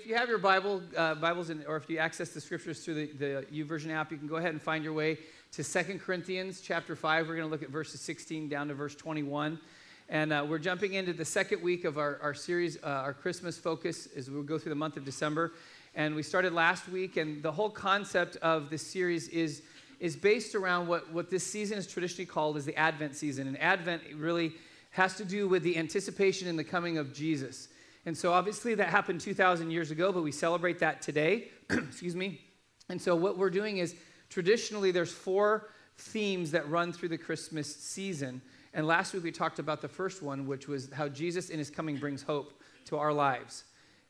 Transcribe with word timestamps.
if 0.00 0.06
you 0.06 0.14
have 0.14 0.30
your 0.30 0.38
Bible, 0.38 0.80
uh, 0.96 1.14
Bibles, 1.14 1.50
in, 1.50 1.62
or 1.68 1.76
if 1.76 1.90
you 1.90 1.98
access 1.98 2.30
the 2.30 2.40
scriptures 2.40 2.82
through 2.82 2.94
the, 2.94 3.06
the 3.18 3.46
YouVersion 3.52 3.90
app, 3.90 4.10
you 4.10 4.16
can 4.16 4.28
go 4.28 4.36
ahead 4.36 4.52
and 4.52 4.62
find 4.62 4.82
your 4.82 4.94
way 4.94 5.18
to 5.52 5.62
Second 5.62 6.00
Corinthians 6.00 6.62
chapter 6.62 6.96
5. 6.96 7.28
We're 7.28 7.36
going 7.36 7.46
to 7.46 7.50
look 7.50 7.62
at 7.62 7.68
verses 7.68 8.00
16 8.00 8.48
down 8.48 8.68
to 8.68 8.74
verse 8.74 8.94
21. 8.94 9.60
And 10.08 10.32
uh, 10.32 10.46
we're 10.48 10.58
jumping 10.58 10.94
into 10.94 11.12
the 11.12 11.26
second 11.26 11.60
week 11.60 11.84
of 11.84 11.98
our, 11.98 12.18
our 12.22 12.32
series, 12.32 12.78
uh, 12.82 12.86
our 12.86 13.12
Christmas 13.12 13.58
focus, 13.58 14.08
as 14.16 14.30
we 14.30 14.42
go 14.42 14.58
through 14.58 14.70
the 14.70 14.76
month 14.76 14.96
of 14.96 15.04
December. 15.04 15.52
And 15.94 16.14
we 16.14 16.22
started 16.22 16.54
last 16.54 16.88
week, 16.88 17.18
and 17.18 17.42
the 17.42 17.52
whole 17.52 17.70
concept 17.70 18.36
of 18.36 18.70
this 18.70 18.86
series 18.86 19.28
is, 19.28 19.60
is 19.98 20.16
based 20.16 20.54
around 20.54 20.86
what, 20.86 21.12
what 21.12 21.28
this 21.28 21.46
season 21.46 21.76
is 21.76 21.86
traditionally 21.86 22.24
called 22.24 22.56
as 22.56 22.64
the 22.64 22.76
Advent 22.78 23.16
season. 23.16 23.48
And 23.48 23.60
Advent 23.60 24.02
really 24.16 24.54
has 24.92 25.16
to 25.16 25.26
do 25.26 25.46
with 25.46 25.62
the 25.62 25.76
anticipation 25.76 26.48
in 26.48 26.56
the 26.56 26.64
coming 26.64 26.96
of 26.96 27.12
Jesus. 27.12 27.68
And 28.06 28.16
so 28.16 28.32
obviously 28.32 28.74
that 28.74 28.88
happened 28.88 29.20
2,000 29.20 29.70
years 29.70 29.90
ago, 29.90 30.12
but 30.12 30.22
we 30.22 30.32
celebrate 30.32 30.78
that 30.78 31.02
today. 31.02 31.48
Excuse 31.70 32.16
me. 32.16 32.40
And 32.88 33.00
so 33.00 33.14
what 33.14 33.36
we're 33.36 33.50
doing 33.50 33.78
is 33.78 33.94
traditionally 34.30 34.90
there's 34.90 35.12
four 35.12 35.68
themes 35.98 36.50
that 36.52 36.68
run 36.68 36.92
through 36.92 37.10
the 37.10 37.18
Christmas 37.18 37.74
season. 37.74 38.40
And 38.72 38.86
last 38.86 39.12
week 39.12 39.22
we 39.22 39.32
talked 39.32 39.58
about 39.58 39.82
the 39.82 39.88
first 39.88 40.22
one, 40.22 40.46
which 40.46 40.66
was 40.66 40.90
how 40.92 41.08
Jesus 41.08 41.50
in 41.50 41.58
his 41.58 41.70
coming 41.70 41.96
brings 41.96 42.22
hope 42.22 42.62
to 42.86 42.96
our 42.96 43.12
lives. 43.12 43.64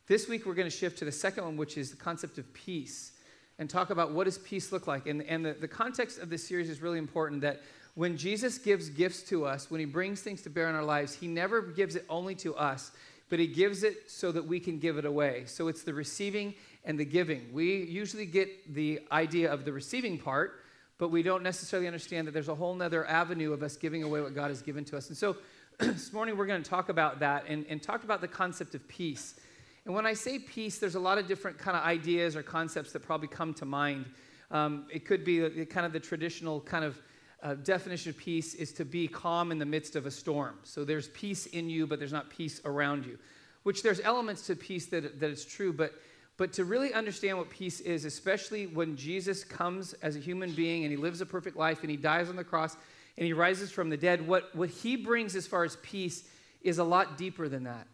This 0.06 0.28
week 0.28 0.46
we're 0.46 0.54
going 0.54 0.70
to 0.70 0.76
shift 0.76 0.98
to 0.98 1.04
the 1.04 1.12
second 1.12 1.44
one, 1.44 1.56
which 1.56 1.76
is 1.76 1.90
the 1.90 1.96
concept 1.96 2.38
of 2.38 2.52
peace, 2.52 3.12
and 3.58 3.68
talk 3.68 3.90
about 3.90 4.12
what 4.12 4.24
does 4.24 4.38
peace 4.38 4.72
look 4.72 4.86
like. 4.86 5.06
And, 5.06 5.22
and 5.22 5.44
the, 5.44 5.52
the 5.52 5.68
context 5.68 6.18
of 6.18 6.30
this 6.30 6.46
series 6.46 6.70
is 6.70 6.80
really 6.80 6.98
important 6.98 7.40
that 7.42 7.60
when 7.94 8.16
Jesus 8.16 8.56
gives 8.56 8.88
gifts 8.88 9.22
to 9.24 9.44
us, 9.44 9.70
when 9.70 9.80
he 9.80 9.84
brings 9.86 10.22
things 10.22 10.42
to 10.42 10.50
bear 10.50 10.68
in 10.68 10.74
our 10.74 10.84
lives, 10.84 11.14
he 11.14 11.26
never 11.26 11.60
gives 11.60 11.96
it 11.96 12.04
only 12.08 12.34
to 12.36 12.54
us 12.54 12.92
but 13.30 13.38
he 13.38 13.46
gives 13.46 13.84
it 13.84 14.10
so 14.10 14.30
that 14.32 14.46
we 14.46 14.60
can 14.60 14.78
give 14.78 14.98
it 14.98 15.04
away. 15.04 15.44
So 15.46 15.68
it's 15.68 15.82
the 15.82 15.94
receiving 15.94 16.54
and 16.84 16.98
the 16.98 17.04
giving. 17.04 17.52
We 17.52 17.84
usually 17.84 18.26
get 18.26 18.74
the 18.74 19.00
idea 19.10 19.50
of 19.50 19.64
the 19.64 19.72
receiving 19.72 20.18
part, 20.18 20.60
but 20.98 21.10
we 21.10 21.22
don't 21.22 21.42
necessarily 21.42 21.86
understand 21.86 22.26
that 22.26 22.32
there's 22.32 22.48
a 22.48 22.54
whole 22.54 22.80
other 22.82 23.06
avenue 23.06 23.52
of 23.52 23.62
us 23.62 23.76
giving 23.76 24.02
away 24.02 24.20
what 24.20 24.34
God 24.34 24.48
has 24.48 24.60
given 24.60 24.84
to 24.86 24.96
us. 24.96 25.08
And 25.08 25.16
so 25.16 25.36
this 25.78 26.12
morning 26.12 26.36
we're 26.36 26.46
going 26.46 26.62
to 26.62 26.68
talk 26.68 26.88
about 26.88 27.20
that 27.20 27.44
and, 27.48 27.64
and 27.68 27.80
talk 27.80 28.02
about 28.02 28.20
the 28.20 28.28
concept 28.28 28.74
of 28.74 28.86
peace. 28.88 29.36
And 29.86 29.94
when 29.94 30.06
I 30.06 30.12
say 30.12 30.38
peace, 30.40 30.78
there's 30.78 30.96
a 30.96 31.00
lot 31.00 31.16
of 31.16 31.26
different 31.28 31.56
kind 31.56 31.76
of 31.76 31.84
ideas 31.84 32.36
or 32.36 32.42
concepts 32.42 32.92
that 32.92 33.00
probably 33.00 33.28
come 33.28 33.54
to 33.54 33.64
mind. 33.64 34.06
Um, 34.50 34.86
it 34.92 35.06
could 35.06 35.24
be 35.24 35.64
kind 35.66 35.86
of 35.86 35.92
the 35.92 36.00
traditional 36.00 36.60
kind 36.60 36.84
of 36.84 37.00
uh, 37.42 37.54
definition 37.54 38.10
of 38.10 38.16
peace 38.16 38.54
is 38.54 38.72
to 38.72 38.84
be 38.84 39.08
calm 39.08 39.50
in 39.50 39.58
the 39.58 39.66
midst 39.66 39.96
of 39.96 40.06
a 40.06 40.10
storm. 40.10 40.58
So 40.62 40.84
there's 40.84 41.08
peace 41.08 41.46
in 41.46 41.70
you, 41.70 41.86
but 41.86 41.98
there's 41.98 42.12
not 42.12 42.30
peace 42.30 42.60
around 42.64 43.06
you. 43.06 43.18
Which 43.62 43.82
there's 43.82 44.00
elements 44.00 44.46
to 44.46 44.56
peace 44.56 44.86
that, 44.86 45.20
that 45.20 45.30
is 45.30 45.44
true, 45.44 45.72
but, 45.72 45.94
but 46.36 46.52
to 46.54 46.64
really 46.64 46.92
understand 46.92 47.38
what 47.38 47.50
peace 47.50 47.80
is, 47.80 48.04
especially 48.04 48.66
when 48.66 48.96
Jesus 48.96 49.44
comes 49.44 49.92
as 49.94 50.16
a 50.16 50.18
human 50.18 50.52
being 50.52 50.84
and 50.84 50.90
he 50.90 50.96
lives 50.96 51.20
a 51.20 51.26
perfect 51.26 51.56
life 51.56 51.80
and 51.82 51.90
he 51.90 51.96
dies 51.96 52.28
on 52.28 52.36
the 52.36 52.44
cross 52.44 52.76
and 53.16 53.26
he 53.26 53.32
rises 53.32 53.70
from 53.70 53.90
the 53.90 53.96
dead, 53.96 54.26
what, 54.26 54.54
what 54.54 54.70
he 54.70 54.96
brings 54.96 55.36
as 55.36 55.46
far 55.46 55.64
as 55.64 55.76
peace 55.82 56.24
is 56.62 56.78
a 56.78 56.84
lot 56.84 57.18
deeper 57.18 57.48
than 57.48 57.64
that. 57.64 57.86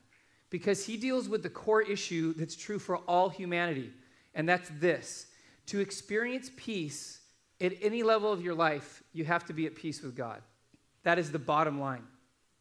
Because 0.51 0.87
he 0.87 0.97
deals 0.97 1.29
with 1.29 1.43
the 1.43 1.51
core 1.51 1.83
issue 1.83 2.33
that's 2.35 2.55
true 2.55 2.79
for 2.79 2.99
all 3.09 3.29
humanity, 3.29 3.93
and 4.35 4.49
that's 4.49 4.71
this 4.79 5.27
to 5.67 5.81
experience 5.81 6.51
peace 6.57 7.19
at 7.61 7.73
any 7.81 8.03
level 8.03 8.33
of 8.33 8.43
your 8.43 8.55
life, 8.55 9.03
you 9.13 9.25
have 9.25 9.45
to 9.47 9.53
be 9.53 9.67
at 9.67 9.75
peace 9.75 10.03
with 10.03 10.15
God. 10.15 10.43
That 11.05 11.19
is 11.19 11.31
the 11.31 11.39
bottom 11.39 11.81
line. 11.81 12.05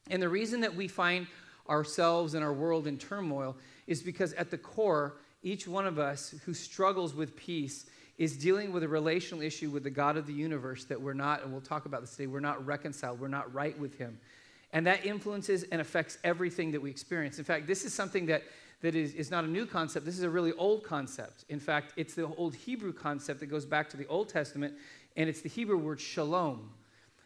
And 0.10 0.22
the 0.22 0.30
reason 0.30 0.62
that 0.62 0.76
we 0.76 0.88
find 0.88 1.28
ourselves 1.70 2.34
and 2.34 2.44
our 2.44 2.54
world 2.54 2.88
in 2.88 2.98
turmoil 2.98 3.58
is 3.88 4.02
because 4.02 4.34
at 4.34 4.52
the 4.52 4.58
core, 4.58 5.18
each 5.42 5.68
one 5.68 5.86
of 5.86 6.00
us 6.00 6.34
who 6.46 6.54
struggles 6.54 7.14
with 7.14 7.36
peace 7.36 7.86
is 8.18 8.38
dealing 8.38 8.72
with 8.72 8.84
a 8.84 8.88
relational 8.88 9.44
issue 9.44 9.70
with 9.70 9.84
the 9.84 9.90
God 9.90 10.16
of 10.16 10.26
the 10.26 10.34
universe 10.34 10.86
that 10.86 11.02
we're 11.02 11.14
not, 11.14 11.44
and 11.44 11.52
we'll 11.52 11.62
talk 11.62 11.86
about 11.86 12.02
this 12.02 12.12
today, 12.12 12.28
we're 12.28 12.40
not 12.40 12.66
reconciled, 12.66 13.20
we're 13.20 13.28
not 13.28 13.54
right 13.54 13.78
with 13.78 13.98
Him. 13.98 14.18
And 14.72 14.88
that 14.88 15.06
influences 15.06 15.64
and 15.64 15.82
affects 15.82 16.18
everything 16.24 16.72
that 16.72 16.82
we 16.82 16.90
experience. 16.90 17.38
In 17.38 17.44
fact, 17.44 17.68
this 17.68 17.84
is 17.84 17.94
something 17.94 18.26
that 18.28 18.44
that 18.86 18.94
is, 18.94 19.16
is 19.16 19.32
not 19.32 19.44
a 19.44 19.48
new 19.48 19.66
concept. 19.66 20.06
This 20.06 20.16
is 20.16 20.24
a 20.24 20.30
really 20.30 20.54
old 20.54 20.84
concept. 20.84 21.44
In 21.50 21.60
fact, 21.60 21.94
it's 21.98 22.14
the 22.14 22.28
old 22.36 22.54
Hebrew 22.54 22.94
concept 22.94 23.40
that 23.40 23.48
goes 23.48 23.66
back 23.66 23.90
to 23.90 23.98
the 23.98 24.06
Old 24.06 24.30
Testament, 24.30 24.76
and 25.16 25.28
it's 25.28 25.42
the 25.42 25.50
Hebrew 25.50 25.78
word 25.78 26.00
shalom. 26.00 26.70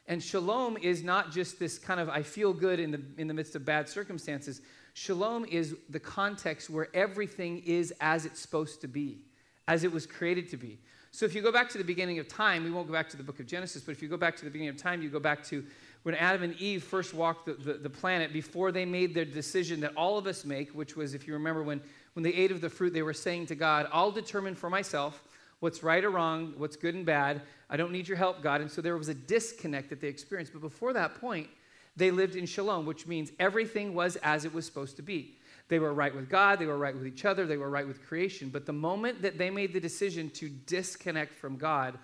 And 0.07 0.23
shalom 0.23 0.77
is 0.77 1.03
not 1.03 1.33
just 1.33 1.59
this 1.59 1.77
kind 1.77 1.99
of 1.99 2.07
I 2.07 2.23
feel 2.23 2.53
good 2.53 2.79
in 2.79 2.91
the, 2.91 3.01
in 3.17 3.27
the 3.27 3.33
midst 3.33 3.55
of 3.55 3.65
bad 3.65 3.89
circumstances. 3.89 4.61
Shalom 4.93 5.43
is 5.45 5.75
the 5.89 5.99
context 5.99 6.69
where 6.69 6.87
everything 6.93 7.61
is 7.65 7.93
as 7.99 8.25
it's 8.25 8.39
supposed 8.39 8.79
to 8.79 8.87
be, 8.87 9.25
as 9.67 9.83
it 9.83 9.91
was 9.91 10.07
created 10.07 10.49
to 10.51 10.57
be. 10.57 10.79
So 11.11 11.25
if 11.25 11.35
you 11.35 11.41
go 11.41 11.51
back 11.51 11.67
to 11.71 11.77
the 11.77 11.83
beginning 11.83 12.19
of 12.19 12.29
time, 12.29 12.63
we 12.63 12.71
won't 12.71 12.87
go 12.87 12.93
back 12.93 13.09
to 13.09 13.17
the 13.17 13.23
book 13.23 13.41
of 13.41 13.47
Genesis, 13.47 13.81
but 13.81 13.91
if 13.91 14.01
you 14.01 14.07
go 14.07 14.17
back 14.17 14.37
to 14.37 14.45
the 14.45 14.51
beginning 14.51 14.69
of 14.69 14.77
time, 14.77 15.01
you 15.01 15.09
go 15.09 15.19
back 15.19 15.43
to 15.45 15.65
when 16.03 16.15
Adam 16.15 16.43
and 16.43 16.55
Eve 16.55 16.83
first 16.83 17.13
walked 17.13 17.45
the, 17.45 17.53
the, 17.53 17.73
the, 17.73 17.89
planet, 17.89 18.31
before 18.31 18.71
they 18.71 18.85
made 18.85 19.13
their 19.13 19.25
decision 19.25 19.81
that 19.81 19.93
all 19.97 20.17
of 20.17 20.27
us 20.27 20.45
make, 20.45 20.71
which 20.71 20.95
was, 20.95 21.13
if 21.13 21.27
you 21.27 21.33
remember, 21.33 21.61
when, 21.61 21.81
when 22.13 22.23
they 22.23 22.33
ate 22.33 22.51
of 22.51 22.61
the 22.61 22.69
fruit, 22.69 22.93
they 22.93 23.01
were 23.01 23.13
saying 23.13 23.47
to 23.47 23.55
God, 23.55 23.87
I'll 23.91 24.11
determine 24.11 24.55
for 24.55 24.69
myself 24.69 25.23
what's 25.59 25.83
right 25.83 26.03
or 26.03 26.09
wrong, 26.09 26.53
what's 26.57 26.77
good 26.77 26.95
and 26.95 27.05
bad. 27.05 27.41
I 27.69 27.77
don't 27.77 27.91
need 27.91 28.07
your 28.07 28.17
help, 28.17 28.41
God. 28.41 28.61
And 28.61 28.71
so 28.71 28.81
there 28.81 28.97
was 28.97 29.09
a 29.09 29.13
disconnect 29.13 29.89
that 29.89 29.99
they 29.99 30.07
experienced. 30.07 30.53
But 30.53 30.61
before 30.61 30.93
that 30.93 31.15
point, 31.15 31.49
they 31.97 32.11
lived 32.11 32.35
in 32.35 32.45
shalom, 32.45 32.85
which 32.85 33.05
means 33.05 33.31
everything 33.39 33.93
was 33.93 34.15
as 34.17 34.45
it 34.45 34.53
was 34.53 34.65
supposed 34.65 34.95
to 34.95 35.01
be. 35.01 35.35
They 35.67 35.79
were 35.79 35.93
right 35.93 36.15
with 36.15 36.29
God, 36.29 36.57
they 36.57 36.65
were 36.65 36.77
right 36.77 36.95
with 36.95 37.05
each 37.05 37.25
other, 37.25 37.45
they 37.45 37.57
were 37.57 37.69
right 37.69 37.87
with 37.87 38.05
creation. 38.07 38.49
But 38.49 38.65
the 38.65 38.73
moment 38.73 39.21
that 39.21 39.37
they 39.37 39.51
made 39.51 39.73
the 39.73 39.79
decision 39.79 40.29
to 40.31 40.49
disconnect 40.49 41.35
from 41.35 41.57
God, 41.57 41.99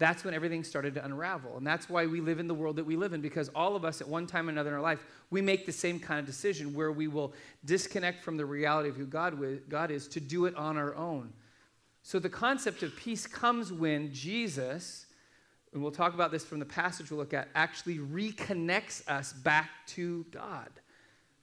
that's 0.00 0.24
when 0.24 0.32
everything 0.32 0.64
started 0.64 0.94
to 0.94 1.04
unravel. 1.04 1.58
And 1.58 1.66
that's 1.66 1.90
why 1.90 2.06
we 2.06 2.22
live 2.22 2.40
in 2.40 2.48
the 2.48 2.54
world 2.54 2.76
that 2.76 2.86
we 2.86 2.96
live 2.96 3.12
in, 3.12 3.20
because 3.20 3.50
all 3.54 3.76
of 3.76 3.84
us 3.84 4.00
at 4.00 4.08
one 4.08 4.26
time 4.26 4.48
or 4.48 4.50
another 4.50 4.70
in 4.70 4.74
our 4.74 4.80
life, 4.80 5.04
we 5.28 5.42
make 5.42 5.66
the 5.66 5.72
same 5.72 6.00
kind 6.00 6.18
of 6.18 6.24
decision 6.24 6.72
where 6.74 6.90
we 6.90 7.06
will 7.06 7.34
disconnect 7.66 8.24
from 8.24 8.38
the 8.38 8.46
reality 8.46 8.88
of 8.88 8.96
who 8.96 9.04
God, 9.04 9.38
God 9.68 9.90
is 9.90 10.08
to 10.08 10.18
do 10.18 10.46
it 10.46 10.56
on 10.56 10.78
our 10.78 10.96
own. 10.96 11.34
So 12.02 12.18
the 12.18 12.30
concept 12.30 12.82
of 12.82 12.96
peace 12.96 13.26
comes 13.26 13.74
when 13.74 14.10
Jesus, 14.10 15.04
and 15.74 15.82
we'll 15.82 15.92
talk 15.92 16.14
about 16.14 16.32
this 16.32 16.46
from 16.46 16.60
the 16.60 16.64
passage 16.64 17.10
we'll 17.10 17.20
look 17.20 17.34
at, 17.34 17.48
actually 17.54 17.98
reconnects 17.98 19.06
us 19.06 19.34
back 19.34 19.68
to 19.88 20.24
God 20.30 20.70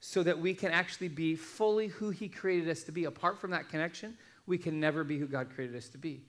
so 0.00 0.24
that 0.24 0.36
we 0.36 0.52
can 0.52 0.72
actually 0.72 1.08
be 1.08 1.36
fully 1.36 1.86
who 1.86 2.10
He 2.10 2.28
created 2.28 2.68
us 2.68 2.82
to 2.82 2.92
be. 2.92 3.04
Apart 3.04 3.38
from 3.38 3.52
that 3.52 3.68
connection, 3.68 4.18
we 4.46 4.58
can 4.58 4.80
never 4.80 5.04
be 5.04 5.16
who 5.16 5.28
God 5.28 5.48
created 5.54 5.76
us 5.76 5.88
to 5.90 5.98
be. 5.98 6.22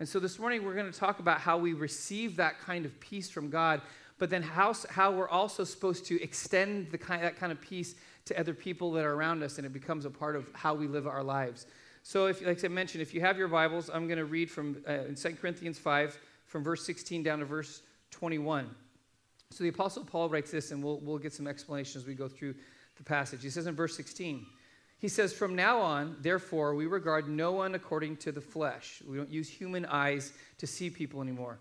And 0.00 0.08
so 0.08 0.20
this 0.20 0.38
morning 0.38 0.64
we're 0.64 0.74
going 0.74 0.90
to 0.90 0.96
talk 0.96 1.18
about 1.18 1.40
how 1.40 1.58
we 1.58 1.72
receive 1.72 2.36
that 2.36 2.60
kind 2.60 2.84
of 2.86 2.98
peace 3.00 3.28
from 3.28 3.50
God, 3.50 3.80
but 4.18 4.30
then 4.30 4.42
how, 4.42 4.72
how 4.90 5.10
we're 5.10 5.28
also 5.28 5.64
supposed 5.64 6.04
to 6.06 6.22
extend 6.22 6.90
the 6.92 6.98
kind, 6.98 7.22
that 7.22 7.36
kind 7.36 7.50
of 7.50 7.60
peace 7.60 7.96
to 8.26 8.38
other 8.38 8.54
people 8.54 8.92
that 8.92 9.04
are 9.04 9.14
around 9.14 9.42
us, 9.42 9.58
and 9.58 9.66
it 9.66 9.72
becomes 9.72 10.04
a 10.04 10.10
part 10.10 10.36
of 10.36 10.48
how 10.52 10.72
we 10.72 10.86
live 10.86 11.08
our 11.08 11.24
lives. 11.24 11.66
So, 12.04 12.26
if, 12.26 12.44
like 12.46 12.64
I 12.64 12.68
mentioned, 12.68 13.02
if 13.02 13.12
you 13.12 13.20
have 13.22 13.36
your 13.36 13.48
Bibles, 13.48 13.90
I'm 13.92 14.06
going 14.06 14.18
to 14.18 14.24
read 14.24 14.50
from 14.50 14.82
uh, 14.88 14.92
in 15.08 15.14
2 15.16 15.30
Corinthians 15.40 15.78
5, 15.78 16.18
from 16.46 16.62
verse 16.62 16.84
16 16.86 17.22
down 17.22 17.40
to 17.40 17.44
verse 17.44 17.82
21. 18.12 18.70
So 19.50 19.64
the 19.64 19.70
Apostle 19.70 20.04
Paul 20.04 20.28
writes 20.28 20.50
this, 20.50 20.70
and 20.70 20.82
we'll, 20.82 20.98
we'll 21.00 21.18
get 21.18 21.32
some 21.32 21.46
explanation 21.46 22.00
as 22.00 22.06
we 22.06 22.14
go 22.14 22.28
through 22.28 22.54
the 22.96 23.02
passage. 23.02 23.42
He 23.42 23.50
says 23.50 23.66
in 23.66 23.74
verse 23.74 23.96
16, 23.96 24.46
he 24.98 25.08
says, 25.08 25.32
From 25.32 25.54
now 25.54 25.80
on, 25.80 26.16
therefore, 26.20 26.74
we 26.74 26.86
regard 26.86 27.28
no 27.28 27.52
one 27.52 27.74
according 27.74 28.16
to 28.18 28.32
the 28.32 28.40
flesh. 28.40 29.00
We 29.06 29.16
don't 29.16 29.30
use 29.30 29.48
human 29.48 29.86
eyes 29.86 30.32
to 30.58 30.66
see 30.66 30.90
people 30.90 31.22
anymore. 31.22 31.58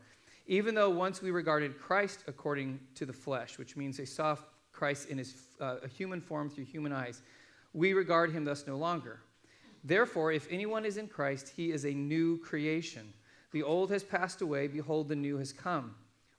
Even 0.47 0.73
though 0.73 0.89
once 0.89 1.21
we 1.21 1.29
regarded 1.29 1.79
Christ 1.79 2.23
according 2.27 2.79
to 2.95 3.05
the 3.05 3.13
flesh, 3.13 3.57
which 3.57 3.75
means 3.75 3.97
they 3.97 4.05
saw 4.05 4.37
Christ 4.71 5.09
in 5.09 5.17
his 5.17 5.35
uh, 5.59 5.77
a 5.83 5.87
human 5.87 6.21
form 6.21 6.49
through 6.49 6.65
human 6.65 6.91
eyes, 6.91 7.21
we 7.73 7.93
regard 7.93 8.31
him 8.31 8.43
thus 8.43 8.65
no 8.65 8.77
longer. 8.77 9.19
Therefore, 9.83 10.31
if 10.31 10.47
anyone 10.49 10.85
is 10.85 10.97
in 10.97 11.07
Christ, 11.07 11.49
he 11.55 11.71
is 11.71 11.85
a 11.85 11.91
new 11.91 12.37
creation. 12.39 13.13
The 13.51 13.63
old 13.63 13.91
has 13.91 14.03
passed 14.03 14.41
away, 14.41 14.67
behold, 14.67 15.09
the 15.09 15.15
new 15.15 15.37
has 15.37 15.53
come. 15.53 15.95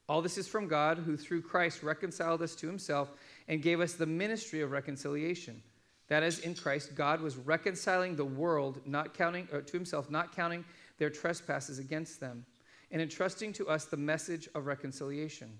All 0.08 0.22
this 0.22 0.38
is 0.38 0.48
from 0.48 0.68
God, 0.68 0.98
who 0.98 1.16
through 1.16 1.42
Christ 1.42 1.82
reconciled 1.82 2.42
us 2.42 2.54
to 2.56 2.66
himself 2.66 3.12
and 3.46 3.62
gave 3.62 3.80
us 3.80 3.92
the 3.92 4.06
ministry 4.06 4.62
of 4.62 4.70
reconciliation. 4.70 5.62
That 6.08 6.22
is, 6.22 6.38
in 6.40 6.54
Christ, 6.54 6.94
God 6.94 7.20
was 7.20 7.36
reconciling 7.36 8.16
the 8.16 8.24
world, 8.24 8.80
not 8.86 9.14
counting 9.14 9.46
uh, 9.52 9.60
to 9.60 9.72
himself, 9.72 10.10
not 10.10 10.34
counting 10.34 10.64
their 10.98 11.10
trespasses 11.10 11.78
against 11.78 12.18
them, 12.18 12.44
and 12.90 13.02
entrusting 13.02 13.52
to 13.54 13.68
us 13.68 13.84
the 13.84 13.96
message 13.96 14.48
of 14.54 14.66
reconciliation. 14.66 15.58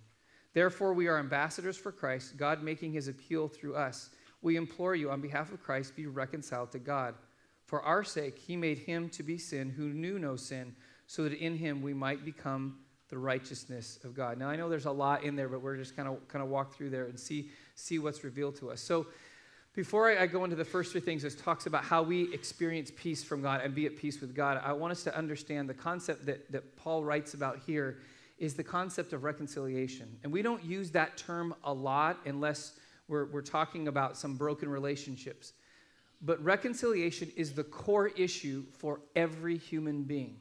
Therefore, 0.54 0.94
we 0.94 1.06
are 1.06 1.18
ambassadors 1.18 1.76
for 1.76 1.92
Christ, 1.92 2.36
God 2.36 2.62
making 2.62 2.92
his 2.92 3.08
appeal 3.08 3.48
through 3.48 3.76
us. 3.76 4.10
We 4.40 4.56
implore 4.56 4.94
you, 4.94 5.10
on 5.10 5.20
behalf 5.20 5.52
of 5.52 5.62
Christ, 5.62 5.94
be 5.94 6.06
reconciled 6.06 6.72
to 6.72 6.78
God. 6.78 7.14
For 7.66 7.82
our 7.82 8.02
sake, 8.02 8.38
he 8.38 8.56
made 8.56 8.78
him 8.78 9.10
to 9.10 9.22
be 9.22 9.36
sin 9.36 9.68
who 9.68 9.92
knew 9.92 10.18
no 10.18 10.36
sin, 10.36 10.74
so 11.06 11.24
that 11.24 11.34
in 11.34 11.56
him 11.56 11.82
we 11.82 11.92
might 11.92 12.24
become 12.24 12.78
the 13.10 13.18
righteousness 13.18 13.98
of 14.04 14.14
God. 14.14 14.38
Now, 14.38 14.48
I 14.48 14.56
know 14.56 14.68
there's 14.68 14.86
a 14.86 14.90
lot 14.90 15.22
in 15.22 15.36
there, 15.36 15.48
but 15.48 15.60
we're 15.60 15.76
just 15.76 15.96
kind 15.96 16.08
of 16.08 16.26
kind 16.28 16.42
of 16.42 16.50
walk 16.50 16.74
through 16.74 16.90
there 16.90 17.06
and 17.06 17.18
see 17.18 17.50
see 17.74 17.98
what's 17.98 18.24
revealed 18.24 18.56
to 18.56 18.70
us. 18.70 18.80
So, 18.80 19.06
Before 19.78 20.10
I, 20.10 20.24
I 20.24 20.26
go 20.26 20.42
into 20.42 20.56
the 20.56 20.64
first 20.64 20.90
three 20.90 21.00
things, 21.00 21.22
this 21.22 21.36
talks 21.36 21.66
about 21.66 21.84
how 21.84 22.02
we 22.02 22.34
experience 22.34 22.90
peace 22.96 23.22
from 23.22 23.42
God 23.42 23.60
and 23.62 23.76
be 23.76 23.86
at 23.86 23.96
peace 23.96 24.20
with 24.20 24.34
God. 24.34 24.60
I 24.64 24.72
want 24.72 24.90
us 24.90 25.04
to 25.04 25.16
understand 25.16 25.68
the 25.68 25.74
concept 25.74 26.26
that, 26.26 26.50
that 26.50 26.76
Paul 26.76 27.04
writes 27.04 27.34
about 27.34 27.60
here 27.64 27.98
is 28.40 28.54
the 28.54 28.64
concept 28.64 29.12
of 29.12 29.22
reconciliation. 29.22 30.18
And 30.24 30.32
we 30.32 30.42
don't 30.42 30.64
use 30.64 30.90
that 30.90 31.16
term 31.16 31.54
a 31.62 31.72
lot 31.72 32.18
unless 32.26 32.72
we're, 33.06 33.26
we're 33.26 33.40
talking 33.40 33.86
about 33.86 34.16
some 34.16 34.34
broken 34.34 34.68
relationships. 34.68 35.52
But 36.22 36.42
reconciliation 36.42 37.30
is 37.36 37.52
the 37.52 37.62
core 37.62 38.08
issue 38.08 38.64
for 38.78 38.98
every 39.14 39.58
human 39.58 40.02
being 40.02 40.38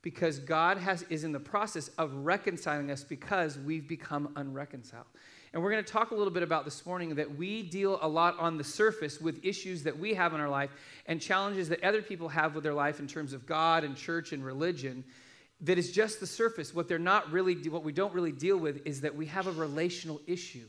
because 0.00 0.38
God 0.38 0.78
has, 0.78 1.02
is 1.10 1.22
in 1.22 1.32
the 1.32 1.38
process 1.38 1.88
of 1.98 2.14
reconciling 2.14 2.90
us 2.90 3.04
because 3.04 3.58
we've 3.58 3.86
become 3.86 4.32
unreconciled. 4.36 5.04
And 5.54 5.62
we're 5.62 5.70
going 5.70 5.84
to 5.84 5.92
talk 5.92 6.10
a 6.10 6.16
little 6.16 6.32
bit 6.32 6.42
about 6.42 6.64
this 6.64 6.84
morning 6.84 7.14
that 7.14 7.38
we 7.38 7.62
deal 7.62 8.00
a 8.02 8.08
lot 8.08 8.36
on 8.40 8.58
the 8.58 8.64
surface 8.64 9.20
with 9.20 9.44
issues 9.44 9.84
that 9.84 9.96
we 9.96 10.12
have 10.14 10.34
in 10.34 10.40
our 10.40 10.48
life 10.48 10.70
and 11.06 11.20
challenges 11.20 11.68
that 11.68 11.84
other 11.84 12.02
people 12.02 12.28
have 12.28 12.56
with 12.56 12.64
their 12.64 12.74
life 12.74 12.98
in 12.98 13.06
terms 13.06 13.32
of 13.32 13.46
God 13.46 13.84
and 13.84 13.96
church 13.96 14.32
and 14.32 14.44
religion 14.44 15.04
that 15.60 15.78
is 15.78 15.92
just 15.92 16.18
the 16.18 16.26
surface. 16.26 16.74
What 16.74 16.88
they're 16.88 16.98
not 16.98 17.30
really 17.30 17.54
what 17.68 17.84
we 17.84 17.92
don't 17.92 18.12
really 18.12 18.32
deal 18.32 18.56
with 18.56 18.84
is 18.84 19.02
that 19.02 19.14
we 19.14 19.26
have 19.26 19.46
a 19.46 19.52
relational 19.52 20.20
issue. 20.26 20.66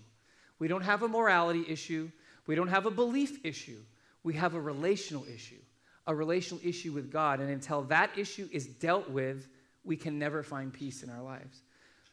We 0.59 0.67
don't 0.67 0.83
have 0.83 1.01
a 1.01 1.07
morality 1.07 1.65
issue, 1.67 2.11
we 2.45 2.53
don't 2.53 2.67
have 2.67 2.85
a 2.85 2.91
belief 2.91 3.43
issue. 3.43 3.79
We 4.21 4.35
have 4.35 4.53
a 4.53 4.61
relational 4.61 5.25
issue. 5.25 5.61
A 6.05 6.13
relational 6.13 6.63
issue 6.63 6.91
with 6.91 7.11
God 7.11 7.39
and 7.39 7.49
until 7.49 7.81
that 7.85 8.15
issue 8.19 8.47
is 8.51 8.67
dealt 8.67 9.09
with, 9.09 9.47
we 9.83 9.97
can 9.97 10.19
never 10.19 10.43
find 10.43 10.71
peace 10.71 11.01
in 11.01 11.09
our 11.09 11.23
lives. 11.23 11.63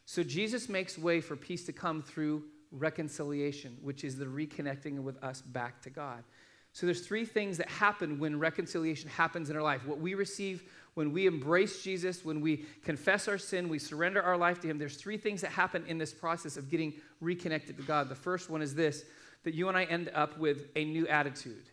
So 0.06 0.22
Jesus 0.22 0.70
makes 0.70 0.96
way 0.96 1.20
for 1.20 1.36
peace 1.36 1.66
to 1.66 1.72
come 1.74 2.00
through 2.00 2.44
reconciliation, 2.72 3.76
which 3.82 4.04
is 4.04 4.16
the 4.16 4.24
reconnecting 4.24 5.02
with 5.02 5.22
us 5.22 5.40
back 5.40 5.80
to 5.82 5.90
God. 5.90 6.24
So 6.72 6.86
there's 6.86 7.06
three 7.06 7.26
things 7.26 7.58
that 7.58 7.68
happen 7.68 8.18
when 8.18 8.38
reconciliation 8.38 9.10
happens 9.10 9.50
in 9.50 9.56
our 9.56 9.62
life. 9.62 9.86
What 9.86 9.98
we 9.98 10.14
receive 10.14 10.64
when 10.94 11.12
we 11.12 11.26
embrace 11.26 11.82
Jesus, 11.82 12.24
when 12.24 12.40
we 12.40 12.64
confess 12.84 13.26
our 13.26 13.38
sin, 13.38 13.68
we 13.68 13.78
surrender 13.78 14.22
our 14.22 14.36
life 14.36 14.60
to 14.60 14.68
him. 14.68 14.78
There's 14.78 14.96
three 14.96 15.16
things 15.16 15.40
that 15.40 15.50
happen 15.50 15.84
in 15.86 15.96
this 15.96 16.12
process 16.12 16.56
of 16.56 16.70
getting 16.70 16.92
reconnected 17.20 17.78
to 17.78 17.82
God. 17.82 18.08
The 18.08 18.14
first 18.14 18.50
one 18.50 18.62
is 18.62 18.74
this 18.74 19.04
that 19.44 19.54
you 19.54 19.68
and 19.68 19.76
I 19.76 19.84
end 19.84 20.08
up 20.14 20.38
with 20.38 20.66
a 20.76 20.84
new 20.84 21.08
attitude. 21.08 21.64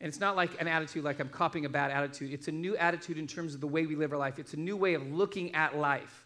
And 0.00 0.08
it's 0.08 0.18
not 0.18 0.34
like 0.34 0.60
an 0.60 0.66
attitude 0.66 1.04
like 1.04 1.20
I'm 1.20 1.28
copying 1.28 1.64
a 1.64 1.68
bad 1.68 1.92
attitude. 1.92 2.32
It's 2.32 2.48
a 2.48 2.52
new 2.52 2.76
attitude 2.76 3.18
in 3.18 3.28
terms 3.28 3.54
of 3.54 3.60
the 3.60 3.68
way 3.68 3.86
we 3.86 3.94
live 3.94 4.10
our 4.10 4.18
life. 4.18 4.40
It's 4.40 4.54
a 4.54 4.58
new 4.58 4.76
way 4.76 4.94
of 4.94 5.06
looking 5.12 5.54
at 5.54 5.76
life. 5.76 6.24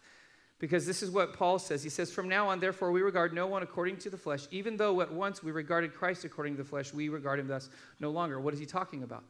Because 0.59 0.87
this 0.87 1.03
is 1.03 1.11
what 1.11 1.33
Paul 1.33 1.59
says. 1.59 1.83
He 1.83 1.89
says, 1.89 2.11
From 2.11 2.27
now 2.27 2.49
on, 2.49 2.59
therefore, 2.59 2.91
we 2.91 3.01
regard 3.01 3.33
no 3.33 3.45
one 3.45 3.61
according 3.61 3.97
to 3.97 4.09
the 4.09 4.17
flesh. 4.17 4.47
Even 4.49 4.75
though 4.75 5.01
at 5.01 5.11
once 5.11 5.43
we 5.43 5.51
regarded 5.51 5.93
Christ 5.93 6.25
according 6.25 6.55
to 6.55 6.63
the 6.63 6.67
flesh, 6.67 6.93
we 6.93 7.09
regard 7.09 7.39
him 7.39 7.47
thus 7.47 7.69
no 7.99 8.09
longer. 8.09 8.39
What 8.39 8.53
is 8.53 8.59
he 8.59 8.65
talking 8.65 9.03
about? 9.03 9.23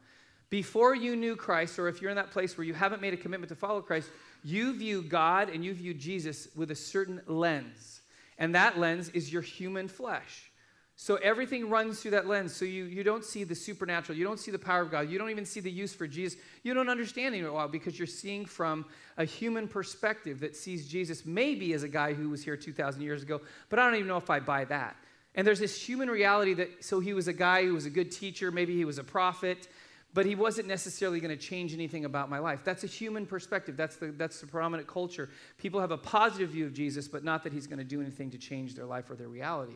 Before 0.49 0.95
you 0.95 1.17
knew 1.17 1.35
Christ, 1.35 1.77
or 1.77 1.89
if 1.89 2.01
you're 2.01 2.09
in 2.09 2.15
that 2.15 2.31
place 2.31 2.57
where 2.57 2.65
you 2.65 2.73
haven't 2.73 3.01
made 3.01 3.13
a 3.13 3.17
commitment 3.17 3.49
to 3.49 3.55
follow 3.55 3.81
Christ, 3.81 4.09
you 4.43 4.77
view 4.77 5.01
God 5.01 5.49
and 5.49 5.65
you 5.65 5.73
view 5.73 5.93
Jesus 5.93 6.47
with 6.55 6.71
a 6.71 6.75
certain 6.75 7.21
lens. 7.27 8.01
And 8.37 8.55
that 8.55 8.79
lens 8.79 9.09
is 9.09 9.33
your 9.33 9.41
human 9.41 9.89
flesh. 9.89 10.49
So 10.99 11.17
everything 11.17 11.69
runs 11.69 12.01
through 12.01 12.11
that 12.11 12.27
lens. 12.27 12.55
So 12.55 12.65
you, 12.65 12.85
you 12.85 13.03
don't 13.03 13.23
see 13.23 13.43
the 13.43 13.53
supernatural. 13.53 14.17
You 14.17 14.25
don't 14.25 14.39
see 14.39 14.49
the 14.49 14.57
power 14.57 14.81
of 14.81 14.89
God. 14.89 15.07
You 15.11 15.19
don't 15.19 15.29
even 15.29 15.45
see 15.45 15.59
the 15.59 15.69
use 15.69 15.93
for 15.93 16.07
Jesus. 16.07 16.39
You 16.63 16.73
don't 16.73 16.89
understand 16.89 17.35
it 17.35 17.43
a 17.43 17.53
while 17.53 17.67
because 17.67 17.99
you're 17.99 18.07
seeing 18.07 18.47
from 18.47 18.83
a 19.15 19.23
human 19.23 19.67
perspective 19.67 20.39
that 20.39 20.55
sees 20.55 20.87
Jesus 20.87 21.23
maybe 21.23 21.73
as 21.73 21.83
a 21.83 21.87
guy 21.87 22.13
who 22.13 22.29
was 22.29 22.43
here 22.43 22.57
2,000 22.57 23.03
years 23.03 23.21
ago, 23.21 23.41
but 23.69 23.77
I 23.77 23.85
don't 23.85 23.93
even 23.93 24.07
know 24.07 24.17
if 24.17 24.31
I 24.31 24.39
buy 24.39 24.65
that. 24.65 24.97
And 25.35 25.45
there's 25.45 25.59
this 25.59 25.79
human 25.79 26.09
reality 26.09 26.55
that, 26.55 26.83
so 26.83 26.99
he 26.99 27.13
was 27.13 27.27
a 27.27 27.33
guy 27.33 27.63
who 27.63 27.75
was 27.75 27.85
a 27.85 27.91
good 27.91 28.11
teacher, 28.11 28.51
maybe 28.51 28.75
he 28.75 28.83
was 28.83 28.97
a 28.97 29.03
prophet, 29.03 29.67
but 30.15 30.25
he 30.25 30.33
wasn't 30.33 30.67
necessarily 30.67 31.19
going 31.19 31.37
to 31.37 31.41
change 31.41 31.75
anything 31.75 32.05
about 32.05 32.27
my 32.27 32.39
life. 32.39 32.61
That's 32.63 32.83
a 32.83 32.87
human 32.87 33.27
perspective. 33.27 33.77
That's 33.77 33.97
the, 33.97 34.07
that's 34.07 34.41
the 34.41 34.47
prominent 34.47 34.87
culture. 34.87 35.29
People 35.59 35.79
have 35.79 35.91
a 35.91 35.97
positive 35.97 36.49
view 36.49 36.65
of 36.65 36.73
Jesus, 36.73 37.07
but 37.07 37.23
not 37.23 37.43
that 37.43 37.53
he's 37.53 37.67
going 37.67 37.77
to 37.77 37.85
do 37.85 38.01
anything 38.01 38.31
to 38.31 38.39
change 38.39 38.73
their 38.73 38.85
life 38.85 39.11
or 39.11 39.15
their 39.15 39.27
reality. 39.27 39.75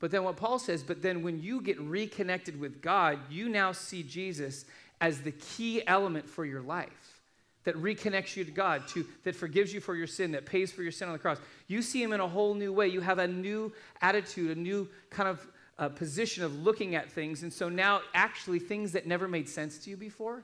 But 0.00 0.10
then 0.10 0.24
what 0.24 0.36
Paul 0.36 0.58
says, 0.58 0.82
but 0.82 1.02
then 1.02 1.22
when 1.22 1.40
you 1.40 1.60
get 1.60 1.78
reconnected 1.78 2.58
with 2.58 2.80
God, 2.80 3.18
you 3.30 3.48
now 3.48 3.72
see 3.72 4.02
Jesus 4.02 4.64
as 5.00 5.20
the 5.20 5.32
key 5.32 5.86
element 5.86 6.28
for 6.28 6.44
your 6.44 6.62
life 6.62 7.20
that 7.64 7.76
reconnects 7.76 8.36
you 8.36 8.44
to 8.44 8.50
God, 8.50 8.88
to, 8.88 9.06
that 9.24 9.36
forgives 9.36 9.72
you 9.72 9.80
for 9.80 9.94
your 9.94 10.06
sin, 10.06 10.32
that 10.32 10.46
pays 10.46 10.72
for 10.72 10.82
your 10.82 10.92
sin 10.92 11.08
on 11.08 11.12
the 11.12 11.18
cross. 11.18 11.38
You 11.68 11.82
see 11.82 12.02
him 12.02 12.12
in 12.12 12.20
a 12.20 12.26
whole 12.26 12.54
new 12.54 12.72
way. 12.72 12.88
You 12.88 13.02
have 13.02 13.18
a 13.18 13.28
new 13.28 13.72
attitude, 14.00 14.56
a 14.56 14.60
new 14.60 14.88
kind 15.10 15.28
of 15.28 15.46
uh, 15.78 15.90
position 15.90 16.42
of 16.42 16.62
looking 16.62 16.94
at 16.94 17.10
things. 17.10 17.42
And 17.42 17.52
so 17.52 17.68
now, 17.68 18.00
actually, 18.14 18.58
things 18.58 18.92
that 18.92 19.06
never 19.06 19.28
made 19.28 19.48
sense 19.48 19.78
to 19.84 19.90
you 19.90 19.96
before, 19.96 20.42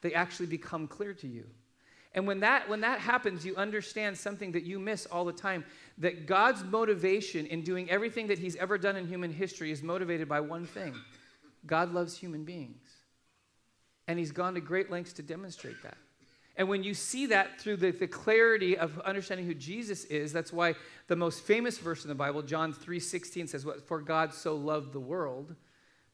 they 0.00 0.14
actually 0.14 0.46
become 0.46 0.86
clear 0.86 1.12
to 1.14 1.28
you. 1.28 1.44
And 2.14 2.26
when 2.28 2.40
that, 2.40 2.68
when 2.68 2.80
that 2.82 3.00
happens, 3.00 3.44
you 3.44 3.56
understand 3.56 4.16
something 4.16 4.52
that 4.52 4.62
you 4.62 4.78
miss 4.78 5.04
all 5.06 5.24
the 5.24 5.32
time 5.32 5.64
that 5.98 6.26
God's 6.26 6.62
motivation 6.62 7.46
in 7.46 7.62
doing 7.62 7.90
everything 7.90 8.28
that 8.28 8.38
He's 8.38 8.54
ever 8.56 8.78
done 8.78 8.96
in 8.96 9.08
human 9.08 9.32
history 9.32 9.72
is 9.72 9.82
motivated 9.82 10.28
by 10.28 10.40
one 10.40 10.66
thing 10.66 10.94
God 11.66 11.92
loves 11.92 12.16
human 12.16 12.44
beings. 12.44 12.86
And 14.06 14.18
He's 14.18 14.32
gone 14.32 14.54
to 14.54 14.60
great 14.60 14.90
lengths 14.90 15.12
to 15.14 15.22
demonstrate 15.22 15.82
that. 15.82 15.96
And 16.56 16.68
when 16.68 16.84
you 16.84 16.94
see 16.94 17.26
that 17.26 17.60
through 17.60 17.78
the, 17.78 17.90
the 17.90 18.06
clarity 18.06 18.78
of 18.78 19.00
understanding 19.00 19.44
who 19.44 19.54
Jesus 19.54 20.04
is, 20.04 20.32
that's 20.32 20.52
why 20.52 20.74
the 21.08 21.16
most 21.16 21.42
famous 21.42 21.78
verse 21.78 22.04
in 22.04 22.08
the 22.08 22.14
Bible, 22.14 22.42
John 22.42 22.72
3:16, 22.72 23.48
says, 23.48 23.66
"What 23.66 23.82
for 23.82 24.00
God 24.00 24.32
so 24.32 24.54
loved 24.54 24.92
the 24.92 25.00
world 25.00 25.56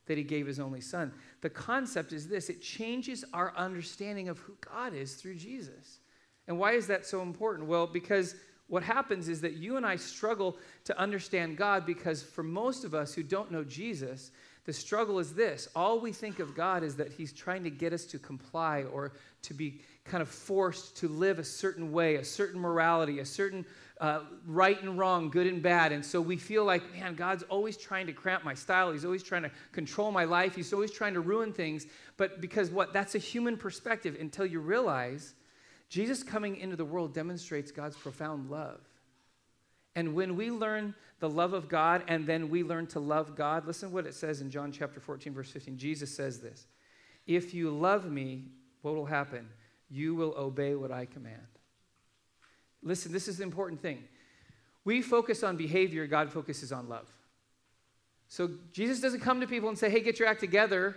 that 0.07 0.19
he 0.19 0.25
gave 0.25 0.47
his 0.47 0.61
only 0.61 0.81
son." 0.81 1.13
The 1.41 1.51
concept 1.51 2.13
is 2.13 2.29
this: 2.29 2.49
it 2.49 2.63
changes 2.63 3.25
our 3.33 3.55
understanding 3.57 4.29
of 4.29 4.39
who 4.39 4.57
God 4.61 4.95
is 4.95 5.15
through 5.15 5.37
Jesus. 5.37 6.01
And 6.47 6.59
why 6.59 6.73
is 6.73 6.87
that 6.89 7.07
so 7.07 7.23
important? 7.23 7.69
Well, 7.69 7.87
because 7.87 8.35
what 8.67 8.83
happens 8.85 9.29
is 9.29 9.41
that 9.41 9.55
you 9.55 9.77
and 9.77 9.85
I 9.85 9.97
struggle 9.97 10.57
to 10.85 10.99
understand 10.99 11.57
God 11.57 11.85
because 11.85 12.23
for 12.23 12.45
most 12.45 12.85
of 12.85 12.95
us 12.95 13.15
who 13.15 13.23
don't 13.23 13.51
know 13.51 13.65
Jesus, 13.65 14.31
the 14.65 14.73
struggle 14.73 15.19
is 15.19 15.35
this. 15.35 15.69
All 15.75 15.99
we 15.99 16.13
think 16.13 16.39
of 16.39 16.55
God 16.55 16.85
is 16.85 16.95
that 16.97 17.11
He's 17.11 17.33
trying 17.33 17.65
to 17.65 17.71
get 17.71 17.93
us 17.93 18.05
to 18.07 18.19
comply 18.19 18.85
or 18.85 19.13
to 19.43 19.55
be 19.55 19.81
kind 20.05 20.23
of 20.23 20.29
forced 20.29 20.97
to 20.99 21.09
live 21.09 21.41
a 21.41 21.45
certain 21.45 21.91
way, 21.91 22.17
a 22.17 22.25
certain 22.25 22.61
morality, 22.61 23.19
a 23.19 23.25
certain 23.25 23.67
uh, 24.01 24.21
right 24.47 24.81
and 24.83 24.99
wrong, 24.99 25.29
good 25.29 25.47
and 25.47 25.63
bad. 25.63 25.93
And 25.93 26.05
so 26.05 26.23
we 26.23 26.39
feel 26.39 26.65
like, 26.65 26.83
man, 26.95 27.15
God's 27.15 27.43
always 27.45 27.77
trying 27.77 28.07
to 28.07 28.15
cramp 28.15 28.43
my 28.45 28.55
style. 28.55 28.91
He's 28.93 29.05
always 29.05 29.23
trying 29.23 29.43
to 29.43 29.51
control 29.73 30.11
my 30.11 30.25
life. 30.25 30.57
He's 30.57 30.73
always 30.73 30.91
trying 30.91 31.13
to 31.15 31.21
ruin 31.21 31.53
things. 31.53 31.87
But 32.17 32.41
because 32.41 32.71
what? 32.71 32.95
That's 32.95 33.15
a 33.15 33.19
human 33.19 33.59
perspective 33.59 34.17
until 34.19 34.47
you 34.47 34.61
realize 34.61 35.35
Jesus 35.91 36.23
coming 36.23 36.57
into 36.57 36.77
the 36.77 36.85
world 36.85 37.13
demonstrates 37.13 37.71
God's 37.71 37.97
profound 37.97 38.51
love. 38.51 38.81
And 39.95 40.15
when 40.15 40.35
we 40.35 40.51
learn 40.51 40.95
the 41.19 41.29
love 41.29 41.53
of 41.53 41.69
God 41.69 42.05
and 42.09 42.27
then 42.27 42.49
we 42.49 42.63
learn 42.63 42.87
to 42.89 43.01
love 43.01 43.37
God, 43.37 43.67
listen 43.67 43.93
what 43.93 44.07
it 44.07 44.15
says 44.15 44.41
in 44.41 44.51
John 44.51 44.73
chapter 44.73 45.01
14, 45.01 45.35
verse 45.35 45.51
15. 45.51 45.77
Jesus 45.77 46.15
says 46.15 46.41
this 46.41 46.67
If 47.27 47.53
you 47.53 47.71
love 47.71 48.11
me, 48.11 48.47
what 48.81 48.95
will 48.95 49.05
happen? 49.05 49.49
You 49.91 50.15
will 50.15 50.35
obey 50.39 50.75
what 50.75 50.91
I 50.91 51.05
command. 51.05 51.60
Listen, 52.83 53.13
this 53.13 53.29
is 53.29 53.39
the 53.39 53.43
important 53.43 53.81
thing. 53.81 54.05
We 54.85 55.03
focus 55.03 55.43
on 55.43 55.57
behavior, 55.57 56.07
God 56.07 56.33
focuses 56.33 56.73
on 56.73 56.89
love. 56.89 57.09
So 58.29 58.51
Jesus 58.73 59.01
doesn't 59.01 59.21
come 59.21 59.41
to 59.41 59.47
people 59.47 59.69
and 59.69 59.79
say, 59.79 59.91
hey, 59.91 60.01
get 60.01 60.19
your 60.19 60.29
act 60.29 60.41
together 60.41 60.97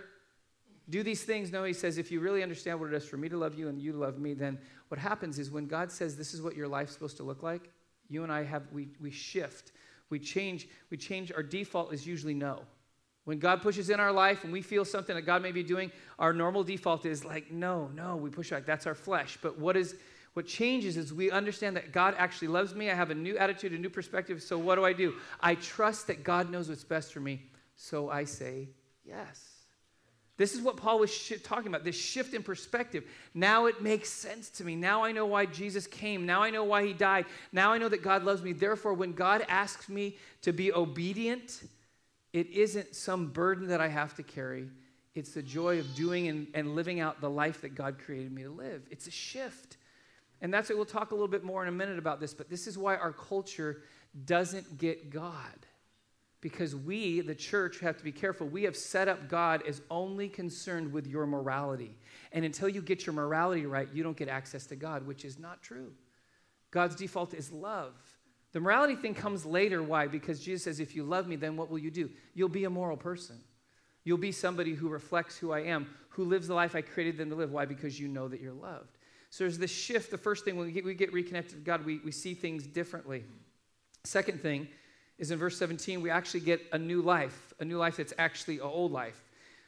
do 0.88 1.02
these 1.02 1.22
things. 1.22 1.50
No, 1.50 1.64
he 1.64 1.72
says, 1.72 1.98
if 1.98 2.10
you 2.10 2.20
really 2.20 2.42
understand 2.42 2.78
what 2.78 2.92
it 2.92 2.94
is 2.94 3.04
for 3.04 3.16
me 3.16 3.28
to 3.28 3.36
love 3.36 3.58
you 3.58 3.68
and 3.68 3.80
you 3.80 3.92
to 3.92 3.98
love 3.98 4.18
me, 4.18 4.34
then 4.34 4.58
what 4.88 5.00
happens 5.00 5.38
is 5.38 5.50
when 5.50 5.66
God 5.66 5.90
says 5.90 6.16
this 6.16 6.34
is 6.34 6.42
what 6.42 6.56
your 6.56 6.68
life's 6.68 6.92
supposed 6.92 7.16
to 7.18 7.22
look 7.22 7.42
like, 7.42 7.70
you 8.08 8.22
and 8.22 8.30
I 8.30 8.44
have 8.44 8.64
we 8.72 8.88
we 9.00 9.10
shift. 9.10 9.72
We 10.10 10.18
change, 10.18 10.68
we 10.90 10.98
change 10.98 11.32
our 11.32 11.42
default 11.42 11.92
is 11.94 12.06
usually 12.06 12.34
no. 12.34 12.62
When 13.24 13.38
God 13.38 13.62
pushes 13.62 13.88
in 13.88 13.98
our 13.98 14.12
life 14.12 14.44
and 14.44 14.52
we 14.52 14.60
feel 14.60 14.84
something 14.84 15.16
that 15.16 15.22
God 15.22 15.40
may 15.40 15.50
be 15.50 15.62
doing, 15.62 15.90
our 16.18 16.34
normal 16.34 16.62
default 16.62 17.06
is 17.06 17.24
like, 17.24 17.50
no, 17.50 17.88
no, 17.94 18.16
we 18.16 18.28
push 18.28 18.50
back. 18.50 18.66
That's 18.66 18.86
our 18.86 18.94
flesh. 18.94 19.38
But 19.40 19.58
what 19.58 19.78
is 19.78 19.96
what 20.34 20.46
changes 20.46 20.96
is 20.96 21.12
we 21.12 21.30
understand 21.30 21.76
that 21.76 21.92
God 21.92 22.14
actually 22.18 22.48
loves 22.48 22.74
me. 22.74 22.90
I 22.90 22.94
have 22.94 23.10
a 23.10 23.14
new 23.14 23.38
attitude, 23.38 23.72
a 23.72 23.78
new 23.78 23.88
perspective. 23.88 24.42
So 24.42 24.58
what 24.58 24.74
do 24.74 24.84
I 24.84 24.92
do? 24.92 25.14
I 25.40 25.54
trust 25.54 26.08
that 26.08 26.24
God 26.24 26.50
knows 26.50 26.68
what's 26.68 26.84
best 26.84 27.12
for 27.12 27.20
me. 27.20 27.42
So 27.76 28.10
I 28.10 28.24
say 28.24 28.68
yes. 29.04 29.50
This 30.36 30.52
is 30.52 30.60
what 30.60 30.76
Paul 30.76 30.98
was 30.98 31.14
sh- 31.14 31.34
talking 31.44 31.68
about 31.68 31.84
this 31.84 31.94
shift 31.94 32.34
in 32.34 32.42
perspective. 32.42 33.04
Now 33.34 33.66
it 33.66 33.80
makes 33.80 34.08
sense 34.08 34.50
to 34.50 34.64
me. 34.64 34.74
Now 34.74 35.04
I 35.04 35.12
know 35.12 35.26
why 35.26 35.46
Jesus 35.46 35.86
came. 35.86 36.26
Now 36.26 36.42
I 36.42 36.50
know 36.50 36.64
why 36.64 36.84
he 36.84 36.92
died. 36.92 37.26
Now 37.52 37.72
I 37.72 37.78
know 37.78 37.88
that 37.88 38.02
God 38.02 38.24
loves 38.24 38.42
me. 38.42 38.52
Therefore, 38.52 38.94
when 38.94 39.12
God 39.12 39.46
asks 39.48 39.88
me 39.88 40.16
to 40.42 40.52
be 40.52 40.72
obedient, 40.72 41.62
it 42.32 42.50
isn't 42.50 42.96
some 42.96 43.28
burden 43.28 43.68
that 43.68 43.80
I 43.80 43.86
have 43.86 44.16
to 44.16 44.24
carry. 44.24 44.68
It's 45.14 45.30
the 45.30 45.42
joy 45.42 45.78
of 45.78 45.94
doing 45.94 46.26
and, 46.26 46.48
and 46.54 46.74
living 46.74 46.98
out 46.98 47.20
the 47.20 47.30
life 47.30 47.60
that 47.60 47.76
God 47.76 48.00
created 48.04 48.32
me 48.32 48.42
to 48.42 48.50
live. 48.50 48.82
It's 48.90 49.06
a 49.06 49.12
shift. 49.12 49.76
And 50.40 50.52
that's 50.52 50.68
what 50.68 50.76
we'll 50.76 50.84
talk 50.84 51.10
a 51.10 51.14
little 51.14 51.28
bit 51.28 51.44
more 51.44 51.62
in 51.62 51.68
a 51.68 51.72
minute 51.72 51.98
about 51.98 52.20
this, 52.20 52.34
but 52.34 52.50
this 52.50 52.66
is 52.66 52.76
why 52.76 52.96
our 52.96 53.12
culture 53.12 53.82
doesn't 54.26 54.78
get 54.78 55.10
God 55.10 55.66
Because 56.44 56.76
we, 56.76 57.22
the 57.22 57.34
church, 57.34 57.80
have 57.80 57.96
to 57.96 58.04
be 58.04 58.12
careful. 58.12 58.46
We 58.46 58.64
have 58.64 58.76
set 58.76 59.08
up 59.08 59.30
God 59.30 59.62
as 59.66 59.80
only 59.90 60.28
concerned 60.28 60.92
with 60.92 61.06
your 61.06 61.26
morality. 61.26 61.96
And 62.32 62.44
until 62.44 62.68
you 62.68 62.82
get 62.82 63.06
your 63.06 63.14
morality 63.14 63.64
right, 63.64 63.88
you 63.94 64.02
don't 64.02 64.14
get 64.14 64.28
access 64.28 64.66
to 64.66 64.76
God, 64.76 65.06
which 65.06 65.24
is 65.24 65.38
not 65.38 65.62
true. 65.62 65.92
God's 66.70 66.96
default 66.96 67.32
is 67.32 67.50
love. 67.50 67.94
The 68.52 68.60
morality 68.60 68.94
thing 68.94 69.14
comes 69.14 69.46
later. 69.46 69.82
Why? 69.82 70.06
Because 70.06 70.38
Jesus 70.38 70.64
says, 70.64 70.80
if 70.80 70.94
you 70.94 71.04
love 71.04 71.26
me, 71.26 71.36
then 71.36 71.56
what 71.56 71.70
will 71.70 71.78
you 71.78 71.90
do? 71.90 72.10
You'll 72.34 72.50
be 72.50 72.64
a 72.64 72.70
moral 72.70 72.98
person. 72.98 73.36
You'll 74.04 74.18
be 74.18 74.30
somebody 74.30 74.74
who 74.74 74.90
reflects 74.90 75.38
who 75.38 75.50
I 75.50 75.60
am, 75.60 75.86
who 76.10 76.24
lives 76.24 76.46
the 76.46 76.54
life 76.54 76.76
I 76.76 76.82
created 76.82 77.16
them 77.16 77.30
to 77.30 77.36
live. 77.36 77.52
Why? 77.52 77.64
Because 77.64 77.98
you 77.98 78.06
know 78.06 78.28
that 78.28 78.42
you're 78.42 78.52
loved. 78.52 78.98
So 79.34 79.42
there's 79.42 79.58
this 79.58 79.72
shift. 79.72 80.12
The 80.12 80.16
first 80.16 80.44
thing, 80.44 80.54
when 80.54 80.66
we 80.66 80.72
get, 80.72 80.84
we 80.84 80.94
get 80.94 81.12
reconnected 81.12 81.56
to 81.56 81.64
God, 81.64 81.84
we, 81.84 81.98
we 82.04 82.12
see 82.12 82.34
things 82.34 82.68
differently. 82.68 83.24
Second 84.04 84.40
thing 84.40 84.68
is 85.18 85.32
in 85.32 85.40
verse 85.40 85.58
17, 85.58 86.00
we 86.00 86.08
actually 86.08 86.38
get 86.38 86.60
a 86.70 86.78
new 86.78 87.02
life, 87.02 87.52
a 87.58 87.64
new 87.64 87.76
life 87.76 87.96
that's 87.96 88.12
actually 88.16 88.58
an 88.58 88.66
old 88.66 88.92
life. 88.92 89.24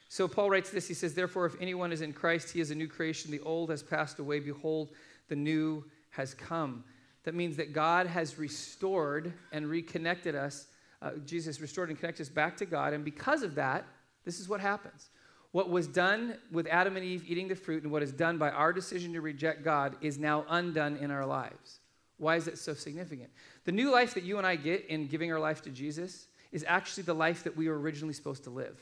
So 0.08 0.28
Paul 0.28 0.50
writes 0.50 0.70
this. 0.70 0.86
He 0.86 0.94
says, 0.94 1.14
Therefore, 1.14 1.46
if 1.46 1.60
anyone 1.60 1.90
is 1.90 2.00
in 2.00 2.12
Christ, 2.12 2.52
he 2.52 2.60
is 2.60 2.70
a 2.70 2.76
new 2.76 2.86
creation. 2.86 3.32
The 3.32 3.40
old 3.40 3.70
has 3.70 3.82
passed 3.82 4.20
away. 4.20 4.38
Behold, 4.38 4.90
the 5.26 5.34
new 5.34 5.84
has 6.10 6.32
come. 6.32 6.84
That 7.24 7.34
means 7.34 7.56
that 7.56 7.72
God 7.72 8.06
has 8.06 8.38
restored 8.38 9.32
and 9.50 9.66
reconnected 9.66 10.36
us. 10.36 10.68
Uh, 11.02 11.10
Jesus 11.24 11.60
restored 11.60 11.88
and 11.88 11.98
connected 11.98 12.22
us 12.22 12.28
back 12.28 12.56
to 12.58 12.66
God. 12.66 12.92
And 12.92 13.04
because 13.04 13.42
of 13.42 13.56
that, 13.56 13.84
this 14.24 14.38
is 14.38 14.48
what 14.48 14.60
happens. 14.60 15.10
What 15.56 15.70
was 15.70 15.86
done 15.86 16.36
with 16.52 16.66
Adam 16.66 16.96
and 16.96 17.04
Eve 17.06 17.24
eating 17.26 17.48
the 17.48 17.56
fruit 17.56 17.82
and 17.82 17.90
what 17.90 18.02
is 18.02 18.12
done 18.12 18.36
by 18.36 18.50
our 18.50 18.74
decision 18.74 19.14
to 19.14 19.22
reject 19.22 19.64
God 19.64 19.96
is 20.02 20.18
now 20.18 20.44
undone 20.50 20.98
in 20.98 21.10
our 21.10 21.24
lives. 21.24 21.80
Why 22.18 22.36
is 22.36 22.46
it 22.46 22.58
so 22.58 22.74
significant? 22.74 23.30
The 23.64 23.72
new 23.72 23.90
life 23.90 24.12
that 24.12 24.22
you 24.22 24.36
and 24.36 24.46
I 24.46 24.56
get 24.56 24.84
in 24.84 25.06
giving 25.06 25.32
our 25.32 25.40
life 25.40 25.62
to 25.62 25.70
Jesus 25.70 26.26
is 26.52 26.62
actually 26.68 27.04
the 27.04 27.14
life 27.14 27.42
that 27.44 27.56
we 27.56 27.70
were 27.70 27.80
originally 27.80 28.12
supposed 28.12 28.44
to 28.44 28.50
live. 28.50 28.78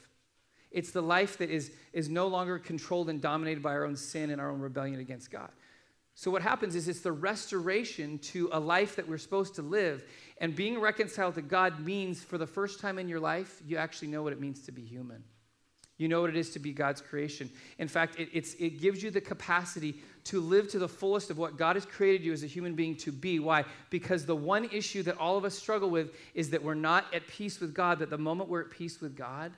It's 0.73 0.91
the 0.91 1.01
life 1.01 1.39
that 1.39 1.49
is, 1.49 1.71
is 1.93 2.09
no 2.09 2.27
longer 2.27 2.59
controlled 2.59 3.09
and 3.09 3.23
dominated 3.23 3.63
by 3.63 3.71
our 3.71 3.85
own 3.85 3.95
sin 3.95 4.31
and 4.31 4.41
our 4.41 4.51
own 4.51 4.59
rebellion 4.59 4.99
against 4.99 5.31
God. 5.31 5.53
So, 6.17 6.29
what 6.33 6.43
happens 6.43 6.75
is 6.75 6.89
it's 6.89 7.03
the 7.03 7.13
restoration 7.13 8.19
to 8.19 8.49
a 8.51 8.59
life 8.59 8.97
that 8.97 9.09
we're 9.09 9.19
supposed 9.19 9.55
to 9.55 9.63
live. 9.63 10.03
And 10.39 10.57
being 10.57 10.81
reconciled 10.81 11.37
to 11.37 11.43
God 11.43 11.79
means 11.79 12.25
for 12.25 12.37
the 12.37 12.49
first 12.49 12.81
time 12.81 12.99
in 12.99 13.09
your 13.09 13.21
life, 13.21 13.63
you 13.65 13.77
actually 13.77 14.09
know 14.09 14.25
what 14.25 14.33
it 14.33 14.41
means 14.41 14.63
to 14.63 14.73
be 14.73 14.83
human. 14.83 15.23
You 15.97 16.09
know 16.09 16.23
what 16.23 16.31
it 16.31 16.37
is 16.37 16.51
to 16.51 16.59
be 16.59 16.73
God's 16.73 17.01
creation. 17.01 17.49
In 17.79 17.87
fact, 17.87 18.19
it, 18.19 18.29
it 18.33 18.81
gives 18.81 19.03
you 19.03 19.11
the 19.11 19.21
capacity 19.21 20.03
to 20.25 20.41
live 20.41 20.69
to 20.71 20.79
the 20.79 20.89
fullest 20.89 21.31
of 21.31 21.39
what 21.39 21.57
God 21.57 21.77
has 21.77 21.87
created 21.87 22.25
you 22.25 22.33
as 22.33 22.43
a 22.43 22.49
human 22.49 22.75
being 22.75 22.97
to 22.97 23.13
be. 23.13 23.39
Why? 23.39 23.65
Because 23.91 24.27
the 24.27 24.35
one 24.35 24.65
issue 24.65 25.03
that 25.05 25.19
all 25.19 25.37
of 25.37 25.45
us 25.45 25.55
struggle 25.55 25.91
with 25.91 26.15
is 26.35 26.51
that 26.51 26.63
we're 26.63 26.75
not 26.75 27.05
at 27.15 27.27
peace 27.29 27.61
with 27.61 27.75
God, 27.75 28.01
but 28.01 28.11
the 28.11 28.19
moment 28.19 28.49
we're 28.49 28.63
at 28.63 28.71
peace 28.71 29.01
with 29.01 29.17
God, 29.17 29.53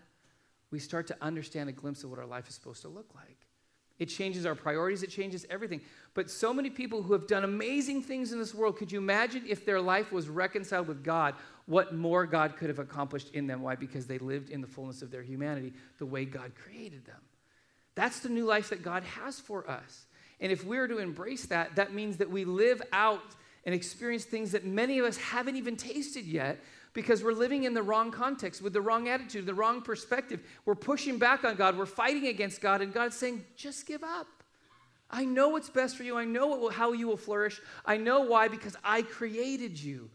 we 0.71 0.79
start 0.79 1.07
to 1.07 1.17
understand 1.23 1.69
a 1.71 1.73
glimpse 1.73 2.05
of 2.05 2.11
what 2.11 2.19
our 2.19 2.27
life 2.27 2.49
is 2.49 2.55
supposed 2.55 2.83
to 2.83 2.89
look 2.89 3.09
like. 3.15 3.46
It 3.99 4.07
changes 4.07 4.45
our 4.45 4.55
priorities, 4.55 5.03
it 5.03 5.11
changes 5.11 5.47
everything. 5.49 5.81
But 6.15 6.31
so 6.31 6.53
many 6.53 6.69
people 6.69 7.03
who 7.03 7.13
have 7.15 7.27
done 7.27 7.45
amazing 7.45 8.03
things 8.03 8.33
in 8.33 8.39
this 8.39 8.55
world, 8.55 8.77
could 8.77 8.93
you 8.93 8.99
imagine 8.99 9.45
if 9.49 9.65
their 9.65 9.81
life 9.81 10.13
was 10.13 10.29
reconciled 10.29 10.87
with 10.87 11.03
God, 11.03 11.35
what 11.67 11.95
more 11.95 12.27
God 12.27 12.57
could 12.57 12.69
have 12.69 12.79
accomplished 12.79 13.31
in 13.35 13.47
them? 13.47 13.63
Why? 13.63 13.75
Because 13.75 14.07
they 14.07 14.19
lived 14.19 14.51
in 14.51 14.61
the 14.61 14.67
fullness 14.67 15.03
of 15.03 15.11
their 15.11 15.23
humanity 15.23 15.73
the 15.99 16.07
way 16.07 16.25
God 16.25 16.53
created 16.55 17.05
them. 17.07 17.21
That's 17.95 18.21
the 18.21 18.29
new 18.29 18.45
life 18.45 18.71
that 18.71 18.83
God 18.83 19.03
has 19.03 19.41
for 19.41 19.69
us. 19.69 20.07
And 20.41 20.53
if 20.53 20.65
we 20.65 20.77
are 20.77 20.87
to 20.87 20.99
embrace 20.99 21.47
that, 21.47 21.77
that 21.77 21.95
means 21.95 22.19
that 22.19 22.31
we 22.31 22.45
live 22.45 22.83
out 22.93 23.35
and 23.65 23.75
experience 23.75 24.25
things 24.25 24.53
that 24.53 24.65
many 24.65 24.99
of 24.99 25.07
us 25.07 25.17
haven't 25.17 25.57
even 25.57 25.77
tasted 25.77 26.25
yet 26.25 26.63
because 26.97 27.23
we're 27.23 27.35
living 27.35 27.65
in 27.65 27.75
the 27.75 27.83
wrong 27.83 28.11
context 28.11 28.63
with 28.63 28.73
the 28.73 28.81
wrong 28.81 29.07
attitude, 29.07 29.45
the 29.45 29.53
wrong 29.53 29.83
perspective. 29.83 30.41
We're 30.65 30.75
pushing 30.75 31.19
back 31.19 31.45
on 31.45 31.55
God, 31.55 31.77
we're 31.77 31.85
fighting 31.85 32.27
against 32.27 32.63
God, 32.63 32.81
and 32.81 32.91
God's 32.91 33.15
saying, 33.15 33.45
just 33.55 33.87
give 33.87 34.03
up. 34.03 34.27
I 35.11 35.27
know 35.27 35.51
what's 35.51 35.69
best 35.69 35.99
for 35.99 36.05
you. 36.05 36.17
I 36.17 36.25
know 36.25 36.47
will, 36.47 36.71
how 36.71 36.93
you 36.93 37.07
will 37.07 37.19
flourish. 37.19 37.61
I 37.85 37.99
know 37.99 38.23
why, 38.23 38.49
because 38.49 38.77
I 38.83 39.03
created 39.03 39.79
you. 39.79 40.09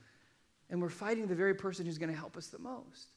And 0.72 0.82
we're 0.82 0.90
fighting 0.90 1.28
the 1.28 1.36
very 1.36 1.54
person 1.54 1.86
who's 1.86 2.00
going 2.00 2.12
to 2.12 2.18
help 2.18 2.36
us 2.36 2.48
the 2.48 2.58
most. 2.58 3.10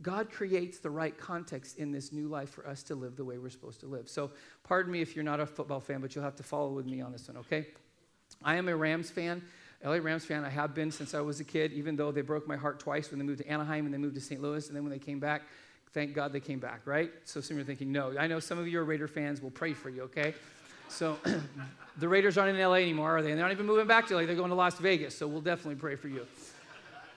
God 0.00 0.30
creates 0.32 0.78
the 0.78 0.88
right 0.88 1.16
context 1.16 1.76
in 1.76 1.92
this 1.92 2.12
new 2.12 2.28
life 2.28 2.48
for 2.48 2.66
us 2.66 2.82
to 2.84 2.94
live 2.94 3.14
the 3.14 3.24
way 3.26 3.36
we're 3.36 3.50
supposed 3.50 3.80
to 3.80 3.86
live. 3.86 4.08
So, 4.08 4.30
pardon 4.64 4.90
me 4.90 5.02
if 5.02 5.14
you're 5.14 5.22
not 5.22 5.38
a 5.38 5.44
football 5.44 5.80
fan, 5.80 6.00
but 6.00 6.14
you'll 6.14 6.24
have 6.24 6.36
to 6.36 6.42
follow 6.42 6.70
with 6.70 6.86
me 6.86 7.02
on 7.02 7.12
this 7.12 7.28
one, 7.28 7.36
okay? 7.36 7.66
I 8.42 8.56
am 8.56 8.68
a 8.68 8.74
Rams 8.74 9.10
fan. 9.10 9.42
LA 9.84 9.94
Rams 9.94 10.24
fan. 10.24 10.44
I 10.44 10.50
have 10.50 10.74
been 10.74 10.90
since 10.90 11.14
I 11.14 11.20
was 11.20 11.40
a 11.40 11.44
kid, 11.44 11.72
even 11.72 11.96
though 11.96 12.12
they 12.12 12.20
broke 12.20 12.46
my 12.46 12.56
heart 12.56 12.78
twice 12.80 13.10
when 13.10 13.18
they 13.18 13.24
moved 13.24 13.38
to 13.38 13.48
Anaheim 13.48 13.86
and 13.86 13.94
they 13.94 13.98
moved 13.98 14.14
to 14.14 14.20
St. 14.20 14.40
Louis, 14.40 14.66
and 14.68 14.76
then 14.76 14.82
when 14.82 14.92
they 14.92 14.98
came 14.98 15.18
back, 15.18 15.42
thank 15.92 16.14
God 16.14 16.32
they 16.32 16.40
came 16.40 16.58
back, 16.58 16.82
right? 16.84 17.10
So 17.24 17.40
some 17.40 17.54
of 17.54 17.58
you 17.58 17.62
are 17.62 17.66
thinking, 17.66 17.90
no. 17.90 18.16
I 18.18 18.26
know 18.26 18.40
some 18.40 18.58
of 18.58 18.68
you 18.68 18.78
are 18.78 18.84
Raider 18.84 19.08
fans. 19.08 19.40
We'll 19.40 19.50
pray 19.50 19.72
for 19.72 19.88
you, 19.88 20.02
okay? 20.02 20.34
So 20.88 21.18
the 21.98 22.08
Raiders 22.08 22.36
aren't 22.36 22.56
in 22.56 22.62
LA 22.62 22.74
anymore, 22.74 23.16
are 23.16 23.22
they? 23.22 23.30
And 23.30 23.38
they're 23.38 23.46
not 23.46 23.52
even 23.52 23.66
moving 23.66 23.86
back 23.86 24.06
to 24.08 24.16
LA. 24.16 24.26
They're 24.26 24.34
going 24.34 24.50
to 24.50 24.56
Las 24.56 24.78
Vegas. 24.78 25.16
So 25.16 25.26
we'll 25.26 25.40
definitely 25.40 25.76
pray 25.76 25.96
for 25.96 26.08
you. 26.08 26.26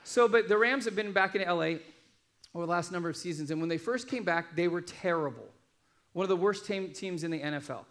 So, 0.05 0.27
but 0.27 0.47
the 0.47 0.57
Rams 0.57 0.85
have 0.85 0.95
been 0.95 1.11
back 1.11 1.35
in 1.35 1.41
LA 1.41 1.77
over 2.55 2.65
the 2.65 2.71
last 2.71 2.91
number 2.91 3.09
of 3.09 3.17
seasons, 3.17 3.51
and 3.51 3.59
when 3.59 3.69
they 3.69 3.77
first 3.77 4.07
came 4.07 4.23
back, 4.23 4.55
they 4.55 4.67
were 4.67 4.81
terrible. 4.81 5.47
One 6.13 6.23
of 6.23 6.29
the 6.29 6.37
worst 6.37 6.65
team, 6.65 6.93
teams 6.93 7.23
in 7.23 7.31
the 7.31 7.39
NFL 7.39 7.85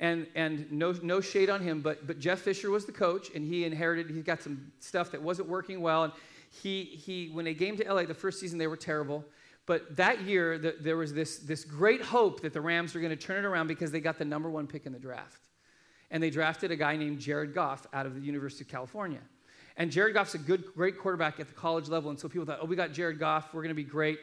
and 0.00 0.26
and 0.34 0.70
no 0.72 0.92
no 1.02 1.20
shade 1.20 1.50
on 1.50 1.60
him, 1.60 1.80
but 1.80 2.06
but 2.06 2.18
Jeff 2.18 2.40
Fisher 2.40 2.70
was 2.70 2.86
the 2.86 2.92
coach, 2.92 3.30
and 3.34 3.46
he 3.46 3.64
inherited. 3.64 4.10
He 4.10 4.22
got 4.22 4.42
some 4.42 4.72
stuff 4.80 5.12
that 5.12 5.22
wasn't 5.22 5.48
working 5.48 5.80
well, 5.80 6.04
and 6.04 6.12
he 6.50 6.84
he 6.84 7.28
when 7.28 7.44
they 7.44 7.54
came 7.54 7.76
to 7.76 7.92
LA 7.92 8.04
the 8.04 8.14
first 8.14 8.40
season 8.40 8.58
they 8.58 8.66
were 8.66 8.76
terrible. 8.76 9.24
But 9.66 9.94
that 9.98 10.22
year, 10.22 10.58
the, 10.58 10.74
there 10.80 10.96
was 10.96 11.12
this, 11.12 11.38
this 11.38 11.64
great 11.64 12.02
hope 12.02 12.40
that 12.40 12.52
the 12.52 12.60
Rams 12.60 12.92
were 12.92 13.00
going 13.00 13.16
to 13.16 13.24
turn 13.24 13.44
it 13.44 13.46
around 13.46 13.68
because 13.68 13.92
they 13.92 14.00
got 14.00 14.18
the 14.18 14.24
number 14.24 14.50
one 14.50 14.66
pick 14.66 14.84
in 14.84 14.92
the 14.92 14.98
draft. 14.98 15.46
And 16.10 16.20
they 16.20 16.30
drafted 16.30 16.72
a 16.72 16.76
guy 16.76 16.96
named 16.96 17.20
Jared 17.20 17.54
Goff 17.54 17.86
out 17.92 18.04
of 18.04 18.16
the 18.16 18.20
University 18.20 18.64
of 18.64 18.68
California. 18.68 19.20
And 19.76 19.92
Jared 19.92 20.14
Goff's 20.14 20.34
a 20.34 20.38
good, 20.38 20.64
great 20.74 20.98
quarterback 20.98 21.38
at 21.38 21.46
the 21.46 21.54
college 21.54 21.88
level. 21.88 22.10
And 22.10 22.18
so 22.18 22.28
people 22.28 22.46
thought, 22.46 22.58
oh, 22.60 22.66
we 22.66 22.74
got 22.74 22.92
Jared 22.92 23.20
Goff, 23.20 23.54
we're 23.54 23.62
going 23.62 23.68
to 23.68 23.74
be 23.74 23.84
great. 23.84 24.18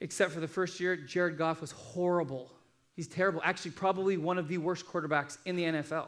Except 0.00 0.32
for 0.32 0.40
the 0.40 0.48
first 0.48 0.78
year, 0.80 0.96
Jared 0.96 1.38
Goff 1.38 1.62
was 1.62 1.72
horrible. 1.72 2.50
He's 2.98 3.06
terrible. 3.06 3.40
Actually, 3.44 3.70
probably 3.70 4.16
one 4.16 4.38
of 4.38 4.48
the 4.48 4.58
worst 4.58 4.84
quarterbacks 4.84 5.38
in 5.44 5.54
the 5.54 5.62
NFL. 5.62 6.06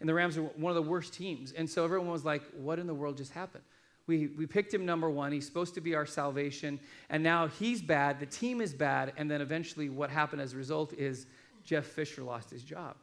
And 0.00 0.06
the 0.06 0.12
Rams 0.12 0.36
are 0.36 0.42
one 0.42 0.68
of 0.68 0.74
the 0.74 0.86
worst 0.86 1.14
teams. 1.14 1.52
And 1.52 1.66
so 1.68 1.82
everyone 1.82 2.10
was 2.10 2.26
like, 2.26 2.42
what 2.58 2.78
in 2.78 2.86
the 2.86 2.92
world 2.92 3.16
just 3.16 3.32
happened? 3.32 3.64
We, 4.06 4.26
we 4.26 4.44
picked 4.44 4.74
him 4.74 4.84
number 4.84 5.08
one. 5.08 5.32
He's 5.32 5.46
supposed 5.46 5.72
to 5.76 5.80
be 5.80 5.94
our 5.94 6.04
salvation. 6.04 6.78
And 7.08 7.22
now 7.22 7.46
he's 7.46 7.80
bad. 7.80 8.20
The 8.20 8.26
team 8.26 8.60
is 8.60 8.74
bad. 8.74 9.14
And 9.16 9.30
then 9.30 9.40
eventually, 9.40 9.88
what 9.88 10.10
happened 10.10 10.42
as 10.42 10.52
a 10.52 10.58
result 10.58 10.92
is 10.92 11.24
Jeff 11.64 11.86
Fisher 11.86 12.22
lost 12.22 12.50
his 12.50 12.62
job. 12.62 12.96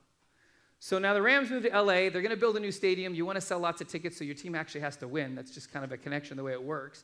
So 0.78 1.00
now 1.00 1.16
the 1.16 1.22
Rams 1.24 1.50
moved 1.50 1.66
to 1.66 1.72
LA. 1.75 2.12
They're 2.12 2.22
going 2.22 2.30
to 2.30 2.38
build 2.38 2.56
a 2.56 2.60
new 2.60 2.72
stadium. 2.72 3.16
You 3.16 3.25
want 3.25 3.38
to 3.38 3.42
sell 3.42 3.58
lots 3.58 3.82
of 3.82 3.88
tickets 3.88 4.16
so 4.16 4.24
your 4.24 4.36
team 4.36 4.54
actually 4.54 4.82
has 4.82 4.96
to 4.98 5.08
win. 5.08 5.34
That's 5.34 5.50
just 5.50 5.74
kind 5.74 5.84
of 5.84 5.92
a 5.92 5.98
connection 5.98 6.38
the 6.38 6.44
way 6.44 6.52
it 6.52 6.63
works. 6.63 7.04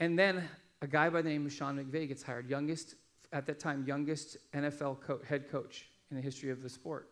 And 0.00 0.18
then 0.18 0.48
a 0.82 0.88
guy 0.88 1.08
by 1.08 1.22
the 1.22 1.28
name 1.28 1.46
of 1.46 1.52
Sean 1.52 1.78
McVay 1.78 2.08
gets 2.08 2.24
hired, 2.24 2.50
youngest 2.50 2.96
at 3.32 3.46
that 3.46 3.58
time, 3.60 3.84
youngest 3.86 4.36
NFL 4.54 5.00
co- 5.00 5.20
head 5.26 5.50
coach 5.50 5.86
in 6.10 6.16
the 6.16 6.22
history 6.22 6.50
of 6.50 6.62
the 6.62 6.68
sport. 6.68 7.10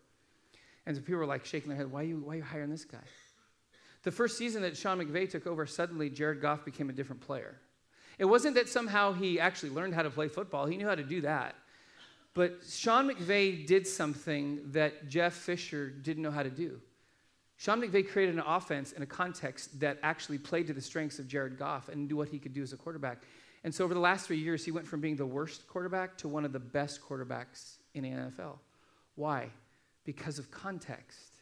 And 0.87 0.97
so 0.97 1.03
people 1.03 1.17
were 1.17 1.27
like 1.27 1.45
shaking 1.45 1.69
their 1.69 1.77
head, 1.77 1.91
why 1.91 2.01
are, 2.01 2.05
you, 2.05 2.23
why 2.25 2.35
are 2.35 2.37
you 2.37 2.43
hiring 2.43 2.71
this 2.71 2.85
guy? 2.85 2.99
The 4.03 4.11
first 4.11 4.39
season 4.39 4.63
that 4.63 4.77
Sean 4.77 4.99
McVay 4.99 5.29
took 5.29 5.47
over, 5.47 5.67
suddenly 5.67 6.09
Jared 6.09 6.41
Goff 6.41 6.65
became 6.65 6.89
a 6.89 6.93
different 6.93 7.21
player. 7.21 7.57
It 8.19 8.25
wasn't 8.25 8.55
that 8.55 8.69
somehow 8.69 9.13
he 9.13 9.39
actually 9.39 9.71
learned 9.71 9.95
how 9.95 10.03
to 10.03 10.11
play 10.11 10.29
football, 10.29 10.67
he 10.67 10.77
knew 10.77 10.87
how 10.87 10.95
to 10.95 11.03
do 11.03 11.21
that. 11.23 11.55
But 12.35 12.61
Sean 12.69 13.11
McVay 13.11 13.67
did 13.67 13.87
something 13.87 14.61
that 14.73 15.09
Jeff 15.09 15.35
Fisher 15.35 15.91
didn't 15.91 16.23
know 16.23 16.31
how 16.31 16.43
to 16.43 16.51
do. 16.51 16.81
Sean 17.57 17.81
McVay 17.83 18.09
created 18.09 18.37
an 18.37 18.45
offense 18.47 18.93
in 18.93 19.03
a 19.03 19.07
context 19.07 19.81
that 19.81 19.99
actually 20.05 20.39
played 20.39 20.69
to 20.69 20.73
the 20.73 20.81
strengths 20.81 21.19
of 21.19 21.27
Jared 21.27 21.59
Goff 21.59 21.89
and 21.89 22.09
knew 22.09 22.17
what 22.17 22.29
he 22.29 22.39
could 22.39 22.55
do 22.55 22.63
as 22.63 22.73
a 22.73 22.77
quarterback. 22.77 23.23
And 23.65 23.75
so 23.75 23.85
over 23.85 23.95
the 23.95 24.01
last 24.01 24.27
three 24.27 24.39
years, 24.39 24.65
he 24.65 24.71
went 24.71 24.87
from 24.87 25.01
being 25.01 25.17
the 25.17 25.27
worst 25.27 25.67
quarterback 25.67 26.17
to 26.19 26.29
one 26.29 26.45
of 26.45 26.53
the 26.53 26.61
best 26.61 27.03
quarterbacks 27.03 27.77
in 27.95 28.05
the 28.05 28.11
NFL. 28.11 28.59
Why? 29.17 29.51
Because 30.05 30.39
of 30.39 30.51
context. 30.51 31.35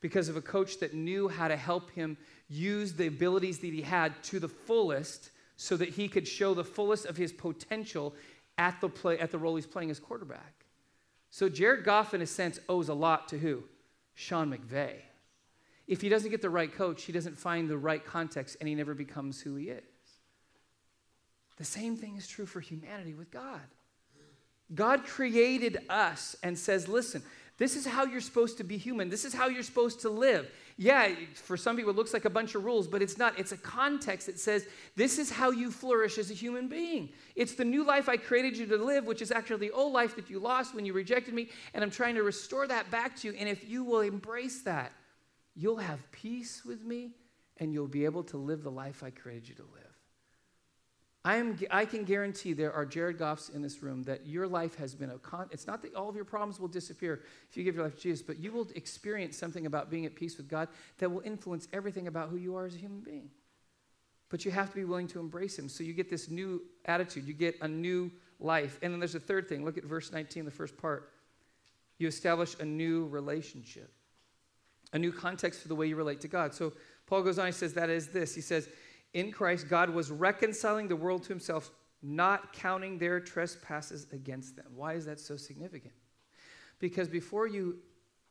Because 0.00 0.28
of 0.28 0.36
a 0.36 0.40
coach 0.40 0.80
that 0.80 0.94
knew 0.94 1.28
how 1.28 1.46
to 1.46 1.56
help 1.56 1.90
him 1.92 2.16
use 2.48 2.94
the 2.94 3.06
abilities 3.06 3.60
that 3.60 3.72
he 3.72 3.82
had 3.82 4.20
to 4.24 4.40
the 4.40 4.48
fullest 4.48 5.30
so 5.56 5.76
that 5.76 5.90
he 5.90 6.08
could 6.08 6.26
show 6.26 6.54
the 6.54 6.64
fullest 6.64 7.06
of 7.06 7.16
his 7.16 7.32
potential 7.32 8.14
at 8.58 8.80
the, 8.80 8.88
play, 8.88 9.18
at 9.18 9.30
the 9.30 9.38
role 9.38 9.54
he's 9.54 9.66
playing 9.66 9.90
as 9.90 10.00
quarterback. 10.00 10.64
So 11.30 11.48
Jared 11.48 11.84
Goff, 11.84 12.12
in 12.12 12.20
a 12.20 12.26
sense, 12.26 12.58
owes 12.68 12.88
a 12.88 12.94
lot 12.94 13.28
to 13.28 13.38
who? 13.38 13.62
Sean 14.14 14.52
McVay. 14.52 14.96
If 15.86 16.00
he 16.00 16.08
doesn't 16.08 16.30
get 16.30 16.42
the 16.42 16.50
right 16.50 16.72
coach, 16.72 17.04
he 17.04 17.12
doesn't 17.12 17.38
find 17.38 17.68
the 17.68 17.78
right 17.78 18.04
context 18.04 18.56
and 18.60 18.68
he 18.68 18.74
never 18.74 18.94
becomes 18.94 19.40
who 19.40 19.56
he 19.56 19.70
is. 19.70 19.91
The 21.62 21.66
same 21.66 21.96
thing 21.96 22.16
is 22.16 22.26
true 22.26 22.44
for 22.44 22.58
humanity 22.58 23.14
with 23.14 23.30
God. 23.30 23.60
God 24.74 25.04
created 25.04 25.78
us 25.88 26.34
and 26.42 26.58
says, 26.58 26.88
listen, 26.88 27.22
This 27.56 27.76
is 27.76 27.86
how 27.86 28.04
you're 28.04 28.20
supposed 28.20 28.58
to 28.58 28.64
be 28.64 28.76
human. 28.76 29.08
This 29.08 29.24
is 29.24 29.32
how 29.32 29.46
you're 29.46 29.62
supposed 29.62 30.00
to 30.00 30.10
live. 30.10 30.50
Yeah, 30.76 31.10
for 31.34 31.56
some 31.56 31.76
people, 31.76 31.92
it 31.92 31.96
looks 31.96 32.12
like 32.12 32.24
a 32.24 32.30
bunch 32.30 32.56
of 32.56 32.64
rules, 32.64 32.88
but 32.88 33.00
it's 33.00 33.16
not. 33.16 33.38
It's 33.38 33.52
a 33.52 33.56
context 33.56 34.26
that 34.26 34.40
says 34.40 34.66
this 34.96 35.20
is 35.20 35.30
how 35.30 35.52
you 35.52 35.70
flourish 35.70 36.18
as 36.18 36.32
a 36.32 36.34
human 36.34 36.66
being. 36.66 37.10
It's 37.36 37.54
the 37.54 37.64
new 37.64 37.84
life 37.84 38.08
I 38.08 38.16
created 38.16 38.56
you 38.56 38.66
to 38.66 38.76
live, 38.76 39.04
which 39.04 39.22
is 39.22 39.30
actually 39.30 39.68
the 39.68 39.70
old 39.70 39.92
life 39.92 40.16
that 40.16 40.28
you 40.28 40.40
lost 40.40 40.74
when 40.74 40.84
you 40.84 40.94
rejected 40.94 41.32
me, 41.32 41.48
and 41.74 41.84
I'm 41.84 41.90
trying 41.92 42.16
to 42.16 42.24
restore 42.24 42.66
that 42.66 42.90
back 42.90 43.14
to 43.20 43.28
you. 43.28 43.34
And 43.38 43.48
if 43.48 43.70
you 43.70 43.84
will 43.84 44.00
embrace 44.00 44.62
that, 44.62 44.90
you'll 45.54 45.76
have 45.76 46.00
peace 46.10 46.64
with 46.64 46.82
me 46.82 47.12
and 47.58 47.72
you'll 47.72 47.86
be 47.86 48.04
able 48.04 48.24
to 48.24 48.36
live 48.36 48.64
the 48.64 48.70
life 48.72 49.04
I 49.04 49.10
created 49.10 49.48
you 49.48 49.54
to 49.54 49.62
live. 49.62 49.81
I, 51.24 51.36
am, 51.36 51.56
I 51.70 51.84
can 51.84 52.04
guarantee 52.04 52.52
there 52.52 52.72
are 52.72 52.84
Jared 52.84 53.18
Goffs 53.18 53.54
in 53.54 53.62
this 53.62 53.80
room 53.80 54.02
that 54.04 54.26
your 54.26 54.48
life 54.48 54.74
has 54.74 54.92
been 54.94 55.10
a 55.10 55.18
con. 55.18 55.48
It's 55.52 55.68
not 55.68 55.80
that 55.82 55.94
all 55.94 56.08
of 56.08 56.16
your 56.16 56.24
problems 56.24 56.58
will 56.58 56.68
disappear 56.68 57.22
if 57.48 57.56
you 57.56 57.62
give 57.62 57.76
your 57.76 57.84
life 57.84 57.94
to 57.94 58.00
Jesus, 58.00 58.22
but 58.22 58.40
you 58.40 58.50
will 58.50 58.66
experience 58.74 59.36
something 59.36 59.66
about 59.66 59.88
being 59.88 60.04
at 60.04 60.16
peace 60.16 60.36
with 60.36 60.48
God 60.48 60.68
that 60.98 61.10
will 61.10 61.20
influence 61.20 61.68
everything 61.72 62.08
about 62.08 62.28
who 62.28 62.36
you 62.36 62.56
are 62.56 62.66
as 62.66 62.74
a 62.74 62.78
human 62.78 63.00
being. 63.00 63.30
But 64.30 64.44
you 64.44 64.50
have 64.50 64.70
to 64.70 64.74
be 64.74 64.84
willing 64.84 65.06
to 65.08 65.20
embrace 65.20 65.56
Him. 65.58 65.68
So 65.68 65.84
you 65.84 65.92
get 65.92 66.10
this 66.10 66.28
new 66.28 66.62
attitude, 66.86 67.26
you 67.28 67.34
get 67.34 67.56
a 67.60 67.68
new 67.68 68.10
life. 68.40 68.80
And 68.82 68.92
then 68.92 68.98
there's 68.98 69.14
a 69.14 69.20
third 69.20 69.48
thing. 69.48 69.64
Look 69.64 69.78
at 69.78 69.84
verse 69.84 70.10
19, 70.10 70.44
the 70.44 70.50
first 70.50 70.76
part. 70.76 71.12
You 71.98 72.08
establish 72.08 72.56
a 72.58 72.64
new 72.64 73.06
relationship, 73.06 73.92
a 74.92 74.98
new 74.98 75.12
context 75.12 75.62
for 75.62 75.68
the 75.68 75.74
way 75.76 75.86
you 75.86 75.94
relate 75.94 76.20
to 76.22 76.28
God. 76.28 76.52
So 76.52 76.72
Paul 77.06 77.22
goes 77.22 77.38
on, 77.38 77.46
he 77.46 77.52
says, 77.52 77.74
that 77.74 77.90
is 77.90 78.08
this. 78.08 78.34
He 78.34 78.40
says, 78.40 78.68
in 79.14 79.30
Christ, 79.30 79.68
God 79.68 79.90
was 79.90 80.10
reconciling 80.10 80.88
the 80.88 80.96
world 80.96 81.22
to 81.24 81.28
himself, 81.28 81.70
not 82.02 82.52
counting 82.52 82.98
their 82.98 83.20
trespasses 83.20 84.06
against 84.12 84.56
them. 84.56 84.66
Why 84.74 84.94
is 84.94 85.04
that 85.06 85.20
so 85.20 85.36
significant? 85.36 85.94
Because 86.78 87.08
before 87.08 87.46
you 87.46 87.76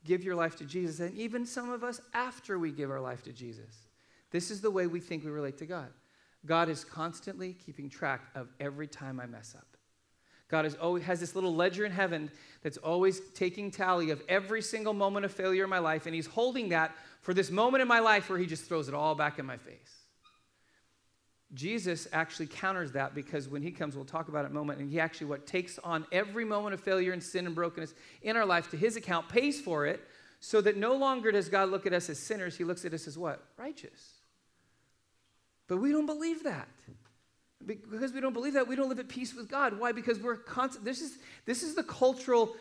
give 0.03 0.23
your 0.23 0.35
life 0.35 0.55
to 0.57 0.65
Jesus, 0.65 0.99
and 0.99 1.15
even 1.17 1.45
some 1.45 1.69
of 1.69 1.83
us 1.83 2.01
after 2.13 2.57
we 2.57 2.71
give 2.71 2.89
our 2.89 2.99
life 2.99 3.23
to 3.23 3.31
Jesus, 3.31 3.87
this 4.31 4.49
is 4.49 4.61
the 4.61 4.71
way 4.71 4.87
we 4.87 4.99
think 4.99 5.23
we 5.23 5.29
relate 5.29 5.57
to 5.59 5.65
God. 5.65 5.89
God 6.45 6.69
is 6.69 6.83
constantly 6.83 7.53
keeping 7.53 7.89
track 7.89 8.29
of 8.33 8.49
every 8.59 8.87
time 8.87 9.19
I 9.19 9.27
mess 9.27 9.53
up. 9.55 9.67
God 10.49 10.65
is 10.65 10.75
always, 10.75 11.03
has 11.03 11.19
this 11.19 11.35
little 11.35 11.55
ledger 11.55 11.85
in 11.85 11.91
heaven 11.91 12.29
that's 12.61 12.77
always 12.77 13.21
taking 13.35 13.71
tally 13.71 14.09
of 14.09 14.21
every 14.27 14.61
single 14.61 14.93
moment 14.93 15.23
of 15.23 15.31
failure 15.31 15.63
in 15.63 15.69
my 15.69 15.79
life, 15.79 16.07
and 16.07 16.15
He's 16.15 16.27
holding 16.27 16.69
that 16.69 16.93
for 17.21 17.33
this 17.33 17.51
moment 17.51 17.81
in 17.81 17.87
my 17.87 17.99
life 17.99 18.29
where 18.29 18.39
He 18.39 18.45
just 18.45 18.65
throws 18.65 18.89
it 18.89 18.93
all 18.93 19.15
back 19.15 19.39
in 19.39 19.45
my 19.45 19.57
face. 19.57 20.00
Jesus 21.53 22.07
actually 22.13 22.47
counters 22.47 22.93
that 22.93 23.13
because 23.13 23.49
when 23.49 23.61
he 23.61 23.71
comes, 23.71 23.95
we'll 23.95 24.05
talk 24.05 24.29
about 24.29 24.45
it 24.45 24.49
in 24.49 24.51
a 24.51 24.55
moment, 24.55 24.79
and 24.79 24.89
he 24.89 24.99
actually 24.99 25.27
what 25.27 25.45
takes 25.45 25.77
on 25.79 26.05
every 26.11 26.45
moment 26.45 26.73
of 26.73 26.79
failure 26.79 27.11
and 27.11 27.21
sin 27.21 27.45
and 27.45 27.53
brokenness 27.53 27.93
in 28.21 28.37
our 28.37 28.45
life 28.45 28.69
to 28.71 28.77
his 28.77 28.95
account, 28.95 29.27
pays 29.27 29.59
for 29.59 29.85
it, 29.85 30.01
so 30.39 30.61
that 30.61 30.77
no 30.77 30.95
longer 30.95 31.31
does 31.31 31.49
God 31.49 31.69
look 31.69 31.85
at 31.85 31.93
us 31.93 32.09
as 32.09 32.17
sinners, 32.17 32.55
he 32.55 32.63
looks 32.63 32.85
at 32.85 32.93
us 32.93 33.07
as 33.07 33.17
what? 33.17 33.43
Righteous. 33.57 34.13
But 35.67 35.77
we 35.77 35.91
don't 35.91 36.05
believe 36.05 36.43
that. 36.43 36.67
Because 37.65 38.11
we 38.11 38.19
don't 38.19 38.33
believe 38.33 38.53
that, 38.53 38.67
we 38.67 38.75
don't 38.75 38.89
live 38.89 38.99
at 38.99 39.07
peace 39.07 39.35
with 39.35 39.47
God. 39.47 39.79
Why? 39.79 39.91
Because 39.91 40.19
we're 40.19 40.35
constant. 40.35 40.83
This 40.83 40.99
is 40.99 41.19
this 41.45 41.61
is 41.61 41.75
the 41.75 41.83
cultural, 41.83 42.55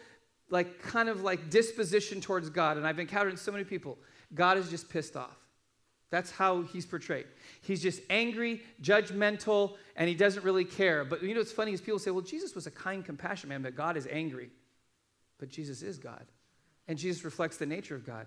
like 0.50 0.82
kind 0.82 1.09
of 1.09 1.23
like 1.23 1.49
disposition 1.49 2.20
towards 2.20 2.50
God. 2.50 2.76
And 2.76 2.87
I've 2.87 2.99
encountered 2.99 3.38
so 3.38 3.50
many 3.50 3.64
people. 3.64 3.99
God 4.35 4.59
is 4.59 4.68
just 4.68 4.90
pissed 4.90 5.16
off. 5.16 5.39
That's 6.11 6.31
how 6.31 6.62
he's 6.62 6.85
portrayed. 6.85 7.26
He's 7.62 7.81
just 7.81 8.02
angry, 8.11 8.62
judgmental, 8.83 9.76
and 9.95 10.09
he 10.09 10.14
doesn't 10.14 10.45
really 10.45 10.64
care. 10.64 11.05
But 11.05 11.23
you 11.23 11.35
know 11.35 11.40
what's 11.40 11.52
funny 11.52 11.73
is 11.73 11.81
people 11.81 12.00
say, 12.00 12.11
well, 12.11 12.21
Jesus 12.21 12.55
was 12.55 12.67
a 12.67 12.71
kind, 12.71 13.05
compassionate 13.05 13.50
man, 13.50 13.62
but 13.62 13.76
God 13.76 13.97
is 13.97 14.09
angry. 14.11 14.50
But 15.38 15.50
Jesus 15.50 15.83
is 15.83 15.99
God. 15.99 16.25
And 16.88 16.99
Jesus 16.99 17.25
reflects 17.25 17.59
the 17.59 17.67
nature 17.67 17.95
of 17.95 18.05
God. 18.05 18.26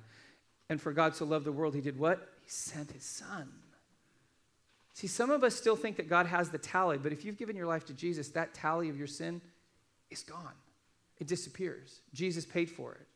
And 0.70 0.80
for 0.80 0.94
God 0.94 1.16
so 1.16 1.25
loved 1.25 1.46
the 1.46 1.52
world, 1.52 1.75
he 1.75 1.82
did 1.82 2.00
what? 2.00 2.30
He 2.42 2.50
sent 2.50 2.92
his 2.92 3.04
son. 3.04 3.50
See, 4.94 5.08
some 5.08 5.30
of 5.30 5.44
us 5.44 5.56
still 5.56 5.75
think 5.75 5.98
that 5.98 6.08
God 6.08 6.28
has 6.28 6.50
the 6.50 6.58
tally, 6.58 6.98
but 6.98 7.12
if 7.12 7.25
you've 7.25 7.38
given 7.38 7.56
your 7.56 7.68
life 7.68 7.86
to 7.88 7.94
Jesus, 7.94 8.30
that 8.30 8.54
tally 8.54 8.90
of 8.90 8.98
your 8.98 9.08
sin 9.08 9.42
is 10.10 10.24
gone. 10.24 10.54
It 11.20 11.28
disappears. 11.28 12.00
Jesus 12.13 12.46
paid 12.46 12.70
for 12.70 12.94
it. 12.94 13.08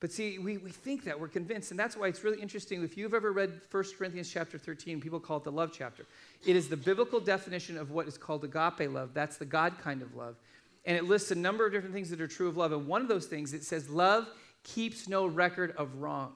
But 0.00 0.12
see, 0.12 0.38
we, 0.38 0.58
we 0.58 0.70
think 0.70 1.04
that, 1.04 1.18
we're 1.18 1.28
convinced, 1.28 1.72
and 1.72 1.80
that's 1.80 1.96
why 1.96 2.06
it's 2.06 2.22
really 2.22 2.40
interesting. 2.40 2.84
If 2.84 2.96
you've 2.96 3.14
ever 3.14 3.32
read 3.32 3.60
1 3.70 3.84
Corinthians 3.98 4.30
chapter 4.30 4.56
13, 4.56 5.00
people 5.00 5.18
call 5.18 5.38
it 5.38 5.44
the 5.44 5.50
love 5.50 5.72
chapter. 5.72 6.06
It 6.46 6.54
is 6.54 6.68
the 6.68 6.76
biblical 6.76 7.18
definition 7.18 7.76
of 7.76 7.90
what 7.90 8.06
is 8.06 8.16
called 8.16 8.44
agape 8.44 8.92
love. 8.92 9.10
That's 9.12 9.38
the 9.38 9.44
God 9.44 9.74
kind 9.82 10.02
of 10.02 10.14
love. 10.14 10.36
And 10.84 10.96
it 10.96 11.04
lists 11.04 11.32
a 11.32 11.34
number 11.34 11.66
of 11.66 11.72
different 11.72 11.94
things 11.94 12.10
that 12.10 12.20
are 12.20 12.28
true 12.28 12.48
of 12.48 12.56
love. 12.56 12.72
And 12.72 12.86
one 12.86 13.02
of 13.02 13.08
those 13.08 13.26
things, 13.26 13.52
it 13.52 13.64
says, 13.64 13.90
love 13.90 14.28
keeps 14.62 15.08
no 15.08 15.26
record 15.26 15.74
of 15.76 15.96
wrongs. 15.96 16.32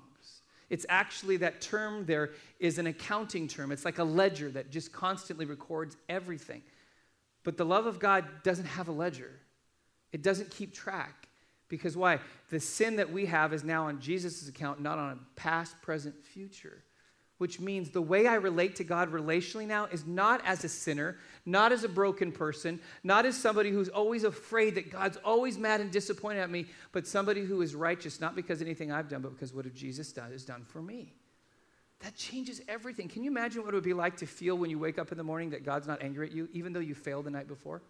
It's 0.68 0.86
actually 0.88 1.36
that 1.38 1.60
term 1.60 2.04
there 2.04 2.30
is 2.58 2.78
an 2.78 2.88
accounting 2.88 3.46
term. 3.46 3.70
It's 3.70 3.84
like 3.84 3.98
a 3.98 4.04
ledger 4.04 4.50
that 4.52 4.70
just 4.70 4.92
constantly 4.92 5.44
records 5.44 5.96
everything. 6.08 6.62
But 7.44 7.56
the 7.56 7.64
love 7.64 7.86
of 7.86 7.98
God 7.98 8.24
doesn't 8.42 8.64
have 8.64 8.88
a 8.88 8.92
ledger, 8.92 9.30
it 10.10 10.22
doesn't 10.22 10.50
keep 10.50 10.74
track. 10.74 11.28
Because 11.72 11.96
why? 11.96 12.20
The 12.50 12.60
sin 12.60 12.96
that 12.96 13.10
we 13.10 13.24
have 13.24 13.54
is 13.54 13.64
now 13.64 13.86
on 13.86 13.98
Jesus' 13.98 14.46
account, 14.46 14.82
not 14.82 14.98
on 14.98 15.12
a 15.12 15.40
past, 15.40 15.80
present, 15.80 16.22
future. 16.22 16.84
Which 17.38 17.60
means 17.60 17.88
the 17.88 18.02
way 18.02 18.26
I 18.26 18.34
relate 18.34 18.76
to 18.76 18.84
God 18.84 19.10
relationally 19.10 19.66
now 19.66 19.86
is 19.86 20.06
not 20.06 20.42
as 20.44 20.64
a 20.64 20.68
sinner, 20.68 21.16
not 21.46 21.72
as 21.72 21.82
a 21.82 21.88
broken 21.88 22.30
person, 22.30 22.78
not 23.02 23.24
as 23.24 23.38
somebody 23.38 23.70
who's 23.70 23.88
always 23.88 24.24
afraid 24.24 24.74
that 24.74 24.90
God's 24.90 25.16
always 25.24 25.56
mad 25.56 25.80
and 25.80 25.90
disappointed 25.90 26.40
at 26.40 26.50
me, 26.50 26.66
but 26.92 27.06
somebody 27.06 27.42
who 27.42 27.62
is 27.62 27.74
righteous, 27.74 28.20
not 28.20 28.36
because 28.36 28.60
anything 28.60 28.92
I've 28.92 29.08
done, 29.08 29.22
but 29.22 29.32
because 29.32 29.54
what 29.54 29.74
Jesus 29.74 30.12
done, 30.12 30.30
has 30.30 30.44
done 30.44 30.66
for 30.66 30.82
me. 30.82 31.14
That 32.00 32.14
changes 32.16 32.60
everything. 32.68 33.08
Can 33.08 33.24
you 33.24 33.30
imagine 33.30 33.62
what 33.62 33.72
it 33.72 33.76
would 33.76 33.82
be 33.82 33.94
like 33.94 34.18
to 34.18 34.26
feel 34.26 34.58
when 34.58 34.68
you 34.68 34.78
wake 34.78 34.98
up 34.98 35.10
in 35.10 35.16
the 35.16 35.24
morning 35.24 35.48
that 35.50 35.64
God's 35.64 35.86
not 35.86 36.02
angry 36.02 36.26
at 36.26 36.34
you, 36.34 36.50
even 36.52 36.74
though 36.74 36.80
you 36.80 36.94
failed 36.94 37.24
the 37.24 37.30
night 37.30 37.48
before? 37.48 37.80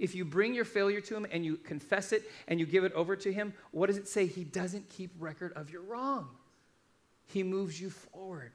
If 0.00 0.14
you 0.14 0.24
bring 0.24 0.54
your 0.54 0.64
failure 0.64 1.02
to 1.02 1.16
Him 1.16 1.26
and 1.30 1.44
you 1.44 1.58
confess 1.58 2.12
it 2.12 2.22
and 2.48 2.58
you 2.58 2.64
give 2.64 2.84
it 2.84 2.92
over 2.94 3.14
to 3.16 3.32
Him, 3.32 3.52
what 3.70 3.86
does 3.86 3.98
it 3.98 4.08
say? 4.08 4.26
He 4.26 4.44
doesn't 4.44 4.88
keep 4.88 5.12
record 5.18 5.52
of 5.52 5.70
your 5.70 5.82
wrong, 5.82 6.28
He 7.26 7.44
moves 7.44 7.80
you 7.80 7.90
forward. 7.90 8.52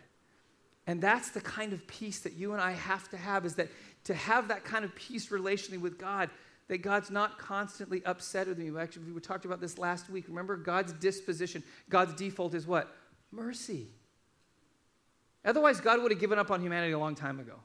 And 0.87 1.01
that's 1.01 1.29
the 1.29 1.41
kind 1.41 1.73
of 1.73 1.87
peace 1.87 2.19
that 2.19 2.33
you 2.33 2.53
and 2.53 2.61
I 2.61 2.71
have 2.73 3.09
to 3.09 3.17
have 3.17 3.45
is 3.45 3.55
that 3.55 3.69
to 4.03 4.13
have 4.13 4.49
that 4.49 4.63
kind 4.63 4.85
of 4.85 4.93
peace 4.95 5.29
relationally 5.29 5.79
with 5.79 5.97
God, 5.97 6.29
that 6.67 6.79
God's 6.79 7.09
not 7.09 7.39
constantly 7.39 8.05
upset 8.05 8.47
with 8.47 8.59
me. 8.59 8.71
Actually, 8.79 9.11
we 9.11 9.19
talked 9.19 9.45
about 9.45 9.59
this 9.59 9.79
last 9.79 10.09
week. 10.11 10.25
Remember, 10.27 10.55
God's 10.57 10.93
disposition, 10.93 11.63
God's 11.89 12.13
default 12.13 12.53
is 12.53 12.67
what? 12.67 12.95
Mercy. 13.31 13.87
Otherwise, 15.43 15.79
God 15.79 16.01
would 16.01 16.11
have 16.11 16.19
given 16.19 16.37
up 16.37 16.51
on 16.51 16.61
humanity 16.61 16.93
a 16.93 16.99
long 16.99 17.15
time 17.15 17.39
ago. 17.39 17.55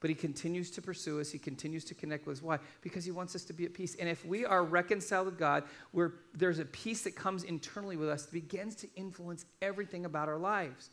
But 0.00 0.10
he 0.10 0.14
continues 0.14 0.70
to 0.72 0.82
pursue 0.82 1.20
us. 1.20 1.30
He 1.30 1.38
continues 1.38 1.84
to 1.86 1.94
connect 1.94 2.26
with 2.26 2.38
us. 2.38 2.42
Why? 2.42 2.58
Because 2.82 3.04
he 3.04 3.10
wants 3.10 3.34
us 3.34 3.44
to 3.44 3.52
be 3.52 3.64
at 3.64 3.74
peace. 3.74 3.96
And 3.98 4.08
if 4.08 4.24
we 4.24 4.44
are 4.44 4.62
reconciled 4.62 5.26
with 5.26 5.38
God, 5.38 5.64
where 5.90 6.14
there's 6.34 6.60
a 6.60 6.64
peace 6.64 7.02
that 7.02 7.16
comes 7.16 7.42
internally 7.42 7.96
with 7.96 8.08
us 8.08 8.24
that 8.24 8.32
begins 8.32 8.76
to 8.76 8.88
influence 8.94 9.44
everything 9.60 10.04
about 10.04 10.28
our 10.28 10.38
lives. 10.38 10.90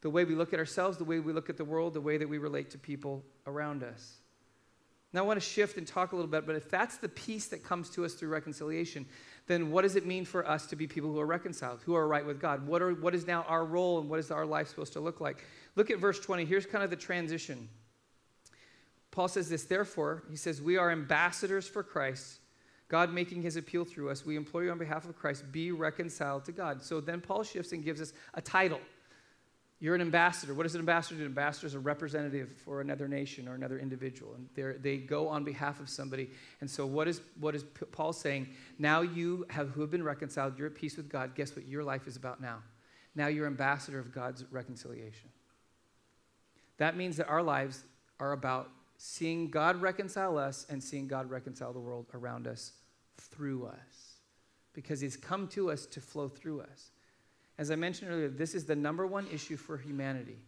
The 0.00 0.10
way 0.10 0.24
we 0.24 0.34
look 0.34 0.52
at 0.52 0.58
ourselves, 0.58 0.98
the 0.98 1.04
way 1.04 1.20
we 1.20 1.32
look 1.32 1.50
at 1.50 1.56
the 1.56 1.64
world, 1.64 1.94
the 1.94 2.00
way 2.00 2.18
that 2.18 2.28
we 2.28 2.38
relate 2.38 2.70
to 2.70 2.78
people 2.78 3.24
around 3.46 3.84
us. 3.84 4.16
Now, 5.12 5.20
I 5.20 5.26
want 5.26 5.40
to 5.40 5.46
shift 5.46 5.76
and 5.76 5.86
talk 5.86 6.12
a 6.12 6.16
little 6.16 6.30
bit, 6.30 6.46
but 6.46 6.56
if 6.56 6.70
that's 6.70 6.96
the 6.96 7.08
peace 7.08 7.46
that 7.48 7.62
comes 7.62 7.90
to 7.90 8.04
us 8.04 8.14
through 8.14 8.30
reconciliation, 8.30 9.04
then 9.46 9.70
what 9.70 9.82
does 9.82 9.94
it 9.94 10.06
mean 10.06 10.24
for 10.24 10.48
us 10.48 10.66
to 10.66 10.76
be 10.76 10.86
people 10.86 11.12
who 11.12 11.20
are 11.20 11.26
reconciled, 11.26 11.80
who 11.84 11.94
are 11.94 12.08
right 12.08 12.24
with 12.24 12.40
God? 12.40 12.66
What, 12.66 12.80
are, 12.80 12.94
what 12.94 13.14
is 13.14 13.26
now 13.26 13.42
our 13.42 13.64
role 13.64 14.00
and 14.00 14.08
what 14.08 14.18
is 14.18 14.30
our 14.30 14.46
life 14.46 14.68
supposed 14.68 14.94
to 14.94 15.00
look 15.00 15.20
like? 15.20 15.44
Look 15.76 15.90
at 15.90 15.98
verse 15.98 16.18
20. 16.18 16.46
Here's 16.46 16.64
kind 16.64 16.82
of 16.82 16.90
the 16.90 16.96
transition. 16.96 17.68
Paul 19.12 19.28
says 19.28 19.48
this, 19.48 19.64
therefore, 19.64 20.24
he 20.28 20.36
says, 20.36 20.60
We 20.60 20.78
are 20.78 20.90
ambassadors 20.90 21.68
for 21.68 21.82
Christ, 21.82 22.40
God 22.88 23.12
making 23.12 23.42
his 23.42 23.56
appeal 23.56 23.84
through 23.84 24.10
us. 24.10 24.26
We 24.26 24.36
implore 24.36 24.64
you 24.64 24.72
on 24.72 24.78
behalf 24.78 25.04
of 25.04 25.16
Christ, 25.16 25.52
be 25.52 25.70
reconciled 25.70 26.46
to 26.46 26.52
God. 26.52 26.82
So 26.82 27.00
then 27.00 27.20
Paul 27.20 27.44
shifts 27.44 27.72
and 27.72 27.84
gives 27.84 28.00
us 28.00 28.12
a 28.34 28.40
title. 28.40 28.80
You're 29.80 29.94
an 29.94 30.00
ambassador. 30.00 30.54
What 30.54 30.62
does 30.62 30.74
an 30.74 30.80
ambassador 30.80 31.16
do? 31.16 31.22
An 31.22 31.26
ambassador 31.26 31.66
is 31.66 31.74
a 31.74 31.80
representative 31.80 32.52
for 32.64 32.80
another 32.80 33.08
nation 33.08 33.48
or 33.48 33.54
another 33.54 33.78
individual, 33.78 34.36
and 34.36 34.76
they 34.80 34.96
go 34.96 35.28
on 35.28 35.42
behalf 35.42 35.80
of 35.80 35.88
somebody. 35.88 36.30
And 36.60 36.70
so, 36.70 36.86
what 36.86 37.08
is 37.08 37.20
what 37.40 37.56
is 37.56 37.64
Paul 37.90 38.12
saying? 38.12 38.48
Now 38.78 39.00
you 39.00 39.44
have 39.50 39.70
who 39.70 39.80
have 39.80 39.90
been 39.90 40.04
reconciled. 40.04 40.56
You're 40.56 40.68
at 40.68 40.76
peace 40.76 40.96
with 40.96 41.08
God. 41.08 41.34
Guess 41.34 41.56
what? 41.56 41.66
Your 41.66 41.82
life 41.82 42.06
is 42.06 42.14
about 42.14 42.40
now. 42.40 42.58
Now 43.16 43.26
you're 43.26 43.48
ambassador 43.48 43.98
of 43.98 44.14
God's 44.14 44.44
reconciliation. 44.52 45.30
That 46.78 46.96
means 46.96 47.16
that 47.16 47.26
our 47.26 47.42
lives 47.42 47.82
are 48.20 48.32
about 48.32 48.70
seeing 49.04 49.48
God 49.48 49.82
reconcile 49.82 50.38
us 50.38 50.64
and 50.70 50.80
seeing 50.80 51.08
God 51.08 51.28
reconcile 51.28 51.72
the 51.72 51.80
world 51.80 52.06
around 52.14 52.46
us 52.46 52.74
through 53.16 53.66
us. 53.66 54.20
Because 54.74 55.00
He's 55.00 55.16
come 55.16 55.48
to 55.48 55.72
us 55.72 55.86
to 55.86 56.00
flow 56.00 56.28
through 56.28 56.60
us. 56.60 56.92
As 57.58 57.72
I 57.72 57.74
mentioned 57.74 58.12
earlier, 58.12 58.28
this 58.28 58.54
is 58.54 58.64
the 58.64 58.76
number 58.76 59.04
one 59.04 59.26
issue 59.26 59.56
for 59.56 59.76
humanity. 59.76 60.38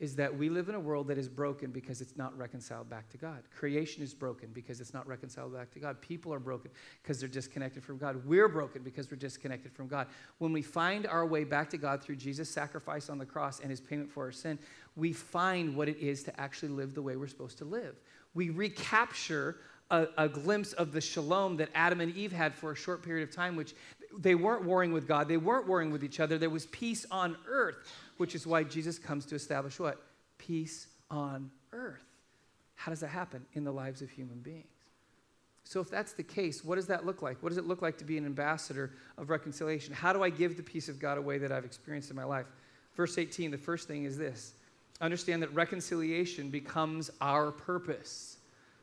is 0.00 0.16
that 0.16 0.34
we 0.34 0.48
live 0.48 0.70
in 0.70 0.74
a 0.74 0.80
world 0.80 1.06
that 1.08 1.18
is 1.18 1.28
broken 1.28 1.70
because 1.70 2.00
it's 2.00 2.16
not 2.16 2.36
reconciled 2.36 2.88
back 2.88 3.06
to 3.10 3.18
God. 3.18 3.42
Creation 3.54 4.02
is 4.02 4.14
broken 4.14 4.48
because 4.54 4.80
it's 4.80 4.94
not 4.94 5.06
reconciled 5.06 5.52
back 5.52 5.70
to 5.70 5.78
God. 5.78 6.00
People 6.00 6.32
are 6.32 6.40
broken 6.40 6.70
because 7.02 7.20
they're 7.20 7.28
disconnected 7.28 7.84
from 7.84 7.98
God. 7.98 8.24
We're 8.24 8.48
broken 8.48 8.82
because 8.82 9.10
we're 9.10 9.18
disconnected 9.18 9.72
from 9.72 9.88
God. 9.88 10.06
When 10.38 10.52
we 10.54 10.62
find 10.62 11.06
our 11.06 11.26
way 11.26 11.44
back 11.44 11.68
to 11.70 11.76
God 11.76 12.02
through 12.02 12.16
Jesus' 12.16 12.48
sacrifice 12.48 13.10
on 13.10 13.18
the 13.18 13.26
cross 13.26 13.60
and 13.60 13.68
his 13.68 13.80
payment 13.80 14.10
for 14.10 14.24
our 14.24 14.32
sin, 14.32 14.58
we 14.96 15.12
find 15.12 15.76
what 15.76 15.88
it 15.88 15.98
is 15.98 16.22
to 16.24 16.40
actually 16.40 16.70
live 16.70 16.94
the 16.94 17.02
way 17.02 17.16
we're 17.16 17.26
supposed 17.28 17.58
to 17.58 17.64
live. 17.64 17.96
We 18.34 18.50
recapture 18.50 19.56
a, 19.90 20.06
a 20.16 20.28
glimpse 20.28 20.72
of 20.72 20.92
the 20.92 21.00
shalom 21.00 21.56
that 21.56 21.68
Adam 21.74 22.00
and 22.00 22.14
Eve 22.14 22.32
had 22.32 22.54
for 22.54 22.72
a 22.72 22.76
short 22.76 23.02
period 23.02 23.28
of 23.28 23.34
time, 23.34 23.56
which 23.56 23.74
they 24.18 24.34
weren't 24.34 24.64
warring 24.64 24.92
with 24.92 25.06
God, 25.06 25.28
they 25.28 25.36
weren't 25.36 25.66
warring 25.66 25.90
with 25.90 26.02
each 26.04 26.20
other. 26.20 26.38
There 26.38 26.50
was 26.50 26.66
peace 26.66 27.06
on 27.10 27.36
earth 27.48 27.76
which 28.20 28.34
is 28.34 28.46
why 28.46 28.62
Jesus 28.62 28.98
comes 28.98 29.24
to 29.24 29.34
establish 29.34 29.80
what? 29.80 30.02
Peace 30.36 30.88
on 31.10 31.50
earth. 31.72 32.04
How 32.74 32.92
does 32.92 33.00
that 33.00 33.08
happen? 33.08 33.46
In 33.54 33.64
the 33.64 33.72
lives 33.72 34.02
of 34.02 34.10
human 34.10 34.40
beings. 34.40 34.66
So, 35.64 35.80
if 35.80 35.88
that's 35.88 36.12
the 36.12 36.22
case, 36.22 36.62
what 36.62 36.74
does 36.74 36.86
that 36.88 37.06
look 37.06 37.22
like? 37.22 37.42
What 37.42 37.48
does 37.48 37.56
it 37.56 37.64
look 37.64 37.80
like 37.80 37.96
to 37.96 38.04
be 38.04 38.18
an 38.18 38.26
ambassador 38.26 38.92
of 39.16 39.30
reconciliation? 39.30 39.94
How 39.94 40.12
do 40.12 40.22
I 40.22 40.28
give 40.28 40.58
the 40.58 40.62
peace 40.62 40.90
of 40.90 40.98
God 40.98 41.16
away 41.16 41.38
that 41.38 41.50
I've 41.50 41.64
experienced 41.64 42.10
in 42.10 42.16
my 42.16 42.24
life? 42.24 42.44
Verse 42.94 43.16
18, 43.16 43.50
the 43.50 43.56
first 43.56 43.88
thing 43.88 44.04
is 44.04 44.18
this 44.18 44.52
understand 45.00 45.42
that 45.42 45.54
reconciliation 45.54 46.50
becomes 46.50 47.10
our 47.20 47.50
purpose. 47.50 48.36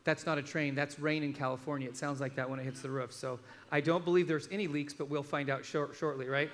That's 0.03 0.25
not 0.25 0.38
a 0.38 0.43
train, 0.43 0.73
that's 0.73 0.99
rain 0.99 1.23
in 1.23 1.34
California. 1.34 1.88
It 1.88 1.97
sounds 1.97 2.21
like 2.21 2.36
that 2.36 2.49
when 2.49 2.60
it 2.60 2.63
hits 2.63 2.82
the 2.82 2.89
roof. 2.89 3.12
So, 3.12 3.39
I 3.71 3.82
don't 3.82 4.06
believe 4.06 4.27
there's 4.27 4.47
any 4.51 4.67
leaks, 4.67 4.93
but 4.93 5.10
we'll 5.10 5.23
find 5.23 5.49
out 5.49 5.65
short, 5.65 5.95
shortly, 5.95 6.27
right? 6.27 6.49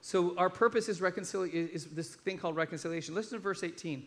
So 0.00 0.34
our 0.38 0.48
purpose 0.48 0.88
is, 0.88 1.00
reconcili- 1.00 1.52
is 1.52 1.86
this 1.86 2.14
thing 2.14 2.38
called 2.38 2.56
reconciliation. 2.56 3.14
Listen 3.14 3.36
to 3.36 3.42
verse 3.42 3.62
18. 3.62 3.98
It 3.98 4.04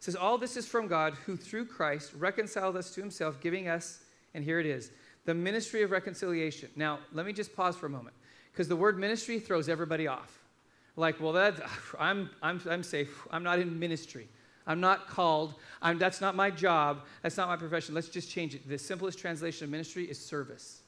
says, 0.00 0.16
All 0.16 0.38
this 0.38 0.56
is 0.56 0.66
from 0.66 0.88
God, 0.88 1.14
who 1.26 1.36
through 1.36 1.66
Christ 1.66 2.12
reconciled 2.18 2.76
us 2.76 2.90
to 2.94 3.00
himself, 3.00 3.40
giving 3.40 3.68
us, 3.68 4.00
and 4.34 4.42
here 4.42 4.58
it 4.58 4.66
is, 4.66 4.90
the 5.26 5.34
ministry 5.34 5.82
of 5.82 5.90
reconciliation. 5.90 6.70
Now, 6.76 6.98
let 7.12 7.24
me 7.24 7.32
just 7.32 7.54
pause 7.54 7.76
for 7.76 7.86
a 7.86 7.90
moment, 7.90 8.16
because 8.52 8.68
the 8.68 8.76
word 8.76 8.98
ministry 8.98 9.38
throws 9.38 9.68
everybody 9.68 10.06
off. 10.06 10.43
Like, 10.96 11.20
well, 11.20 11.32
that, 11.32 11.60
I'm, 11.98 12.30
I'm, 12.42 12.60
I'm 12.68 12.82
safe. 12.82 13.26
I'm 13.30 13.42
not 13.42 13.58
in 13.58 13.78
ministry. 13.78 14.28
I'm 14.66 14.80
not 14.80 15.08
called. 15.08 15.54
I'm, 15.82 15.98
that's 15.98 16.20
not 16.20 16.34
my 16.34 16.50
job. 16.50 17.02
That's 17.22 17.36
not 17.36 17.48
my 17.48 17.56
profession. 17.56 17.94
Let's 17.94 18.08
just 18.08 18.30
change 18.30 18.54
it. 18.54 18.68
The 18.68 18.78
simplest 18.78 19.18
translation 19.18 19.64
of 19.64 19.70
ministry 19.70 20.04
is 20.04 20.18
service. 20.18 20.80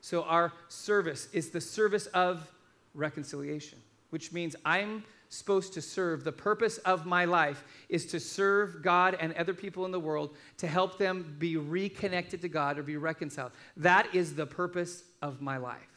So, 0.00 0.24
our 0.24 0.52
service 0.68 1.28
is 1.32 1.50
the 1.50 1.60
service 1.60 2.06
of 2.06 2.50
reconciliation, 2.94 3.78
which 4.10 4.32
means 4.32 4.56
I'm 4.64 5.04
supposed 5.28 5.72
to 5.74 5.80
serve. 5.80 6.24
The 6.24 6.32
purpose 6.32 6.78
of 6.78 7.06
my 7.06 7.24
life 7.24 7.64
is 7.88 8.04
to 8.06 8.20
serve 8.20 8.82
God 8.82 9.16
and 9.18 9.32
other 9.34 9.54
people 9.54 9.86
in 9.86 9.92
the 9.92 10.00
world 10.00 10.34
to 10.58 10.66
help 10.66 10.98
them 10.98 11.36
be 11.38 11.56
reconnected 11.56 12.42
to 12.42 12.48
God 12.48 12.78
or 12.78 12.82
be 12.82 12.96
reconciled. 12.96 13.52
That 13.76 14.14
is 14.14 14.34
the 14.34 14.44
purpose 14.44 15.04
of 15.22 15.40
my 15.40 15.56
life. 15.56 15.91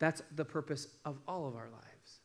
That's 0.00 0.22
the 0.34 0.44
purpose 0.44 0.88
of 1.04 1.18
all 1.28 1.46
of 1.46 1.54
our 1.54 1.68
lives. 1.70 2.18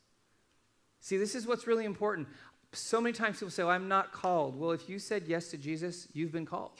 See, 1.00 1.18
this 1.18 1.36
is 1.36 1.46
what's 1.46 1.68
really 1.68 1.84
important. 1.84 2.26
So 2.72 3.00
many 3.00 3.12
times 3.12 3.36
people 3.36 3.50
say, 3.50 3.62
well, 3.62 3.72
I'm 3.72 3.86
not 3.86 4.12
called. 4.12 4.58
Well, 4.58 4.72
if 4.72 4.88
you 4.88 4.98
said 4.98 5.24
yes 5.28 5.50
to 5.52 5.56
Jesus, 5.56 6.08
you've 6.12 6.32
been 6.32 6.46
called 6.46 6.72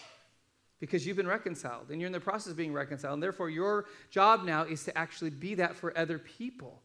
because 0.80 1.06
you've 1.06 1.16
been 1.16 1.28
reconciled 1.28 1.90
and 1.90 2.00
you're 2.00 2.08
in 2.08 2.12
the 2.12 2.20
process 2.20 2.50
of 2.50 2.56
being 2.56 2.72
reconciled. 2.72 3.14
And 3.14 3.22
therefore, 3.22 3.50
your 3.50 3.84
job 4.10 4.44
now 4.44 4.64
is 4.64 4.84
to 4.84 4.98
actually 4.98 5.30
be 5.30 5.54
that 5.54 5.76
for 5.76 5.96
other 5.96 6.18
people. 6.18 6.82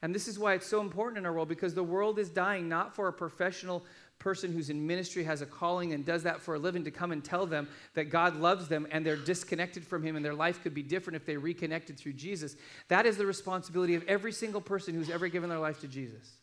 And 0.00 0.14
this 0.14 0.26
is 0.26 0.38
why 0.38 0.54
it's 0.54 0.66
so 0.66 0.80
important 0.80 1.18
in 1.18 1.26
our 1.26 1.32
world 1.32 1.48
because 1.48 1.74
the 1.74 1.82
world 1.82 2.18
is 2.18 2.28
dying 2.28 2.68
not 2.68 2.94
for 2.94 3.06
a 3.06 3.12
professional 3.12 3.84
person 4.22 4.52
who's 4.52 4.70
in 4.70 4.86
ministry, 4.86 5.24
has 5.24 5.42
a 5.42 5.46
calling, 5.46 5.92
and 5.92 6.04
does 6.04 6.22
that 6.22 6.40
for 6.40 6.54
a 6.54 6.58
living 6.58 6.84
to 6.84 6.92
come 6.92 7.10
and 7.10 7.24
tell 7.24 7.44
them 7.44 7.68
that 7.94 8.04
God 8.04 8.36
loves 8.36 8.68
them 8.68 8.86
and 8.92 9.04
they're 9.04 9.16
disconnected 9.16 9.84
from 9.84 10.04
Him 10.04 10.14
and 10.14 10.24
their 10.24 10.34
life 10.34 10.62
could 10.62 10.74
be 10.74 10.82
different 10.82 11.16
if 11.16 11.26
they 11.26 11.36
reconnected 11.36 11.98
through 11.98 12.12
Jesus. 12.12 12.54
That 12.86 13.04
is 13.04 13.16
the 13.16 13.26
responsibility 13.26 13.96
of 13.96 14.04
every 14.06 14.30
single 14.30 14.60
person 14.60 14.94
who's 14.94 15.10
ever 15.10 15.26
given 15.26 15.50
their 15.50 15.58
life 15.58 15.80
to 15.80 15.88
Jesus. 15.88 16.36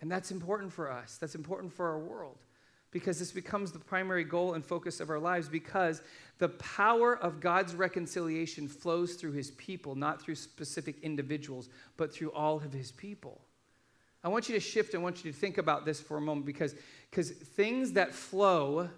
And 0.00 0.10
that's 0.10 0.30
important 0.30 0.72
for 0.72 0.90
us, 0.90 1.18
that's 1.18 1.34
important 1.34 1.72
for 1.74 1.88
our 1.88 1.98
world 1.98 2.38
because 2.90 3.18
this 3.18 3.32
becomes 3.32 3.72
the 3.72 3.78
primary 3.78 4.24
goal 4.24 4.54
and 4.54 4.64
focus 4.64 5.00
of 5.00 5.10
our 5.10 5.18
lives 5.18 5.50
because 5.50 6.00
the 6.38 6.48
power 6.48 7.18
of 7.18 7.40
God's 7.40 7.74
reconciliation 7.74 8.68
flows 8.68 9.16
through 9.16 9.32
his 9.32 9.50
people, 9.52 9.94
not 9.94 10.22
through 10.22 10.36
specific 10.36 10.96
individuals, 11.02 11.68
but 11.98 12.10
through 12.10 12.30
all 12.32 12.56
of 12.56 12.72
his 12.72 12.92
people. 12.92 13.42
I 14.26 14.28
want 14.28 14.48
you 14.48 14.56
to 14.56 14.60
shift 14.60 14.92
and 14.92 15.02
I 15.02 15.04
want 15.04 15.24
you 15.24 15.30
to 15.30 15.38
think 15.38 15.56
about 15.56 15.84
this 15.84 16.00
for 16.00 16.16
a 16.16 16.20
moment 16.20 16.46
because 16.46 16.74
because 17.08 17.30
things 17.30 17.92
that 17.92 18.12
flow 18.12 18.90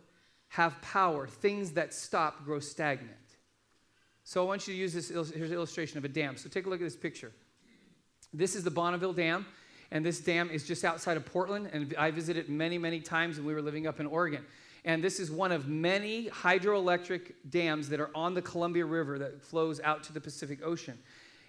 have 0.49 0.81
power, 0.81 1.27
things 1.27 1.73
that 1.73 1.93
stop 1.93 2.47
grow 2.47 2.61
stagnant. 2.61 3.13
So 4.25 4.43
I 4.43 4.47
want 4.47 4.67
you 4.67 4.73
to 4.73 4.81
use 4.81 4.95
this 4.95 5.11
here's 5.11 5.51
an 5.51 5.57
illustration 5.57 5.99
of 5.99 6.07
a 6.07 6.09
dam. 6.09 6.39
So 6.39 6.49
take 6.49 6.65
a 6.65 6.71
look 6.71 6.81
at 6.81 6.85
this 6.85 6.97
picture. 6.97 7.31
This 8.33 8.57
is 8.57 8.65
the 8.65 8.71
Bonneville 8.71 9.13
Dam. 9.13 9.45
And 9.91 10.05
this 10.05 10.19
dam 10.19 10.51
is 10.51 10.67
just 10.67 10.83
outside 10.85 11.17
of 11.17 11.25
Portland, 11.25 11.71
and 11.73 11.95
I 11.99 12.11
visited 12.11 12.51
many, 12.51 12.77
many 12.77 13.01
times 13.01 13.39
when 13.39 13.47
we 13.47 13.55
were 13.55 13.63
living 13.63 13.87
up 13.87 14.01
in 14.01 14.07
Oregon. 14.07 14.45
And 14.85 15.03
this 15.03 15.19
is 15.19 15.31
one 15.31 15.51
of 15.51 15.67
many 15.67 16.29
hydroelectric 16.29 17.33
dams 17.49 17.89
that 17.89 18.01
are 18.01 18.11
on 18.15 18.35
the 18.35 18.43
Columbia 18.43 18.85
River 18.85 19.19
that 19.19 19.43
flows 19.43 19.81
out 19.81 20.03
to 20.05 20.13
the 20.13 20.21
Pacific 20.21 20.61
Ocean. 20.63 20.99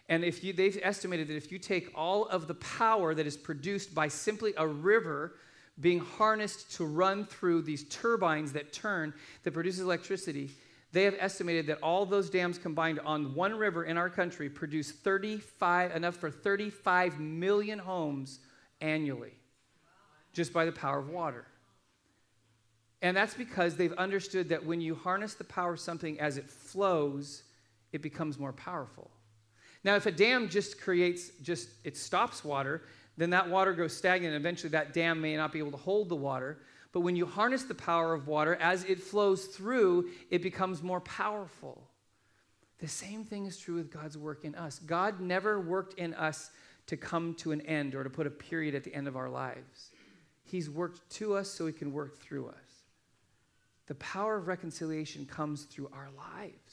And 0.09 0.23
if 0.25 0.43
you, 0.43 0.53
they've 0.53 0.79
estimated 0.81 1.27
that 1.27 1.35
if 1.35 1.51
you 1.51 1.59
take 1.59 1.91
all 1.93 2.25
of 2.25 2.47
the 2.47 2.55
power 2.55 3.13
that 3.13 3.27
is 3.27 3.37
produced 3.37 3.93
by 3.93 4.07
simply 4.07 4.53
a 4.57 4.67
river 4.67 5.35
being 5.79 5.99
harnessed 5.99 6.71
to 6.73 6.85
run 6.85 7.25
through 7.25 7.61
these 7.61 7.85
turbines 7.85 8.51
that 8.53 8.73
turn, 8.73 9.13
that 9.43 9.53
produces 9.53 9.81
electricity, 9.81 10.49
they 10.91 11.03
have 11.03 11.15
estimated 11.19 11.67
that 11.67 11.77
all 11.83 12.07
those 12.07 12.31
dams 12.31 12.57
combined 12.57 12.99
on 13.01 13.35
one 13.35 13.55
river 13.55 13.83
in 13.83 13.97
our 13.97 14.09
country 14.09 14.49
produce 14.49 14.91
35 14.91 15.95
enough 15.95 16.15
for 16.15 16.31
35 16.31 17.19
million 17.19 17.77
homes 17.77 18.39
annually 18.81 19.33
just 20.33 20.51
by 20.51 20.65
the 20.65 20.71
power 20.71 20.97
of 20.97 21.09
water. 21.09 21.45
And 23.03 23.15
that's 23.15 23.35
because 23.35 23.75
they've 23.75 23.93
understood 23.93 24.49
that 24.49 24.65
when 24.65 24.81
you 24.81 24.95
harness 24.95 25.35
the 25.35 25.43
power 25.43 25.73
of 25.73 25.79
something 25.79 26.19
as 26.19 26.37
it 26.37 26.49
flows, 26.49 27.43
it 27.93 28.01
becomes 28.01 28.39
more 28.39 28.51
powerful. 28.51 29.11
Now, 29.83 29.95
if 29.95 30.05
a 30.05 30.11
dam 30.11 30.49
just 30.49 30.79
creates, 30.81 31.29
just 31.41 31.69
it 31.83 31.95
stops 31.95 32.43
water, 32.43 32.83
then 33.17 33.29
that 33.31 33.49
water 33.49 33.73
goes 33.73 33.95
stagnant. 33.95 34.33
And 34.35 34.41
eventually, 34.41 34.71
that 34.71 34.93
dam 34.93 35.21
may 35.21 35.35
not 35.35 35.51
be 35.51 35.59
able 35.59 35.71
to 35.71 35.77
hold 35.77 36.09
the 36.09 36.15
water. 36.15 36.59
But 36.91 37.01
when 37.01 37.15
you 37.15 37.25
harness 37.25 37.63
the 37.63 37.75
power 37.75 38.13
of 38.13 38.27
water, 38.27 38.55
as 38.55 38.83
it 38.85 39.01
flows 39.01 39.45
through, 39.45 40.09
it 40.31 40.41
becomes 40.41 40.81
more 40.81 41.01
powerful. 41.01 41.87
The 42.79 42.87
same 42.87 43.23
thing 43.25 43.45
is 43.45 43.57
true 43.57 43.75
with 43.75 43.91
God's 43.91 44.17
work 44.17 44.45
in 44.45 44.55
us. 44.55 44.79
God 44.79 45.19
never 45.19 45.59
worked 45.59 45.99
in 45.99 46.13
us 46.13 46.49
to 46.87 46.97
come 46.97 47.35
to 47.35 47.51
an 47.51 47.61
end 47.61 47.93
or 47.93 48.03
to 48.03 48.09
put 48.09 48.25
a 48.25 48.31
period 48.31 48.73
at 48.73 48.83
the 48.83 48.93
end 48.93 49.07
of 49.07 49.15
our 49.15 49.29
lives. 49.29 49.91
He's 50.43 50.69
worked 50.69 51.07
to 51.17 51.35
us 51.35 51.49
so 51.49 51.67
he 51.67 51.73
can 51.73 51.93
work 51.93 52.17
through 52.17 52.47
us. 52.47 52.55
The 53.85 53.95
power 53.95 54.37
of 54.37 54.47
reconciliation 54.47 55.25
comes 55.25 55.63
through 55.63 55.89
our 55.93 56.09
lives. 56.17 56.68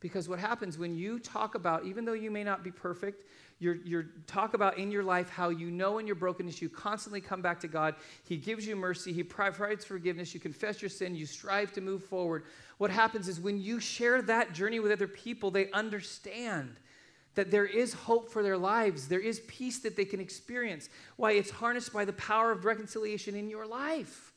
Because 0.00 0.28
what 0.28 0.38
happens 0.38 0.78
when 0.78 0.94
you 0.94 1.18
talk 1.18 1.54
about, 1.54 1.84
even 1.84 2.04
though 2.04 2.14
you 2.14 2.30
may 2.30 2.42
not 2.42 2.64
be 2.64 2.70
perfect, 2.70 3.24
you 3.58 4.06
talk 4.26 4.54
about 4.54 4.78
in 4.78 4.90
your 4.90 5.02
life 5.02 5.28
how 5.28 5.50
you 5.50 5.70
know 5.70 5.98
in 5.98 6.06
your 6.06 6.16
brokenness 6.16 6.62
you 6.62 6.70
constantly 6.70 7.20
come 7.20 7.42
back 7.42 7.60
to 7.60 7.68
God. 7.68 7.94
He 8.24 8.38
gives 8.38 8.66
you 8.66 8.74
mercy, 8.74 9.12
He 9.12 9.22
provides 9.22 9.84
forgiveness, 9.84 10.32
you 10.32 10.40
confess 10.40 10.80
your 10.80 10.88
sin, 10.88 11.14
you 11.14 11.26
strive 11.26 11.70
to 11.74 11.82
move 11.82 12.02
forward. 12.02 12.44
What 12.78 12.90
happens 12.90 13.28
is 13.28 13.38
when 13.38 13.60
you 13.60 13.78
share 13.78 14.22
that 14.22 14.54
journey 14.54 14.80
with 14.80 14.90
other 14.90 15.06
people, 15.06 15.50
they 15.50 15.70
understand 15.72 16.76
that 17.34 17.50
there 17.50 17.66
is 17.66 17.92
hope 17.92 18.30
for 18.30 18.42
their 18.42 18.56
lives, 18.56 19.08
there 19.08 19.20
is 19.20 19.40
peace 19.40 19.80
that 19.80 19.94
they 19.94 20.06
can 20.06 20.20
experience. 20.20 20.88
Why? 21.16 21.32
It's 21.32 21.50
harnessed 21.50 21.92
by 21.92 22.06
the 22.06 22.14
power 22.14 22.50
of 22.50 22.64
reconciliation 22.64 23.34
in 23.34 23.50
your 23.50 23.66
life. 23.66 24.29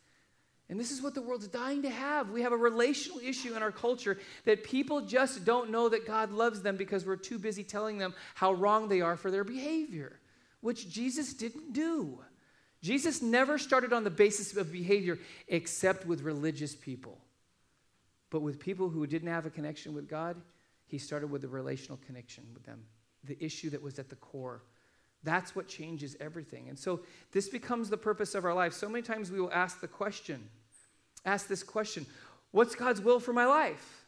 And 0.74 0.80
this 0.80 0.90
is 0.90 1.04
what 1.04 1.14
the 1.14 1.22
world's 1.22 1.48
dying 1.48 1.84
to 1.84 1.90
have. 1.92 2.32
We 2.32 2.42
have 2.42 2.52
a 2.52 2.58
relational 2.58 3.20
issue 3.20 3.56
in 3.56 3.62
our 3.62 3.72
culture 3.72 4.18
that 4.46 4.64
people 4.64 5.02
just 5.02 5.46
don't 5.46 5.70
know 5.70 5.88
that 5.88 6.08
God 6.08 6.32
loves 6.32 6.64
them 6.64 6.78
because 6.78 7.06
we're 7.06 7.16
too 7.16 7.38
busy 7.38 7.64
telling 7.64 8.00
them 8.00 8.16
how 8.34 8.54
wrong 8.54 8.88
they 8.90 9.00
are 9.00 9.16
for 9.16 9.30
their 9.30 9.44
behavior, 9.44 10.20
which 10.62 10.90
Jesus 10.90 11.36
didn't 11.36 11.74
do. 11.74 12.18
Jesus 12.82 13.22
never 13.22 13.60
started 13.60 13.94
on 13.94 14.04
the 14.04 14.10
basis 14.10 14.58
of 14.58 14.72
behavior 14.72 15.20
except 15.48 16.08
with 16.08 16.22
religious 16.22 16.76
people. 16.76 17.20
But 18.32 18.42
with 18.42 18.60
people 18.60 18.90
who 18.90 19.06
didn't 19.06 19.30
have 19.30 19.46
a 19.46 19.52
connection 19.52 19.94
with 19.94 20.10
God, 20.10 20.42
he 20.88 20.98
started 20.98 21.30
with 21.30 21.44
a 21.44 21.50
relational 21.50 22.00
connection 22.04 22.46
with 22.52 22.66
them, 22.66 22.84
the 23.24 23.38
issue 23.46 23.70
that 23.70 23.84
was 23.84 24.00
at 24.00 24.10
the 24.10 24.16
core. 24.16 24.64
That's 25.22 25.56
what 25.56 25.68
changes 25.68 26.18
everything. 26.20 26.68
And 26.68 26.80
so 26.80 27.02
this 27.32 27.48
becomes 27.48 27.92
the 27.92 27.98
purpose 27.98 28.34
of 28.34 28.44
our 28.44 28.56
life. 28.56 28.74
So 28.74 28.90
many 28.90 29.04
times 29.04 29.32
we 29.32 29.40
will 29.40 29.54
ask 29.54 29.80
the 29.80 29.88
question, 29.88 30.50
ask 31.26 31.48
this 31.48 31.64
question, 31.64 32.06
what's 32.52 32.76
God's 32.76 33.02
will 33.02 33.20
for 33.20 33.34
my 33.34 33.46
life? 33.46 34.06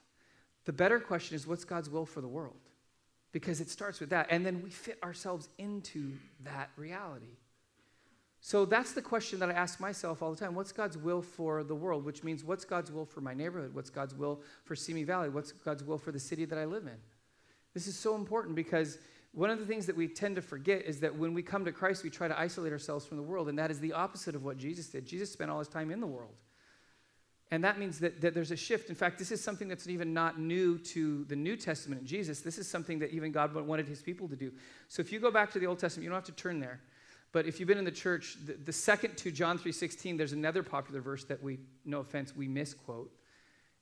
The 0.66 0.74
better 0.74 1.00
question 1.00 1.36
is, 1.36 1.46
what's 1.46 1.64
God's 1.64 1.90
will 1.90 2.06
for 2.06 2.22
the 2.22 2.28
world? 2.28 2.56
Because 3.32 3.62
it 3.62 3.70
starts 3.70 4.00
with 4.00 4.10
that. 4.10 4.28
And 4.30 4.46
then 4.46 4.62
we 4.64 4.70
fit 4.70 4.98
ourselves 5.04 5.50
into 5.58 6.14
that 6.44 6.70
reality. 6.78 7.38
So 8.42 8.64
that's 8.66 8.94
the 8.94 9.02
question 9.02 9.40
that 9.40 9.50
I 9.50 9.54
ask 9.54 9.80
myself 9.80 10.22
all 10.22 10.32
the 10.32 10.38
time. 10.38 10.54
What's 10.54 10.72
God's 10.72 10.98
will 10.98 11.22
for 11.22 11.64
the 11.64 11.74
world? 11.74 12.06
Which 12.06 12.24
means, 12.24 12.44
what's 12.44 12.64
God's 12.64 12.92
will 12.92 13.06
for 13.06 13.22
my 13.22 13.34
neighborhood? 13.34 13.74
What's 13.74 13.90
God's 13.90 14.14
will 14.14 14.42
for 14.64 14.76
Simi 14.76 15.04
Valley? 15.04 15.30
What's 15.30 15.52
God's 15.52 15.84
will 15.84 15.98
for 15.98 16.12
the 16.12 16.20
city 16.20 16.46
that 16.46 16.58
I 16.58 16.66
live 16.66 16.86
in? 16.86 16.98
This 17.74 17.88
is 17.88 17.98
so 17.98 18.16
important 18.16 18.56
because 18.56 19.00
one 19.34 19.50
of 19.50 19.60
the 19.60 19.66
things 19.66 19.86
that 19.88 19.98
we 19.98 20.08
tend 20.08 20.36
to 20.38 20.42
forget 20.42 20.84
is 20.84 21.00
that 21.02 21.16
when 21.16 21.34
we 21.34 21.42
come 21.42 21.66
to 21.66 21.72
Christ, 21.72 22.04
we 22.04 22.10
try 22.10 22.28
to 22.28 22.40
isolate 22.40 22.72
ourselves 22.72 23.06
from 23.06 23.18
the 23.18 23.24
world, 23.24 23.50
and 23.50 23.60
that 23.60 23.70
is 23.70 23.80
the 23.80 23.94
opposite 23.94 24.34
of 24.34 24.44
what 24.44 24.58
Jesus 24.58 24.88
did. 24.88 25.06
Jesus 25.06 25.32
spent 25.32 25.52
all 25.52 25.60
his 25.60 25.68
time 25.68 25.92
in 25.92 26.00
the 26.00 26.08
world. 26.08 26.36
And 27.56 27.64
that 27.64 27.80
means 27.80 28.00
that, 28.00 28.20
that 28.20 28.34
there's 28.34 28.52
a 28.52 28.58
shift. 28.58 28.90
In 28.90 28.96
fact, 28.96 29.18
this 29.18 29.32
is 29.32 29.42
something 29.42 29.70
that's 29.70 29.88
even 29.88 30.14
not 30.14 30.38
new 30.38 30.78
to 30.78 31.24
the 31.24 31.38
New 31.38 31.56
Testament 31.56 32.02
in 32.02 32.06
Jesus. 32.06 32.42
This 32.42 32.58
is 32.58 32.68
something 32.68 33.00
that 33.00 33.12
even 33.12 33.32
God 33.32 33.56
wanted 33.56 33.88
his 33.88 34.02
people 34.02 34.28
to 34.28 34.36
do. 34.36 34.52
So 34.90 35.00
if 35.00 35.10
you 35.10 35.22
go 35.22 35.32
back 35.32 35.54
to 35.54 35.60
the 35.60 35.66
Old 35.66 35.80
Testament, 35.80 36.04
you 36.04 36.10
don't 36.10 36.18
have 36.18 36.26
to 36.26 36.34
turn 36.34 36.60
there. 36.60 36.82
But 37.32 37.46
if 37.46 37.58
you've 37.58 37.68
been 37.68 37.78
in 37.78 37.86
the 37.86 37.92
church, 37.92 38.36
the, 38.46 38.56
the 38.56 38.74
second 38.74 39.16
to 39.20 39.32
John 39.32 39.58
3.16, 39.58 40.18
there's 40.18 40.34
another 40.34 40.64
popular 40.64 41.00
verse 41.00 41.24
that 41.24 41.42
we, 41.42 41.60
no 41.86 42.02
offense, 42.02 42.36
we 42.36 42.50
misquote. 42.50 43.10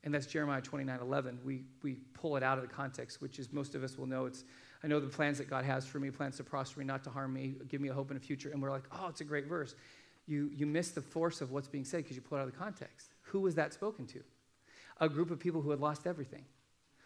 And 0.04 0.14
that's 0.14 0.26
Jeremiah 0.26 0.60
29, 0.60 1.00
11. 1.00 1.40
We, 1.44 1.64
we 1.82 1.94
pull 2.14 2.36
it 2.36 2.44
out 2.44 2.58
of 2.58 2.62
the 2.62 2.72
context, 2.72 3.20
which 3.20 3.40
is 3.40 3.52
most 3.52 3.74
of 3.74 3.82
us 3.82 3.98
will 3.98 4.06
know. 4.06 4.26
It's, 4.26 4.44
I 4.84 4.86
know 4.86 5.00
the 5.00 5.08
plans 5.08 5.38
that 5.38 5.50
God 5.50 5.64
has 5.64 5.84
for 5.84 5.98
me, 5.98 6.12
plans 6.12 6.36
to 6.36 6.44
prosper 6.44 6.78
me, 6.78 6.86
not 6.86 7.02
to 7.02 7.10
harm 7.10 7.32
me, 7.32 7.56
give 7.68 7.80
me 7.80 7.88
a 7.88 7.92
hope 7.92 8.12
in 8.12 8.16
a 8.16 8.20
future. 8.20 8.50
And 8.52 8.62
we're 8.62 8.70
like, 8.70 8.84
oh, 8.92 9.08
it's 9.08 9.20
a 9.20 9.24
great 9.24 9.46
verse. 9.48 9.74
You, 10.28 10.52
you 10.54 10.64
miss 10.64 10.92
the 10.92 11.02
force 11.02 11.40
of 11.40 11.50
what's 11.50 11.66
being 11.66 11.84
said 11.84 12.04
because 12.04 12.14
you 12.14 12.22
pull 12.22 12.38
it 12.38 12.42
out 12.42 12.46
of 12.46 12.52
the 12.52 12.58
context. 12.58 13.13
Who 13.34 13.40
was 13.40 13.56
that 13.56 13.74
spoken 13.74 14.06
to? 14.06 14.20
A 15.00 15.08
group 15.08 15.30
of 15.30 15.38
people 15.38 15.60
who 15.60 15.70
had 15.70 15.80
lost 15.80 16.06
everything 16.06 16.44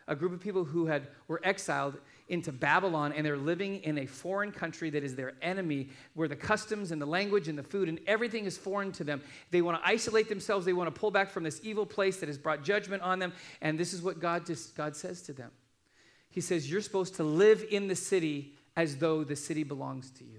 a 0.09 0.17
group 0.17 0.33
of 0.33 0.41
people 0.41 0.65
who 0.65 0.87
had, 0.87 1.07
were 1.29 1.41
exiled 1.45 1.99
into 2.29 2.51
Babylon 2.51 3.13
and 3.13 3.25
they're 3.25 3.37
living 3.37 3.83
in 3.85 3.99
a 3.99 4.07
foreign 4.07 4.51
country 4.51 4.91
that 4.91 5.05
is 5.05 5.15
their 5.15 5.35
enemy, 5.43 5.91
where 6.15 6.29
the 6.29 6.37
customs 6.37 6.91
and 6.91 7.01
the 7.01 7.07
language 7.07 7.47
and 7.47 7.59
the 7.59 7.63
food 7.63 7.89
and 7.89 8.01
everything 8.07 8.47
is 8.47 8.57
foreign 8.57 8.91
to 8.93 9.05
them. 9.05 9.21
They 9.51 9.63
want 9.63 9.81
to 9.81 9.87
isolate 9.87 10.29
themselves, 10.29 10.65
they 10.65 10.73
want 10.73 10.93
to 10.93 10.99
pull 10.99 11.11
back 11.11 11.31
from 11.31 11.45
this 11.45 11.61
evil 11.63 11.87
place 11.87 12.17
that 12.19 12.29
has 12.29 12.39
brought 12.39 12.65
judgment 12.65 13.03
on 13.03 13.19
them. 13.19 13.33
And 13.61 13.79
this 13.79 13.93
is 13.93 14.03
what 14.03 14.19
God, 14.19 14.47
just, 14.47 14.75
God 14.75 14.97
says 14.97 15.23
to 15.23 15.33
them 15.33 15.51
He 16.31 16.41
says, 16.41 16.71
You're 16.71 16.81
supposed 16.81 17.17
to 17.17 17.23
live 17.23 17.65
in 17.71 17.87
the 17.87 17.97
city 17.97 18.55
as 18.77 18.97
though 18.97 19.25
the 19.25 19.37
city 19.37 19.63
belongs 19.63 20.11
to 20.13 20.25
you. 20.25 20.38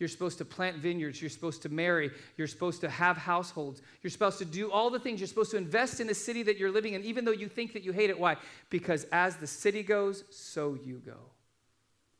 You're 0.00 0.08
supposed 0.08 0.38
to 0.38 0.46
plant 0.46 0.78
vineyards. 0.78 1.20
You're 1.20 1.28
supposed 1.28 1.60
to 1.62 1.68
marry. 1.68 2.10
You're 2.38 2.46
supposed 2.46 2.80
to 2.80 2.88
have 2.88 3.18
households. 3.18 3.82
You're 4.02 4.10
supposed 4.10 4.38
to 4.38 4.46
do 4.46 4.72
all 4.72 4.88
the 4.88 4.98
things. 4.98 5.20
You're 5.20 5.28
supposed 5.28 5.50
to 5.50 5.58
invest 5.58 6.00
in 6.00 6.06
the 6.06 6.14
city 6.14 6.42
that 6.44 6.56
you're 6.56 6.70
living 6.70 6.94
in, 6.94 7.04
even 7.04 7.26
though 7.26 7.30
you 7.32 7.48
think 7.48 7.74
that 7.74 7.84
you 7.84 7.92
hate 7.92 8.08
it. 8.08 8.18
Why? 8.18 8.38
Because 8.70 9.04
as 9.12 9.36
the 9.36 9.46
city 9.46 9.82
goes, 9.82 10.24
so 10.30 10.76
you 10.82 11.02
go. 11.04 11.18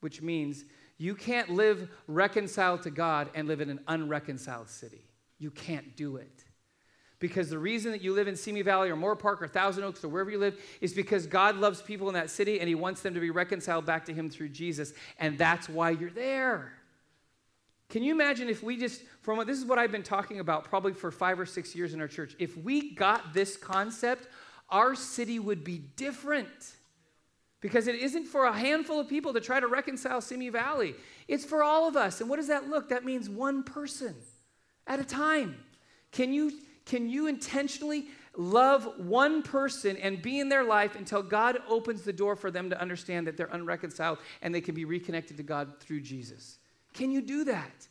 Which 0.01 0.21
means 0.21 0.67
you 0.99 1.15
can't 1.15 1.49
live 1.49 1.89
reconciled 2.07 2.83
to 2.83 2.91
God 2.91 3.31
and 3.35 3.49
live 3.49 3.63
in 3.63 3.71
an 3.71 3.81
unreconciled 3.89 4.69
city. 4.69 5.09
You 5.39 5.51
can't 5.51 5.97
do 5.97 6.17
it. 6.17 6.45
Because 7.19 7.49
the 7.49 7.59
reason 7.59 7.93
that 7.93 8.03
you 8.03 8.13
live 8.13 8.29
in 8.29 8.37
Simi 8.37 8.61
Valley 8.61 8.91
or 8.91 8.97
Moorpark 8.97 9.41
or 9.41 9.49
Thousand 9.49 9.85
Oaks 9.85 10.05
or 10.05 10.09
wherever 10.09 10.31
you 10.31 10.39
live 10.39 10.61
is 10.83 10.93
because 10.93 11.27
God 11.27 11.57
loves 11.57 11.81
people 11.81 12.09
in 12.09 12.15
that 12.15 12.29
city 12.29 12.61
and 12.61 12.69
He 12.69 12.75
wants 12.75 13.01
them 13.01 13.15
to 13.15 13.21
be 13.21 13.31
reconciled 13.31 13.87
back 13.87 14.05
to 14.07 14.13
Him 14.13 14.29
through 14.29 14.51
Jesus. 14.51 14.93
And 15.19 15.39
that's 15.39 15.67
why 15.67 15.91
you're 15.91 16.11
there. 16.11 16.75
Can 17.91 18.05
you 18.05 18.13
imagine 18.13 18.49
if 18.49 18.63
we 18.63 18.77
just, 18.77 19.03
from 19.21 19.37
what 19.37 19.49
this 19.49 19.59
is 19.59 19.65
what 19.65 19.79
I've 19.79 19.91
been 19.91 20.05
talking 20.05 20.39
about 20.39 20.65
probably 20.65 20.93
for 20.93 21.11
five 21.11 21.41
or 21.41 21.45
six 21.45 21.75
years 21.75 21.93
in 21.93 22.01
our 22.01 22.09
church, 22.09 22.37
if 22.39 22.57
we 22.57 22.95
got 22.95 23.35
this 23.35 23.57
concept, 23.57 24.29
our 24.71 24.95
city 24.95 25.41
would 25.41 25.65
be 25.65 25.79
different. 25.97 26.49
Because 27.61 27.89
it 27.89 27.97
isn't 27.97 28.27
for 28.27 28.47
a 28.47 28.53
handful 28.53 29.01
of 29.01 29.09
people 29.09 29.35
to 29.35 29.41
try 29.41 29.61
to 29.61 29.67
reconcile 29.67 30.21
Simi 30.21 30.49
Valley. 30.49 30.95
It's 31.29 31.45
for 31.45 31.63
all 31.63 31.87
of 31.87 31.97
us. 31.97 32.21
And 32.21 32.31
what 32.31 32.37
does 32.37 32.47
that 32.47 32.71
look? 32.71 32.89
That 32.89 33.05
means 33.05 33.29
one 33.29 33.65
person 33.65 34.15
at 34.87 35.01
a 35.01 35.05
time. 35.05 35.57
Can 36.13 36.33
you, 36.33 36.53
can 36.87 37.11
you 37.11 37.27
intentionally 37.27 38.07
love 38.37 38.89
one 38.99 39.43
person 39.43 39.97
and 39.97 40.23
be 40.23 40.39
in 40.39 40.49
their 40.49 40.65
life 40.65 40.95
until 40.95 41.23
God 41.23 41.59
opens 41.69 42.03
the 42.03 42.13
door 42.13 42.37
for 42.37 42.53
them 42.53 42.71
to 42.71 42.81
understand 42.81 43.27
that 43.27 43.37
they're 43.37 43.51
unreconciled 43.53 44.19
and 44.41 44.55
they 44.55 44.61
can 44.61 44.77
be 44.77 44.85
reconnected 44.85 45.37
to 45.37 45.43
God 45.43 45.81
through 45.81 46.01
Jesus? 46.03 46.60
Can 46.95 47.11
you 47.11 47.21
do 47.21 47.45
that? 47.45 47.89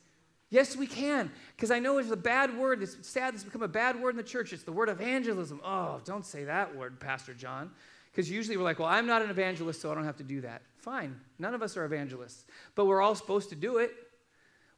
Yes, 0.50 0.76
we 0.76 0.88
can. 0.88 1.32
Because 1.56 1.72
I 1.72 1.80
know 1.80 2.00
it's 2.00 2.12
a 2.12 2.18
bad 2.18 2.58
word. 2.58 2.82
It's 2.82 2.98
sad 3.08 3.34
it's 3.36 3.44
become 3.44 3.62
a 3.62 3.68
bad 3.68 4.02
word 4.02 4.12
in 4.12 4.18
the 4.18 4.24
church. 4.24 4.52
It's 4.52 4.64
the 4.64 4.72
word 4.72 4.90
evangelism. 4.90 5.62
Oh, 5.64 6.02
don't 6.06 6.26
say 6.26 6.46
that 6.46 6.76
word, 6.76 7.00
Pastor 7.00 7.34
John. 7.34 7.72
Because 8.12 8.30
usually 8.30 8.58
we're 8.58 8.64
like, 8.64 8.80
well, 8.80 8.88
I'm 8.88 9.06
not 9.06 9.22
an 9.22 9.30
evangelist, 9.30 9.82
so 9.82 9.92
I 9.92 9.96
don't 9.96 10.06
have 10.06 10.18
to 10.18 10.24
do 10.24 10.42
that. 10.42 10.64
Fine. 10.78 11.20
None 11.38 11.54
of 11.54 11.62
us 11.62 11.78
are 11.78 11.86
evangelists. 11.86 12.46
But 12.74 12.86
we're 12.86 13.02
all 13.02 13.14
supposed 13.14 13.50
to 13.50 13.56
do 13.56 13.78
it. 13.78 13.94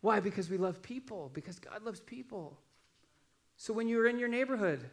Why? 0.01 0.19
Because 0.19 0.49
we 0.49 0.57
love 0.57 0.81
people, 0.81 1.31
because 1.34 1.60
God 1.60 1.84
loves 1.84 2.01
people. 2.01 2.57
So 3.55 3.73
when 3.73 3.88
you're 3.88 4.07
in 4.07 4.19
your 4.19 4.27
neighborhood, 4.27 4.89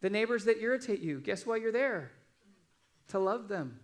the 0.00 0.10
neighbors 0.10 0.44
that 0.44 0.60
irritate 0.60 1.00
you, 1.00 1.20
guess 1.20 1.44
why 1.44 1.56
you're 1.56 1.72
there? 1.72 2.12
To 3.08 3.18
love 3.18 3.48
them. 3.48 3.80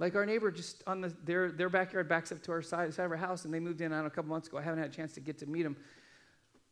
Like 0.00 0.14
our 0.14 0.24
neighbor 0.24 0.50
just 0.50 0.82
on 0.86 1.02
the, 1.02 1.14
their, 1.24 1.52
their 1.52 1.68
backyard 1.68 2.08
backs 2.08 2.32
up 2.32 2.42
to 2.44 2.52
our 2.52 2.62
side, 2.62 2.92
side 2.94 3.04
of 3.04 3.10
our 3.10 3.18
house, 3.18 3.44
and 3.44 3.52
they 3.52 3.60
moved 3.60 3.82
in 3.82 3.92
on 3.92 4.06
a 4.06 4.10
couple 4.10 4.30
months 4.30 4.48
ago. 4.48 4.56
I 4.56 4.62
haven't 4.62 4.80
had 4.80 4.90
a 4.90 4.94
chance 4.94 5.12
to 5.12 5.20
get 5.20 5.38
to 5.40 5.46
meet 5.46 5.62
them. 5.62 5.76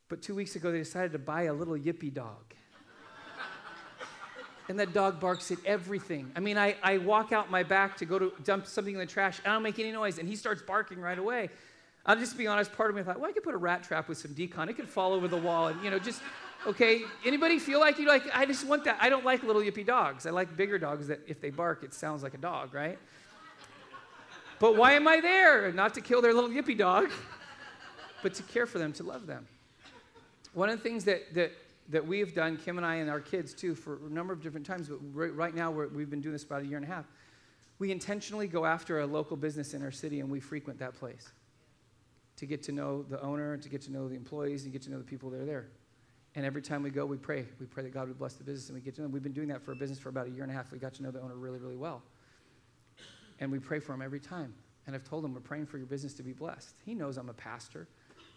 But 0.09 0.23
two 0.23 0.35
weeks 0.35 0.57
ago, 0.57 0.73
they 0.73 0.79
decided 0.79 1.13
to 1.13 1.19
buy 1.19 1.43
a 1.43 1.53
little 1.53 1.77
yippy 1.77 2.13
dog. 2.13 2.55
and 4.71 4.79
that 4.81 4.95
dog 4.95 5.21
barks 5.21 5.51
at 5.51 5.59
everything. 5.67 6.33
I 6.37 6.41
mean, 6.41 6.57
I, 6.57 6.77
I 6.83 6.97
walk 6.97 7.31
out 7.33 7.51
my 7.51 7.63
back 7.63 7.99
to 7.99 8.07
go 8.07 8.19
to 8.19 8.33
dump 8.45 8.67
something 8.67 8.95
in 8.95 8.99
the 8.99 9.07
trash, 9.07 9.41
and 9.45 9.49
I 9.49 9.57
don't 9.57 9.63
make 9.63 9.79
any 9.79 9.93
noise, 9.93 10.19
and 10.19 10.27
he 10.27 10.35
starts 10.35 10.63
barking 10.63 10.99
right 10.99 11.19
away. 11.19 11.51
I'll 12.07 12.17
just 12.17 12.39
be 12.39 12.47
honest, 12.47 12.73
part 12.73 12.89
of 12.89 12.97
me 12.97 13.03
thought, 13.03 13.21
well, 13.21 13.29
I 13.29 13.33
could 13.35 13.43
put 13.43 13.55
a 13.55 13.59
rat 13.59 13.83
trap 13.83 14.09
with 14.09 14.17
some 14.17 14.33
d-CON. 14.33 14.71
It 14.71 14.75
could 14.75 14.89
fall 14.89 15.13
over 15.13 15.29
the 15.29 15.37
wall, 15.37 15.67
and, 15.67 15.85
you 15.85 15.91
know, 15.91 15.99
just, 15.99 16.23
okay. 16.67 17.03
Anybody 17.25 17.59
feel 17.59 17.81
like 17.81 17.99
you 17.99 18.07
like, 18.07 18.25
I 18.35 18.47
just 18.47 18.67
want 18.67 18.85
that. 18.85 18.99
I 19.01 19.09
don't 19.09 19.25
like 19.25 19.43
little 19.43 19.63
yippy 19.63 19.87
dogs. 19.87 20.27
I 20.27 20.31
like 20.31 20.57
bigger 20.57 20.79
dogs 20.79 21.09
that 21.09 21.21
if 21.27 21.41
they 21.41 21.51
bark, 21.51 21.83
it 21.83 21.95
sounds 21.95 22.23
like 22.23 22.35
a 22.35 22.39
dog, 22.39 22.75
right? 22.75 22.99
But 24.59 24.77
why 24.77 24.93
am 24.93 25.07
I 25.07 25.21
there? 25.21 25.73
Not 25.73 25.95
to 25.95 26.01
kill 26.01 26.21
their 26.21 26.35
little 26.35 26.51
yippy 26.51 26.77
dog, 26.77 27.11
but 28.23 28.35
to 28.35 28.43
care 28.43 28.67
for 28.67 28.79
them, 28.79 28.93
to 28.95 29.05
love 29.05 29.27
them. 29.27 29.47
One 30.53 30.69
of 30.69 30.77
the 30.77 30.83
things 30.83 31.05
that, 31.05 31.33
that, 31.35 31.53
that 31.91 32.07
we 32.07 32.19
have 32.19 32.35
done, 32.35 32.57
Kim 32.57 32.77
and 32.77 32.87
I 32.87 32.97
and 32.97 33.09
our 33.09 33.21
kids 33.21 33.55
too, 33.55 33.75
for 33.75 34.01
a 34.07 34.11
number 34.11 34.33
of 34.33 34.43
different 34.43 34.67
times, 34.67 34.89
but 34.89 34.99
right 35.37 35.55
now 35.55 35.71
we 35.71 36.03
have 36.03 36.11
been 36.11 36.21
doing 36.21 36.33
this 36.33 36.43
about 36.43 36.63
a 36.63 36.67
year 36.67 36.77
and 36.77 36.85
a 36.85 36.89
half, 36.89 37.07
we 37.79 37.93
intentionally 37.93 38.49
go 38.49 38.65
after 38.65 39.01
a 39.01 39.07
local 39.07 39.37
business 39.37 39.75
in 39.75 39.83
our 39.83 39.93
city 39.93 40.19
and 40.19 40.29
we 40.29 40.41
frequent 40.41 40.81
that 40.81 40.95
place 40.95 41.31
to 42.37 42.47
get 42.47 42.63
to 42.65 42.73
know 42.73 43.03
the 43.03 43.21
owner, 43.21 43.57
to 43.57 43.69
get 43.69 43.83
to 43.83 43.93
know 43.93 44.09
the 44.09 44.15
employees, 44.15 44.65
and 44.65 44.73
get 44.73 44.83
to 44.83 44.91
know 44.91 44.99
the 44.99 45.05
people 45.05 45.31
that 45.31 45.41
are 45.41 45.47
there. 45.47 45.69
And 46.39 46.47
every 46.47 46.63
time 46.63 46.85
we 46.85 46.91
go, 46.91 47.05
we 47.05 47.17
pray. 47.17 47.47
We 47.59 47.67
pray 47.67 47.83
that 47.83 47.93
God 47.93 48.07
would 48.07 48.17
bless 48.17 48.35
the 48.35 48.45
business 48.45 48.69
and 48.69 48.77
we 48.77 48.81
get 48.81 48.95
to 48.95 49.03
know. 49.03 49.09
We've 49.09 49.25
been 49.25 49.33
doing 49.33 49.49
that 49.49 49.61
for 49.61 49.73
a 49.73 49.75
business 49.75 49.99
for 49.99 50.09
about 50.09 50.29
a 50.29 50.31
year 50.31 50.45
and 50.45 50.53
a 50.53 50.55
half. 50.55 50.71
We 50.71 50.79
got 50.79 50.95
to 50.95 51.03
know 51.03 51.11
the 51.11 51.21
owner 51.21 51.35
really, 51.35 51.59
really 51.59 51.75
well. 51.75 52.01
And 53.41 53.51
we 53.51 53.59
pray 53.59 53.81
for 53.81 53.93
him 53.93 54.03
every 54.03 54.21
time. 54.21 54.55
And 54.87 54.95
I've 54.95 55.03
told 55.03 55.25
him, 55.25 55.35
we're 55.35 55.41
praying 55.41 55.67
for 55.67 55.79
your 55.79 55.89
business 55.89 56.15
to 56.15 56.23
be 56.23 56.33
blessed. 56.33 56.77
He 56.87 56.95
knows 56.95 57.17
I'm 57.17 57.29
a 57.29 57.33
pastor. 57.33 57.89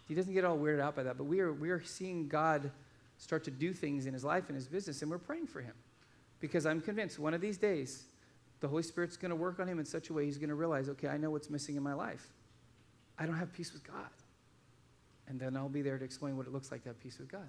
He 0.08 0.16
doesn't 0.16 0.34
get 0.34 0.44
all 0.44 0.58
weirded 0.58 0.80
out 0.80 0.96
by 0.96 1.04
that, 1.04 1.16
but 1.16 1.24
we 1.26 1.38
are, 1.38 1.52
we 1.52 1.70
are 1.70 1.80
seeing 1.80 2.26
God 2.26 2.72
start 3.18 3.44
to 3.44 3.52
do 3.52 3.72
things 3.72 4.06
in 4.06 4.14
his 4.14 4.24
life 4.24 4.48
and 4.48 4.56
his 4.56 4.66
business, 4.66 5.02
and 5.02 5.08
we're 5.08 5.18
praying 5.18 5.46
for 5.46 5.60
him. 5.60 5.74
Because 6.40 6.66
I'm 6.66 6.80
convinced 6.80 7.20
one 7.20 7.34
of 7.34 7.40
these 7.40 7.56
days, 7.56 8.06
the 8.58 8.66
Holy 8.66 8.82
Spirit's 8.82 9.16
going 9.16 9.30
to 9.30 9.36
work 9.36 9.60
on 9.60 9.68
him 9.68 9.78
in 9.78 9.84
such 9.84 10.10
a 10.10 10.12
way 10.12 10.24
he's 10.24 10.38
going 10.38 10.48
to 10.48 10.56
realize, 10.56 10.88
okay, 10.88 11.06
I 11.06 11.18
know 11.18 11.30
what's 11.30 11.50
missing 11.50 11.76
in 11.76 11.84
my 11.84 11.94
life. 11.94 12.32
I 13.16 13.26
don't 13.26 13.36
have 13.36 13.52
peace 13.52 13.72
with 13.72 13.86
God. 13.86 14.10
And 15.28 15.38
then 15.38 15.56
I'll 15.56 15.68
be 15.68 15.82
there 15.82 15.98
to 15.98 16.04
explain 16.04 16.36
what 16.36 16.48
it 16.48 16.52
looks 16.52 16.72
like 16.72 16.82
to 16.82 16.88
have 16.88 16.98
peace 17.00 17.20
with 17.20 17.30
God. 17.30 17.48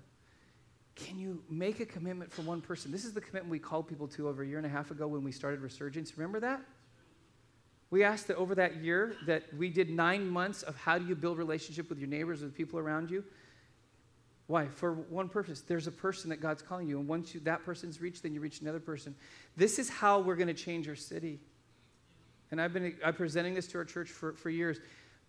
Can 0.95 1.19
you 1.19 1.41
make 1.49 1.79
a 1.79 1.85
commitment 1.85 2.31
for 2.31 2.43
one 2.43 2.61
person? 2.61 2.91
This 2.91 3.05
is 3.05 3.13
the 3.13 3.21
commitment 3.21 3.49
we 3.49 3.59
called 3.59 3.87
people 3.87 4.07
to 4.09 4.27
over 4.27 4.43
a 4.43 4.47
year 4.47 4.57
and 4.57 4.65
a 4.65 4.69
half 4.69 4.91
ago 4.91 5.07
when 5.07 5.23
we 5.23 5.31
started 5.31 5.61
Resurgence. 5.61 6.17
Remember 6.17 6.39
that? 6.41 6.61
We 7.89 8.03
asked 8.03 8.27
that 8.27 8.37
over 8.37 8.55
that 8.55 8.77
year 8.77 9.15
that 9.27 9.43
we 9.55 9.69
did 9.69 9.89
nine 9.89 10.27
months 10.27 10.63
of 10.63 10.75
how 10.75 10.97
do 10.97 11.05
you 11.05 11.15
build 11.15 11.37
relationship 11.37 11.89
with 11.89 11.99
your 11.99 12.07
neighbors, 12.07 12.41
with 12.41 12.55
people 12.55 12.79
around 12.79 13.11
you. 13.11 13.23
Why? 14.47 14.67
For 14.67 14.93
one 14.93 15.29
purpose. 15.29 15.61
There's 15.61 15.87
a 15.87 15.91
person 15.91 16.29
that 16.29 16.41
God's 16.41 16.61
calling 16.61 16.87
you, 16.87 16.99
and 16.99 17.07
once 17.07 17.33
you, 17.33 17.39
that 17.41 17.63
person's 17.63 18.01
reached, 18.01 18.23
then 18.23 18.33
you 18.33 18.39
reach 18.39 18.61
another 18.61 18.79
person. 18.79 19.15
This 19.55 19.79
is 19.79 19.89
how 19.89 20.19
we're 20.19 20.35
going 20.35 20.47
to 20.47 20.53
change 20.53 20.87
our 20.87 20.95
city. 20.95 21.39
And 22.51 22.61
I've 22.61 22.73
been 22.73 22.95
I'm 23.03 23.15
presenting 23.15 23.53
this 23.55 23.67
to 23.69 23.79
our 23.79 23.85
church 23.85 24.09
for, 24.09 24.33
for 24.33 24.49
years. 24.49 24.79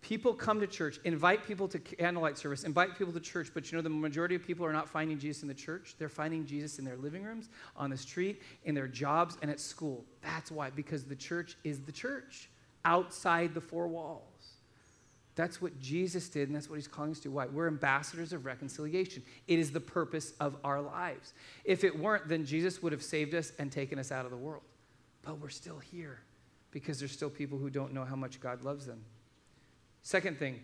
People 0.01 0.33
come 0.33 0.59
to 0.59 0.67
church, 0.67 0.99
invite 1.03 1.47
people 1.47 1.67
to 1.67 1.79
candlelight 1.79 2.37
service, 2.37 2.63
invite 2.63 2.95
people 2.95 3.11
to 3.11 3.19
church, 3.19 3.49
but 3.53 3.71
you 3.71 3.77
know 3.77 3.81
the 3.81 3.89
majority 3.89 4.35
of 4.35 4.45
people 4.45 4.63
are 4.63 4.73
not 4.73 4.87
finding 4.87 5.17
Jesus 5.17 5.41
in 5.41 5.47
the 5.47 5.53
church. 5.53 5.95
They're 5.97 6.09
finding 6.09 6.45
Jesus 6.45 6.77
in 6.77 6.85
their 6.85 6.97
living 6.97 7.23
rooms, 7.23 7.49
on 7.75 7.89
the 7.89 7.97
street, 7.97 8.43
in 8.65 8.75
their 8.75 8.87
jobs, 8.87 9.37
and 9.41 9.49
at 9.49 9.59
school. 9.59 10.05
That's 10.21 10.51
why, 10.51 10.69
because 10.69 11.05
the 11.05 11.15
church 11.15 11.57
is 11.63 11.79
the 11.79 11.91
church 11.91 12.49
outside 12.83 13.55
the 13.55 13.61
four 13.61 13.87
walls. 13.87 14.21
That's 15.35 15.61
what 15.61 15.79
Jesus 15.81 16.29
did, 16.29 16.47
and 16.47 16.55
that's 16.55 16.69
what 16.69 16.75
he's 16.75 16.87
calling 16.87 17.11
us 17.11 17.19
to. 17.21 17.29
Why? 17.29 17.47
We're 17.47 17.67
ambassadors 17.67 18.31
of 18.31 18.45
reconciliation. 18.45 19.21
It 19.47 19.59
is 19.59 19.71
the 19.71 19.81
purpose 19.81 20.33
of 20.39 20.55
our 20.63 20.81
lives. 20.81 21.33
If 21.65 21.83
it 21.83 21.97
weren't, 21.97 22.29
then 22.29 22.45
Jesus 22.45 22.81
would 22.81 22.93
have 22.93 23.03
saved 23.03 23.35
us 23.35 23.51
and 23.59 23.69
taken 23.71 23.99
us 23.99 24.11
out 24.11 24.23
of 24.23 24.31
the 24.31 24.37
world. 24.37 24.63
But 25.23 25.39
we're 25.39 25.49
still 25.49 25.79
here 25.79 26.19
because 26.71 26.99
there's 26.99 27.11
still 27.11 27.29
people 27.29 27.57
who 27.57 27.69
don't 27.69 27.93
know 27.93 28.05
how 28.05 28.15
much 28.15 28.39
God 28.39 28.63
loves 28.63 28.85
them. 28.85 29.03
Second 30.05 30.37
thing, 30.37 30.59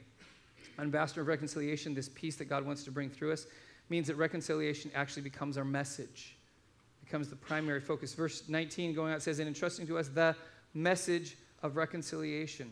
ambassador 0.77 1.21
of 1.21 1.27
reconciliation, 1.27 1.95
this 1.95 2.09
peace 2.09 2.35
that 2.35 2.45
God 2.45 2.63
wants 2.63 2.83
to 2.83 2.91
bring 2.91 3.09
through 3.09 3.31
us, 3.31 3.47
means 3.89 4.05
that 4.05 4.15
reconciliation 4.15 4.91
actually 4.93 5.23
becomes 5.23 5.57
our 5.57 5.65
message, 5.65 6.35
becomes 7.03 7.27
the 7.27 7.35
primary 7.35 7.81
focus. 7.81 8.13
Verse 8.13 8.43
19 8.47 8.93
going 8.93 9.11
out 9.11 9.23
says, 9.23 9.39
And 9.39 9.47
entrusting 9.47 9.87
to 9.87 9.97
us 9.97 10.09
the 10.09 10.35
message 10.75 11.37
of 11.63 11.75
reconciliation. 11.75 12.69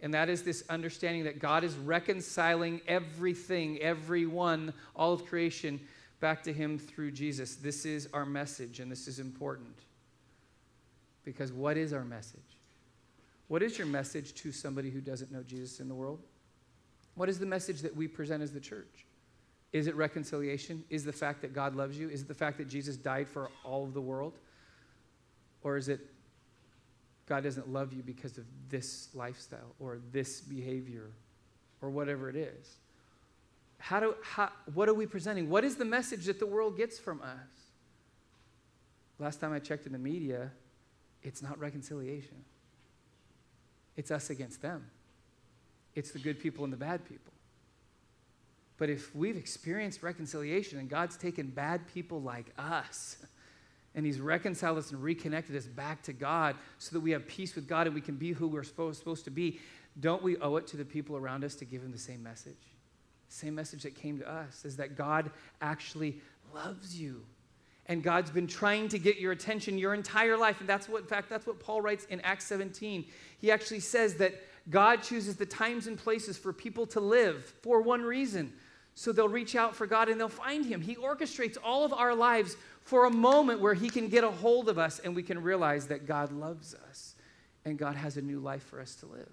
And 0.00 0.12
that 0.14 0.28
is 0.28 0.42
this 0.42 0.64
understanding 0.68 1.22
that 1.24 1.38
God 1.38 1.62
is 1.62 1.76
reconciling 1.76 2.80
everything, 2.88 3.78
everyone, 3.78 4.74
all 4.96 5.12
of 5.12 5.26
creation 5.26 5.78
back 6.18 6.42
to 6.42 6.52
Him 6.52 6.76
through 6.76 7.12
Jesus. 7.12 7.54
This 7.54 7.86
is 7.86 8.08
our 8.12 8.26
message, 8.26 8.80
and 8.80 8.90
this 8.90 9.06
is 9.06 9.20
important. 9.20 9.78
Because 11.24 11.52
what 11.52 11.76
is 11.76 11.92
our 11.92 12.04
message? 12.04 12.53
What 13.54 13.62
is 13.62 13.78
your 13.78 13.86
message 13.86 14.34
to 14.42 14.50
somebody 14.50 14.90
who 14.90 15.00
doesn't 15.00 15.30
know 15.30 15.44
Jesus 15.44 15.78
in 15.78 15.86
the 15.86 15.94
world? 15.94 16.18
What 17.14 17.28
is 17.28 17.38
the 17.38 17.46
message 17.46 17.82
that 17.82 17.94
we 17.94 18.08
present 18.08 18.42
as 18.42 18.50
the 18.50 18.58
church? 18.58 19.06
Is 19.72 19.86
it 19.86 19.94
reconciliation? 19.94 20.82
Is 20.90 21.04
the 21.04 21.12
fact 21.12 21.40
that 21.42 21.54
God 21.54 21.76
loves 21.76 21.96
you? 21.96 22.08
Is 22.08 22.22
it 22.22 22.26
the 22.26 22.34
fact 22.34 22.58
that 22.58 22.68
Jesus 22.68 22.96
died 22.96 23.28
for 23.28 23.52
all 23.62 23.84
of 23.84 23.94
the 23.94 24.00
world? 24.00 24.32
Or 25.62 25.76
is 25.76 25.88
it 25.88 26.00
God 27.26 27.44
doesn't 27.44 27.72
love 27.72 27.92
you 27.92 28.02
because 28.02 28.38
of 28.38 28.44
this 28.70 29.10
lifestyle 29.14 29.76
or 29.78 30.00
this 30.10 30.40
behavior 30.40 31.12
or 31.80 31.90
whatever 31.90 32.28
it 32.28 32.34
is? 32.34 32.78
How 33.78 34.00
do, 34.00 34.16
how, 34.20 34.50
what 34.74 34.88
are 34.88 34.94
we 34.94 35.06
presenting? 35.06 35.48
What 35.48 35.62
is 35.62 35.76
the 35.76 35.84
message 35.84 36.24
that 36.24 36.40
the 36.40 36.46
world 36.46 36.76
gets 36.76 36.98
from 36.98 37.22
us? 37.22 37.70
Last 39.20 39.40
time 39.40 39.52
I 39.52 39.60
checked 39.60 39.86
in 39.86 39.92
the 39.92 39.98
media, 40.00 40.50
it's 41.22 41.40
not 41.40 41.56
reconciliation. 41.60 42.44
It's 43.96 44.10
us 44.10 44.30
against 44.30 44.62
them. 44.62 44.86
It's 45.94 46.10
the 46.10 46.18
good 46.18 46.40
people 46.40 46.64
and 46.64 46.72
the 46.72 46.76
bad 46.76 47.04
people. 47.08 47.32
But 48.76 48.90
if 48.90 49.14
we've 49.14 49.36
experienced 49.36 50.02
reconciliation 50.02 50.78
and 50.78 50.88
God's 50.88 51.16
taken 51.16 51.46
bad 51.46 51.86
people 51.92 52.20
like 52.20 52.46
us 52.58 53.18
and 53.94 54.04
He's 54.04 54.20
reconciled 54.20 54.78
us 54.78 54.90
and 54.90 55.00
reconnected 55.02 55.54
us 55.54 55.66
back 55.66 56.02
to 56.02 56.12
God 56.12 56.56
so 56.78 56.94
that 56.94 57.00
we 57.00 57.12
have 57.12 57.26
peace 57.28 57.54
with 57.54 57.68
God 57.68 57.86
and 57.86 57.94
we 57.94 58.00
can 58.00 58.16
be 58.16 58.32
who 58.32 58.48
we're 58.48 58.64
supposed, 58.64 59.24
to 59.24 59.30
be, 59.30 59.60
don't 60.00 60.22
we 60.22 60.36
owe 60.38 60.56
it 60.56 60.66
to 60.68 60.76
the 60.76 60.84
people 60.84 61.16
around 61.16 61.44
us 61.44 61.54
to 61.56 61.64
give 61.64 61.82
them 61.82 61.92
the 61.92 61.98
same 61.98 62.22
message? 62.22 62.52
Same 63.28 63.54
message 63.54 63.84
that 63.84 63.94
came 63.94 64.18
to 64.18 64.28
us 64.30 64.64
is 64.64 64.76
that 64.76 64.96
God 64.96 65.30
actually 65.60 66.20
loves 66.52 67.00
you. 67.00 67.24
And 67.86 68.02
God's 68.02 68.30
been 68.30 68.46
trying 68.46 68.88
to 68.88 68.98
get 68.98 69.18
your 69.18 69.32
attention 69.32 69.76
your 69.76 69.94
entire 69.94 70.36
life. 70.36 70.60
And 70.60 70.68
that's 70.68 70.88
what, 70.88 71.02
in 71.02 71.08
fact, 71.08 71.28
that's 71.28 71.46
what 71.46 71.60
Paul 71.60 71.82
writes 71.82 72.06
in 72.06 72.20
Acts 72.22 72.46
17. 72.46 73.04
He 73.38 73.50
actually 73.50 73.80
says 73.80 74.14
that 74.14 74.34
God 74.70 75.02
chooses 75.02 75.36
the 75.36 75.46
times 75.46 75.86
and 75.86 75.98
places 75.98 76.38
for 76.38 76.52
people 76.52 76.86
to 76.86 77.00
live 77.00 77.54
for 77.62 77.82
one 77.82 78.02
reason. 78.02 78.52
So 78.94 79.12
they'll 79.12 79.28
reach 79.28 79.56
out 79.56 79.74
for 79.74 79.86
God 79.86 80.08
and 80.08 80.18
they'll 80.18 80.28
find 80.28 80.64
Him. 80.64 80.80
He 80.80 80.94
orchestrates 80.96 81.58
all 81.62 81.84
of 81.84 81.92
our 81.92 82.14
lives 82.14 82.56
for 82.82 83.06
a 83.06 83.10
moment 83.10 83.60
where 83.60 83.74
He 83.74 83.90
can 83.90 84.08
get 84.08 84.24
a 84.24 84.30
hold 84.30 84.68
of 84.68 84.78
us 84.78 85.00
and 85.00 85.14
we 85.14 85.22
can 85.22 85.42
realize 85.42 85.88
that 85.88 86.06
God 86.06 86.32
loves 86.32 86.74
us 86.88 87.16
and 87.64 87.76
God 87.76 87.96
has 87.96 88.16
a 88.16 88.22
new 88.22 88.38
life 88.38 88.62
for 88.62 88.80
us 88.80 88.94
to 88.96 89.06
live. 89.06 89.32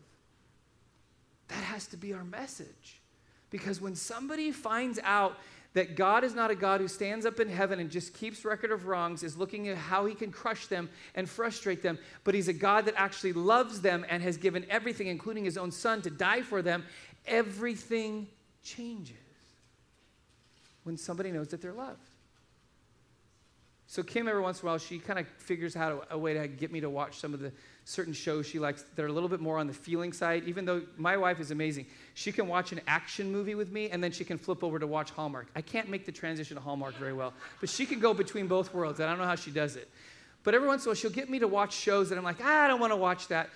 That 1.50 1.64
has 1.64 1.86
to 1.88 1.98
be 1.98 2.14
our 2.14 2.24
message. 2.24 3.02
Because 3.50 3.82
when 3.82 3.96
somebody 3.96 4.52
finds 4.52 5.00
out 5.04 5.38
that 5.74 5.96
God 5.96 6.24
is 6.24 6.36
not 6.36 6.52
a 6.52 6.56
God 6.56 6.82
who 6.82 6.88
stands 6.88 7.26
up 7.26 7.40
in 7.40 7.48
heaven 7.48 7.80
and 7.80 7.90
just 7.90 8.14
keeps 8.14 8.44
record 8.44 8.72
of 8.72 8.88
wrongs, 8.88 9.24
is 9.24 9.38
looking 9.38 9.70
at 9.70 9.78
how 9.78 10.06
he 10.06 10.14
can 10.14 10.32
crush 10.32 10.68
them 10.68 10.90
and 11.16 11.30
frustrate 11.30 11.82
them, 11.82 11.98
but 12.24 12.36
he's 12.36 12.50
a 12.50 12.54
God 12.54 12.86
that 12.86 12.96
actually 12.98 13.34
loves 13.34 13.82
them 13.82 14.06
and 14.10 14.22
has 14.22 14.38
given 14.38 14.66
everything, 14.70 15.08
including 15.08 15.46
his 15.46 15.58
own 15.58 15.72
son, 15.72 16.02
to 16.02 16.10
die 16.10 16.42
for 16.42 16.62
them. 16.62 16.84
Everything 17.26 18.28
changes 18.64 19.16
when 20.84 20.98
somebody 20.98 21.32
knows 21.32 21.48
that 21.50 21.62
they're 21.62 21.72
loved. 21.74 22.10
So 23.92 24.02
Kim, 24.02 24.30
every 24.30 24.40
once 24.40 24.62
in 24.62 24.66
a 24.66 24.72
while, 24.72 24.78
she 24.78 25.00
kind 25.00 25.20
of 25.20 25.28
figures 25.28 25.76
out 25.76 26.08
a, 26.10 26.16
a, 26.16 26.18
way 26.18 26.34
to 26.34 26.48
get 26.48 26.72
me 26.72 26.80
to 26.80 26.90
watch 26.90 27.20
some 27.20 27.34
of 27.34 27.42
the 27.42 27.52
certain 27.84 28.14
shows 28.14 28.46
she 28.46 28.58
likes 28.58 28.86
that 28.96 29.04
are 29.04 29.10
a 29.10 29.12
little 29.12 29.28
bit 29.28 29.42
more 29.42 29.58
on 29.58 29.68
the 29.68 29.74
feeling 29.74 30.14
side. 30.14 30.46
Even 30.46 30.64
though 30.64 30.84
my 30.96 31.18
wife 31.18 31.42
is 31.42 31.52
amazing, 31.52 31.86
she 32.14 32.32
can 32.32 32.48
watch 32.48 32.72
an 32.72 32.80
action 32.88 33.30
movie 33.30 33.54
with 33.54 33.70
me, 33.70 33.90
and 33.90 34.02
then 34.02 34.14
she 34.14 34.24
can 34.24 34.38
flip 34.38 34.64
over 34.64 34.80
to 34.80 34.88
watch 34.88 35.12
Hallmark. 35.12 35.48
I 35.58 35.62
can't 35.62 35.90
make 35.90 36.06
the 36.06 36.12
transition 36.14 36.56
to 36.56 36.64
Hallmark 36.64 36.96
very 36.96 37.12
well, 37.12 37.34
but 37.60 37.68
she 37.68 37.86
can 37.86 38.00
go 38.00 38.14
between 38.14 38.48
both 38.48 38.74
worlds. 38.74 39.02
I 39.02 39.08
don't 39.08 39.18
know 39.18 39.26
how 39.26 39.36
she 39.36 39.52
does 39.52 39.76
it. 39.76 39.90
But 40.46 40.56
every 40.56 40.70
once 40.70 40.86
in 40.86 40.88
a 40.88 40.90
while, 40.92 40.96
she'll 40.96 41.12
get 41.12 41.30
me 41.30 41.40
to 41.40 41.50
watch 41.50 41.74
shows 41.74 42.08
that 42.12 42.18
I'm 42.18 42.24
like, 42.24 42.40
ah, 42.42 42.64
I 42.64 42.68
don't 42.70 42.80
want 42.80 42.94
to 42.94 42.98
watch 42.98 43.28
that. 43.28 43.50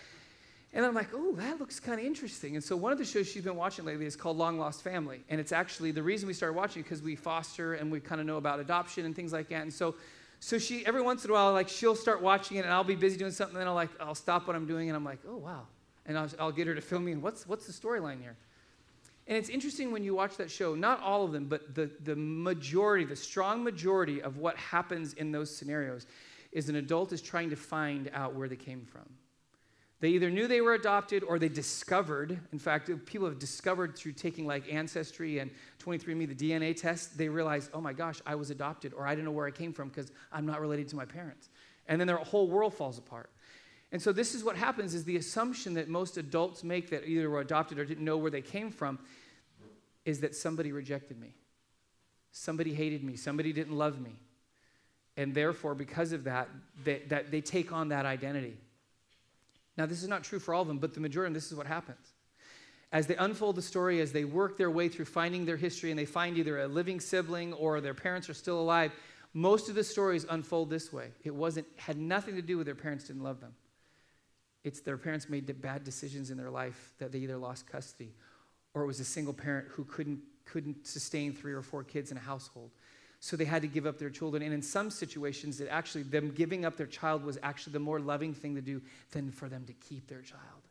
And 0.74 0.86
I'm 0.86 0.94
like, 0.94 1.12
oh, 1.14 1.32
that 1.36 1.62
looks 1.62 1.80
kind 1.80 1.98
of 1.98 2.06
interesting. 2.06 2.56
And 2.56 2.64
so 2.64 2.76
one 2.76 2.92
of 2.92 2.98
the 2.98 3.06
shows 3.06 3.30
she's 3.30 3.46
been 3.46 3.56
watching 3.56 3.86
lately 3.86 4.06
is 4.06 4.18
called 4.18 4.36
Long 4.36 4.60
Lost 4.60 4.84
Family. 4.84 5.24
And 5.30 5.40
it's 5.40 5.54
actually 5.54 5.92
the 5.92 6.04
reason 6.04 6.28
we 6.28 6.34
started 6.34 6.58
watching 6.58 6.82
because 6.82 7.02
we 7.02 7.16
foster 7.16 7.76
and 7.76 7.90
we 7.90 8.02
kind 8.02 8.20
of 8.20 8.28
know 8.28 8.36
about 8.36 8.60
adoption 8.60 9.06
and 9.06 9.16
things 9.16 9.32
like 9.32 9.48
that. 9.48 9.62
And 9.62 9.74
so 9.74 9.96
so 10.40 10.58
she 10.58 10.86
every 10.86 11.02
once 11.02 11.24
in 11.24 11.32
a 11.32 11.34
while 11.34 11.52
like 11.54 11.70
she'll 11.70 11.96
start 11.96 12.22
watching 12.22 12.58
it 12.58 12.66
and 12.66 12.74
i'll 12.74 12.84
be 12.84 12.96
busy 12.96 13.18
doing 13.18 13.32
something 13.32 13.58
and 13.58 13.68
i'll 13.68 13.76
like 13.76 13.90
i'll 14.00 14.16
stop 14.16 14.48
what 14.48 14.56
i'm 14.56 14.66
doing 14.66 14.90
and 14.90 14.96
i'm 14.96 15.06
like 15.06 15.20
oh 15.28 15.38
wow. 15.38 15.62
And 16.06 16.18
i'll, 16.18 16.30
I'll 16.40 16.52
get 16.52 16.68
her 16.68 16.76
to 16.76 16.82
fill 16.82 17.00
me 17.00 17.12
in 17.12 17.22
what's 17.22 17.48
what's 17.48 17.66
the 17.66 17.74
storyline 17.74 18.22
here? 18.22 18.36
And 19.28 19.36
it's 19.36 19.50
interesting 19.50 19.92
when 19.92 20.04
you 20.04 20.14
watch 20.14 20.38
that 20.38 20.52
show 20.52 20.76
not 20.76 21.02
all 21.02 21.24
of 21.24 21.32
them 21.32 21.46
but 21.46 21.74
the, 21.74 21.90
the 22.04 22.16
majority 22.16 23.06
the 23.06 23.16
strong 23.16 23.64
majority 23.64 24.22
of 24.22 24.38
what 24.38 24.56
happens 24.58 25.14
in 25.14 25.32
those 25.32 25.56
scenarios 25.56 26.06
is 26.52 26.70
an 26.70 26.76
adult 26.76 27.12
is 27.12 27.22
trying 27.22 27.50
to 27.50 27.56
find 27.56 28.10
out 28.14 28.36
where 28.36 28.48
they 28.48 28.56
came 28.56 28.86
from 28.86 29.04
they 30.06 30.12
either 30.12 30.30
knew 30.30 30.48
they 30.48 30.62
were 30.62 30.76
adopted 30.76 31.24
or 31.24 31.40
they 31.40 31.50
discovered, 31.50 32.40
in 32.54 32.60
fact, 32.60 32.92
people 33.08 33.28
have 33.28 33.40
discovered 33.40 33.96
through 33.96 34.12
taking 34.12 34.46
like 34.46 34.72
Ancestry 34.72 35.40
and 35.40 35.50
23andMe, 35.84 36.38
the 36.38 36.52
DNA 36.52 36.80
test, 36.80 37.18
they 37.18 37.28
realized, 37.28 37.72
oh 37.74 37.82
my 37.82 37.92
gosh, 37.92 38.22
I 38.24 38.36
was 38.36 38.52
adopted 38.52 38.94
or 38.94 39.08
I 39.08 39.16
didn't 39.16 39.26
know 39.26 39.32
where 39.32 39.48
I 39.48 39.52
came 39.52 39.74
from 39.74 39.90
because 39.90 40.12
I'm 40.32 40.46
not 40.46 40.62
related 40.62 40.88
to 40.90 40.96
my 40.96 41.06
parents. 41.06 41.50
And 41.88 42.00
then 42.00 42.06
their 42.06 42.18
whole 42.18 42.48
world 42.48 42.76
falls 42.76 43.00
apart. 43.00 43.32
And 43.92 44.00
so 44.00 44.12
this 44.12 44.36
is 44.36 44.44
what 44.44 44.56
happens 44.56 44.94
is 44.94 45.06
the 45.06 45.16
assumption 45.16 45.74
that 45.74 45.90
most 45.90 46.18
adults 46.18 46.64
make 46.64 46.92
that 46.92 47.08
either 47.08 47.28
were 47.28 47.40
adopted 47.40 47.80
or 47.80 47.84
didn't 47.84 48.06
know 48.06 48.18
where 48.18 48.30
they 48.30 48.44
came 48.44 48.70
from 48.70 49.00
is 50.06 50.20
that 50.20 50.36
somebody 50.36 50.72
rejected 50.72 51.20
me. 51.20 51.34
Somebody 52.32 52.76
hated 52.76 53.04
me. 53.04 53.16
Somebody 53.16 53.52
didn't 53.52 53.76
love 53.76 54.00
me. 54.00 54.18
And 55.18 55.34
therefore, 55.34 55.74
because 55.74 56.12
of 56.12 56.26
that, 56.26 56.48
they, 56.84 57.00
that 57.08 57.32
they 57.32 57.42
take 57.42 57.72
on 57.72 57.90
that 57.90 58.06
identity. 58.06 58.58
Now, 59.78 59.86
this 59.86 60.02
is 60.02 60.08
not 60.08 60.24
true 60.24 60.40
for 60.40 60.54
all 60.54 60.62
of 60.62 60.68
them, 60.68 60.80
but 60.80 60.94
the 60.94 61.00
majority 61.00 61.34
this 61.34 61.52
is 61.52 61.58
what 61.58 61.68
happens. 61.68 62.14
As 62.92 63.08
they 63.08 63.16
unfold 63.16 63.58
the 63.58 63.62
story, 63.62 64.00
as 64.00 64.12
they 64.12 64.24
work 64.24 64.58
their 64.58 64.72
way 64.72 64.88
through 64.88 65.06
finding 65.06 65.46
their 65.46 65.58
history, 65.58 65.90
and 65.90 66.00
they 66.00 66.06
find 66.06 66.38
either 66.38 66.60
a 66.60 66.68
living 66.68 67.00
sibling 67.00 67.52
or 67.54 67.82
their 67.82 67.94
parents 67.94 68.30
are 68.30 68.34
still 68.34 68.60
alive, 68.60 68.92
most 69.34 69.68
of 69.68 69.76
the 69.76 69.84
stories 69.84 70.26
unfold 70.30 70.70
this 70.70 70.94
way. 70.94 71.10
It 71.24 71.36
wasn't 71.36 71.68
had 71.76 71.98
nothing 71.98 72.36
to 72.36 72.42
do 72.42 72.58
with 72.58 72.66
their 72.66 72.76
parents 72.76 73.06
didn't 73.06 73.24
love 73.24 73.42
them. 73.42 73.54
It's 74.64 74.80
their 74.80 74.98
parents 74.98 75.30
made 75.30 75.62
bad 75.62 75.84
decisions 75.84 76.32
in 76.32 76.38
their 76.38 76.50
life 76.50 76.94
that 77.00 77.12
they 77.12 77.20
either 77.20 77.38
lost 77.38 77.68
custody, 77.68 78.14
or 78.74 78.84
it 78.84 78.88
was 78.88 79.00
a 79.00 79.06
single 79.06 79.34
parent 79.34 79.68
who 79.70 79.84
couldn't 79.84 80.22
couldn't 80.46 80.86
sustain 80.86 81.34
three 81.34 81.54
or 81.54 81.62
four 81.62 81.84
kids 81.84 82.12
in 82.12 82.18
a 82.18 82.22
household 82.22 82.70
so 83.26 83.36
they 83.36 83.44
had 83.44 83.64
to 83.64 83.68
give 83.68 83.88
up 83.88 83.98
their 83.98 84.12
children. 84.12 84.44
And 84.44 84.54
in 84.54 84.62
some 84.62 84.92
situations, 84.92 85.60
it 85.60 85.68
actually, 85.72 86.04
them 86.04 86.30
giving 86.30 86.64
up 86.64 86.78
their 86.78 86.86
child 86.86 87.24
was 87.24 87.40
actually 87.42 87.74
the 87.74 87.80
more 87.80 88.00
loving 88.00 88.36
thing 88.36 88.54
to 88.54 88.62
do 88.62 88.84
than 89.14 89.32
for 89.32 89.50
them 89.50 89.66
to 89.66 89.74
keep 89.74 90.08
their 90.08 90.22
child. 90.22 90.62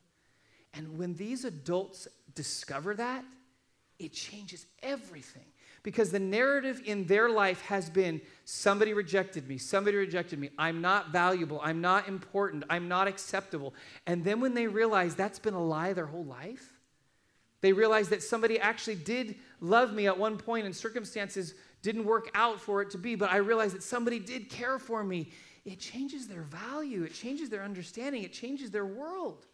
And 0.73 0.97
when 0.97 1.15
these 1.15 1.45
adults 1.45 2.07
discover 2.37 2.95
that, 2.95 3.25
it 3.99 4.13
changes 4.13 4.67
everything. 4.85 5.43
Because 5.83 6.13
the 6.13 6.21
narrative 6.21 6.81
in 6.85 7.09
their 7.09 7.29
life 7.29 7.61
has 7.63 7.91
been 7.91 8.21
somebody 8.45 8.93
rejected 8.93 9.49
me, 9.49 9.59
somebody 9.59 9.97
rejected 9.97 10.39
me, 10.39 10.51
I'm 10.57 10.81
not 10.81 11.11
valuable, 11.11 11.61
I'm 11.61 11.81
not 11.81 12.07
important, 12.07 12.63
I'm 12.71 12.87
not 12.87 13.09
acceptable. 13.09 13.75
And 14.07 14.23
then 14.23 14.41
when 14.41 14.55
they 14.55 14.69
realize 14.69 15.17
that's 15.17 15.41
been 15.41 15.55
a 15.55 15.65
lie 15.65 15.93
their 15.93 16.07
whole 16.07 16.25
life, 16.25 16.73
they 17.63 17.73
realize 17.73 18.11
that 18.11 18.23
somebody 18.23 18.61
actually 18.61 18.95
did 18.95 19.35
love 19.61 19.93
me 19.93 20.07
at 20.07 20.17
one 20.17 20.37
point 20.37 20.67
in 20.67 20.73
circumstances 20.73 21.55
didn't 21.85 22.07
work 22.07 22.31
out 22.35 22.59
for 22.59 22.81
it 22.81 22.91
to 22.91 22.99
be, 22.99 23.15
but 23.15 23.31
I 23.31 23.37
realized 23.37 23.75
that 23.75 23.83
somebody 23.83 24.19
did 24.19 24.49
care 24.49 24.79
for 24.79 25.05
me. 25.05 25.31
It 25.67 25.79
changes 25.79 26.27
their 26.27 26.43
value, 26.43 27.05
it 27.05 27.13
changes 27.13 27.51
their 27.51 27.63
understanding, 27.63 28.23
it 28.23 28.33
changes 28.33 28.71
their 28.71 28.87
world. 28.87 29.47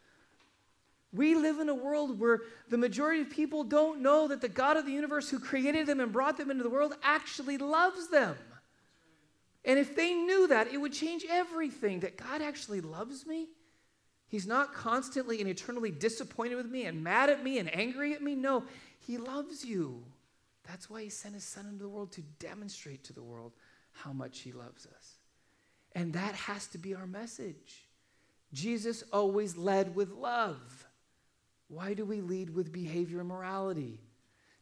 We 1.13 1.35
live 1.35 1.59
in 1.59 1.69
a 1.69 1.75
world 1.75 2.21
where 2.21 2.43
the 2.69 2.79
majority 2.79 3.23
of 3.23 3.31
people 3.31 3.65
don't 3.65 4.01
know 4.01 4.29
that 4.29 4.41
the 4.41 4.49
God 4.49 4.77
of 4.77 4.87
the 4.87 4.93
universe 4.93 5.29
who 5.29 5.41
created 5.41 5.89
them 5.89 5.99
and 5.99 6.13
brought 6.13 6.37
them 6.37 6.53
into 6.53 6.63
the 6.63 6.71
world 6.71 6.95
actually 7.03 7.59
loves 7.59 8.09
them. 8.09 8.37
And 9.65 9.77
if 9.77 9.97
they 9.97 10.15
knew 10.15 10.47
that, 10.47 10.69
it 10.69 10.79
would 10.79 10.93
change 10.93 11.27
everything 11.29 12.01
that 12.01 12.17
God 12.17 12.43
actually 12.43 12.81
loves 12.81 13.27
me. 13.27 13.49
He's 14.29 14.47
not 14.47 14.73
constantly 14.73 15.41
and 15.41 15.51
eternally 15.51 15.91
disappointed 15.91 16.55
with 16.55 16.67
me 16.67 16.85
and 16.85 17.03
mad 17.03 17.29
at 17.29 17.43
me 17.43 17.59
and 17.59 17.75
angry 17.75 18.15
at 18.15 18.23
me. 18.23 18.37
No, 18.37 18.63
He 19.01 19.19
loves 19.19 19.65
you. 19.65 20.05
That's 20.71 20.89
why 20.89 21.03
he 21.03 21.09
sent 21.09 21.35
his 21.35 21.43
son 21.43 21.67
into 21.67 21.83
the 21.83 21.89
world 21.89 22.13
to 22.13 22.23
demonstrate 22.39 23.03
to 23.05 23.13
the 23.13 23.23
world 23.23 23.53
how 23.91 24.13
much 24.13 24.41
he 24.41 24.53
loves 24.53 24.87
us. 24.87 25.17
And 25.97 26.13
that 26.13 26.35
has 26.37 26.69
to 26.69 26.79
be 26.79 26.95
our 26.95 27.09
message. 27.09 27.89
Jesus 28.53 29.03
always 29.13 29.57
led 29.57 29.97
with 29.97 30.13
love. 30.13 30.87
Why 31.67 31.93
do 31.93 32.05
we 32.05 32.21
lead 32.21 32.55
with 32.55 32.73
behavior 32.73 33.19
and 33.19 33.29
morality? 33.29 33.99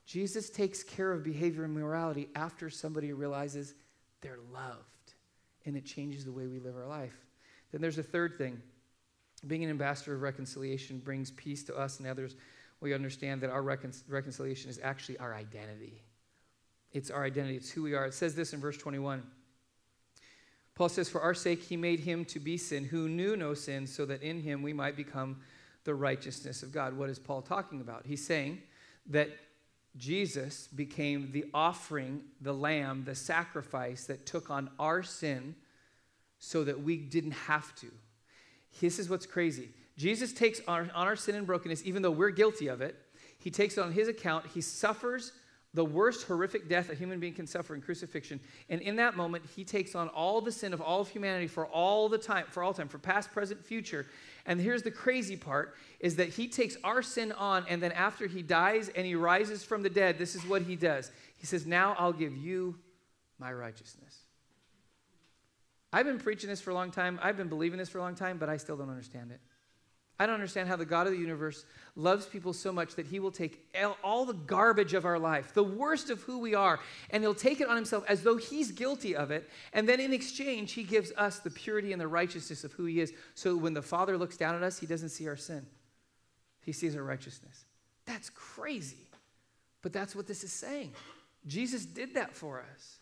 Jesus 0.07 0.49
takes 0.49 0.83
care 0.83 1.13
of 1.13 1.23
behavior 1.23 1.65
and 1.65 1.75
morality 1.75 2.31
after 2.35 2.71
somebody 2.71 3.13
realizes 3.13 3.75
they're 4.23 4.39
loved, 4.51 5.13
and 5.67 5.77
it 5.77 5.85
changes 5.85 6.25
the 6.25 6.33
way 6.33 6.47
we 6.47 6.59
live 6.59 6.75
our 6.75 6.87
life. 6.87 7.27
Then 7.71 7.83
there's 7.83 7.99
a 7.99 8.03
third 8.03 8.39
thing. 8.39 8.63
Being 9.47 9.63
an 9.63 9.69
ambassador 9.69 10.15
of 10.15 10.23
reconciliation 10.23 11.01
brings 11.01 11.33
peace 11.33 11.65
to 11.65 11.77
us 11.77 11.99
and 11.99 12.09
others. 12.09 12.35
We 12.81 12.95
understand 12.95 13.41
that 13.43 13.51
our 13.51 13.63
recon- 13.63 13.93
reconciliation 14.09 14.71
is 14.71 14.79
actually 14.83 15.19
our 15.19 15.35
identity. 15.35 16.03
It's 16.93 17.11
our 17.11 17.25
identity, 17.25 17.57
it's 17.57 17.71
who 17.71 17.83
we 17.83 17.95
are. 17.95 18.07
It 18.07 18.15
says 18.15 18.35
this 18.35 18.53
in 18.53 18.61
verse 18.61 18.79
21. 18.79 19.23
Paul 20.75 20.89
says, 20.89 21.09
For 21.09 21.21
our 21.21 21.35
sake, 21.35 21.63
he 21.63 21.77
made 21.77 22.01
him 22.01 22.25
to 22.27 22.39
be 22.39 22.57
sin 22.57 22.85
who 22.85 23.09
knew 23.09 23.37
no 23.37 23.53
sin, 23.53 23.87
so 23.87 24.07
that 24.07 24.23
in 24.23 24.41
him 24.41 24.63
we 24.63 24.73
might 24.73 24.97
become 24.97 25.41
the 25.85 25.95
righteousness 25.95 26.63
of 26.63 26.73
God. 26.73 26.97
What 26.97 27.11
is 27.11 27.19
Paul 27.19 27.43
talking 27.43 27.81
about? 27.81 28.07
He's 28.07 28.25
saying 28.25 28.63
that 29.07 29.31
Jesus 29.97 30.69
became 30.69 31.33
the 31.33 31.47
offering, 31.53 32.23
the 32.41 32.53
lamb, 32.53 33.05
the 33.05 33.15
sacrifice 33.15 34.05
that 34.05 34.25
took 34.25 34.51
on 34.51 34.71
our 34.79 35.03
sin 35.03 35.57
so 36.39 36.63
that 36.65 36.81
we 36.81 36.97
didn't 36.97 37.33
have 37.33 37.75
to. 37.77 37.89
This 38.81 38.99
is 38.99 39.11
what's 39.11 39.27
crazy. 39.27 39.71
Jesus 39.99 40.33
takes 40.33 40.61
on 40.69 40.91
our, 40.93 41.17
sin 41.17 41.35
and 41.35 41.47
brokenness, 41.47 41.83
even 41.85 42.03
though 42.03 42.13
we're 42.13 42.31
guilty 42.31 42.69
of 42.69 42.81
it. 42.81 42.97
He 43.41 43.51
takes 43.51 43.77
it 43.77 43.81
on 43.81 43.93
his 43.93 44.07
account. 44.07 44.47
He 44.47 44.61
suffers 44.61 45.33
the 45.75 45.85
worst 45.85 46.27
horrific 46.27 46.69
death 46.69 46.89
a 46.89 46.95
human 46.95 47.21
being 47.21 47.35
can 47.35 47.47
suffer 47.47 47.75
in 47.75 47.83
crucifixion. 47.83 48.41
And 48.71 48.81
in 48.81 48.97
that 48.97 49.17
moment, 49.17 49.45
he 49.55 49.65
takes 49.65 49.95
on 49.95 50.09
all 50.09 50.41
the 50.41 50.53
sin 50.53 50.73
of 50.73 50.81
all 50.81 51.01
of 51.01 51.09
humanity 51.09 51.49
for 51.49 51.67
all 51.67 52.09
the 52.09 52.17
time, 52.17 52.47
for 52.49 52.63
all 52.63 52.73
time, 52.73 52.89
for 52.89 52.99
past, 52.99 53.33
present, 53.33 53.63
future. 53.65 54.07
And 54.47 54.61
here's 54.61 54.83
the 54.83 54.91
crazy 54.91 55.37
part 55.37 55.75
is 56.01 56.17
that 56.17 56.29
he 56.31 56.49
takes 56.49 56.77
our 56.85 57.03
sin 57.03 57.33
on, 57.33 57.67
and 57.69 57.83
then 57.83 57.93
after 57.93 58.29
he 58.29 58.41
dies 58.41 58.89
and 58.89 59.05
he 59.05 59.17
rises 59.17 59.63
from 59.65 59.83
the 59.83 59.91
dead, 59.91 60.17
this 60.17 60.35
is 60.35 60.47
what 60.47 60.63
he 60.63 60.77
does. 60.77 61.11
He 61.37 61.47
says, 61.47 61.67
Now 61.67 61.97
I'll 61.99 62.13
give 62.13 62.37
you 62.37 62.77
my 63.39 63.53
righteousness. 63.53 64.17
I've 65.93 66.07
been 66.07 66.19
preaching 66.19 66.49
this 66.49 66.61
for 66.61 66.71
a 66.71 66.75
long 66.75 66.93
time. 66.93 67.19
I've 67.23 67.37
been 67.37 67.49
believing 67.49 67.79
this 67.79 67.89
for 67.89 67.99
a 67.99 68.03
long 68.03 68.15
time, 68.15 68.39
but 68.39 68.49
I 68.49 68.59
still 68.59 68.77
don't 68.77 68.91
understand 68.91 69.33
it. 69.33 69.41
I 70.21 70.27
don't 70.27 70.35
understand 70.35 70.69
how 70.69 70.75
the 70.75 70.85
God 70.85 71.07
of 71.07 71.13
the 71.13 71.19
universe 71.19 71.65
loves 71.95 72.27
people 72.27 72.53
so 72.53 72.73
much 72.73 72.97
that 72.97 73.07
he 73.07 73.21
will 73.21 73.31
take 73.31 73.65
all 74.03 74.25
the 74.25 74.33
garbage 74.33 74.93
of 74.95 75.05
our 75.05 75.19
life, 75.19 75.55
the 75.55 75.63
worst 75.63 76.11
of 76.11 76.21
who 76.23 76.39
we 76.39 76.55
are, 76.55 76.81
and 77.11 77.23
he'll 77.23 77.35
take 77.35 77.61
it 77.61 77.69
on 77.69 77.77
himself 77.77 78.05
as 78.09 78.23
though 78.23 78.37
he's 78.37 78.73
guilty 78.73 79.15
of 79.15 79.31
it. 79.31 79.49
And 79.73 79.89
then 79.89 80.01
in 80.01 80.13
exchange, 80.13 80.73
he 80.73 80.83
gives 80.83 81.13
us 81.17 81.39
the 81.39 81.51
purity 81.51 81.93
and 81.93 82.01
the 82.01 82.09
righteousness 82.09 82.65
of 82.65 82.73
who 82.73 82.85
he 82.87 83.01
is. 83.01 83.13
So 83.35 83.57
when 83.57 83.75
the 83.75 83.83
Father 83.83 84.19
looks 84.19 84.37
down 84.37 84.57
at 84.57 84.63
us, 84.63 84.79
he 84.79 84.87
doesn't 84.87 85.11
see 85.11 85.29
our 85.29 85.37
sin, 85.37 85.65
he 86.63 86.73
sees 86.73 86.97
our 86.97 87.05
righteousness. 87.05 87.65
That's 88.05 88.31
crazy. 88.31 89.09
But 89.83 89.93
that's 89.93 90.17
what 90.17 90.27
this 90.27 90.43
is 90.43 90.53
saying. 90.53 90.93
Jesus 91.47 91.87
did 91.87 92.15
that 92.15 92.35
for 92.35 92.61
us. 92.61 92.99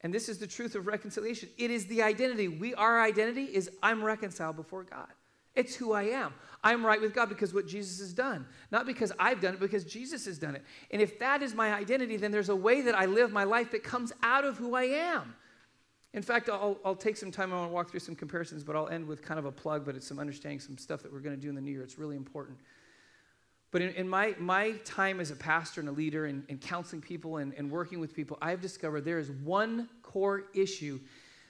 And 0.00 0.14
this 0.14 0.28
is 0.28 0.38
the 0.38 0.46
truth 0.46 0.74
of 0.74 0.86
reconciliation. 0.86 1.48
It 1.58 1.70
is 1.70 1.86
the 1.86 2.02
identity. 2.02 2.48
We 2.48 2.74
our 2.74 3.02
identity 3.02 3.44
is 3.44 3.70
I'm 3.82 4.02
reconciled 4.02 4.56
before 4.56 4.84
God. 4.84 5.08
It's 5.56 5.74
who 5.74 5.92
I 5.92 6.04
am. 6.04 6.34
I'm 6.62 6.84
right 6.84 7.00
with 7.00 7.14
God 7.14 7.28
because 7.28 7.54
what 7.54 7.66
Jesus 7.66 7.98
has 8.00 8.12
done. 8.12 8.46
Not 8.70 8.86
because 8.86 9.12
I've 9.18 9.40
done 9.40 9.54
it, 9.54 9.60
because 9.60 9.84
Jesus 9.84 10.26
has 10.26 10.38
done 10.38 10.54
it. 10.54 10.64
And 10.90 11.00
if 11.00 11.18
that 11.18 11.42
is 11.42 11.54
my 11.54 11.72
identity, 11.72 12.16
then 12.16 12.30
there's 12.30 12.48
a 12.48 12.56
way 12.56 12.82
that 12.82 12.94
I 12.94 13.06
live 13.06 13.32
my 13.32 13.44
life 13.44 13.70
that 13.70 13.82
comes 13.82 14.12
out 14.22 14.44
of 14.44 14.58
who 14.58 14.74
I 14.74 14.84
am. 14.84 15.34
In 16.12 16.22
fact, 16.22 16.48
I'll, 16.48 16.78
I'll 16.84 16.94
take 16.94 17.16
some 17.16 17.30
time. 17.30 17.52
I 17.52 17.56
want 17.56 17.70
to 17.70 17.74
walk 17.74 17.90
through 17.90 18.00
some 18.00 18.14
comparisons, 18.14 18.64
but 18.64 18.74
I'll 18.74 18.88
end 18.88 19.06
with 19.06 19.22
kind 19.22 19.38
of 19.38 19.44
a 19.44 19.52
plug, 19.52 19.84
but 19.84 19.96
it's 19.96 20.06
some 20.06 20.18
understanding, 20.18 20.60
some 20.60 20.78
stuff 20.78 21.02
that 21.02 21.12
we're 21.12 21.20
going 21.20 21.36
to 21.36 21.40
do 21.40 21.48
in 21.48 21.54
the 21.54 21.60
new 21.60 21.70
year. 21.70 21.82
It's 21.82 21.98
really 21.98 22.16
important. 22.16 22.58
But 23.70 23.82
in, 23.82 23.90
in 23.90 24.08
my, 24.08 24.34
my 24.38 24.72
time 24.84 25.20
as 25.20 25.30
a 25.30 25.36
pastor 25.36 25.80
and 25.80 25.88
a 25.88 25.92
leader 25.92 26.26
and, 26.26 26.44
and 26.48 26.60
counseling 26.60 27.02
people 27.02 27.38
and, 27.38 27.52
and 27.54 27.70
working 27.70 28.00
with 28.00 28.14
people, 28.14 28.38
I've 28.40 28.60
discovered 28.60 29.04
there 29.04 29.18
is 29.18 29.30
one 29.30 29.88
core 30.02 30.44
issue 30.54 31.00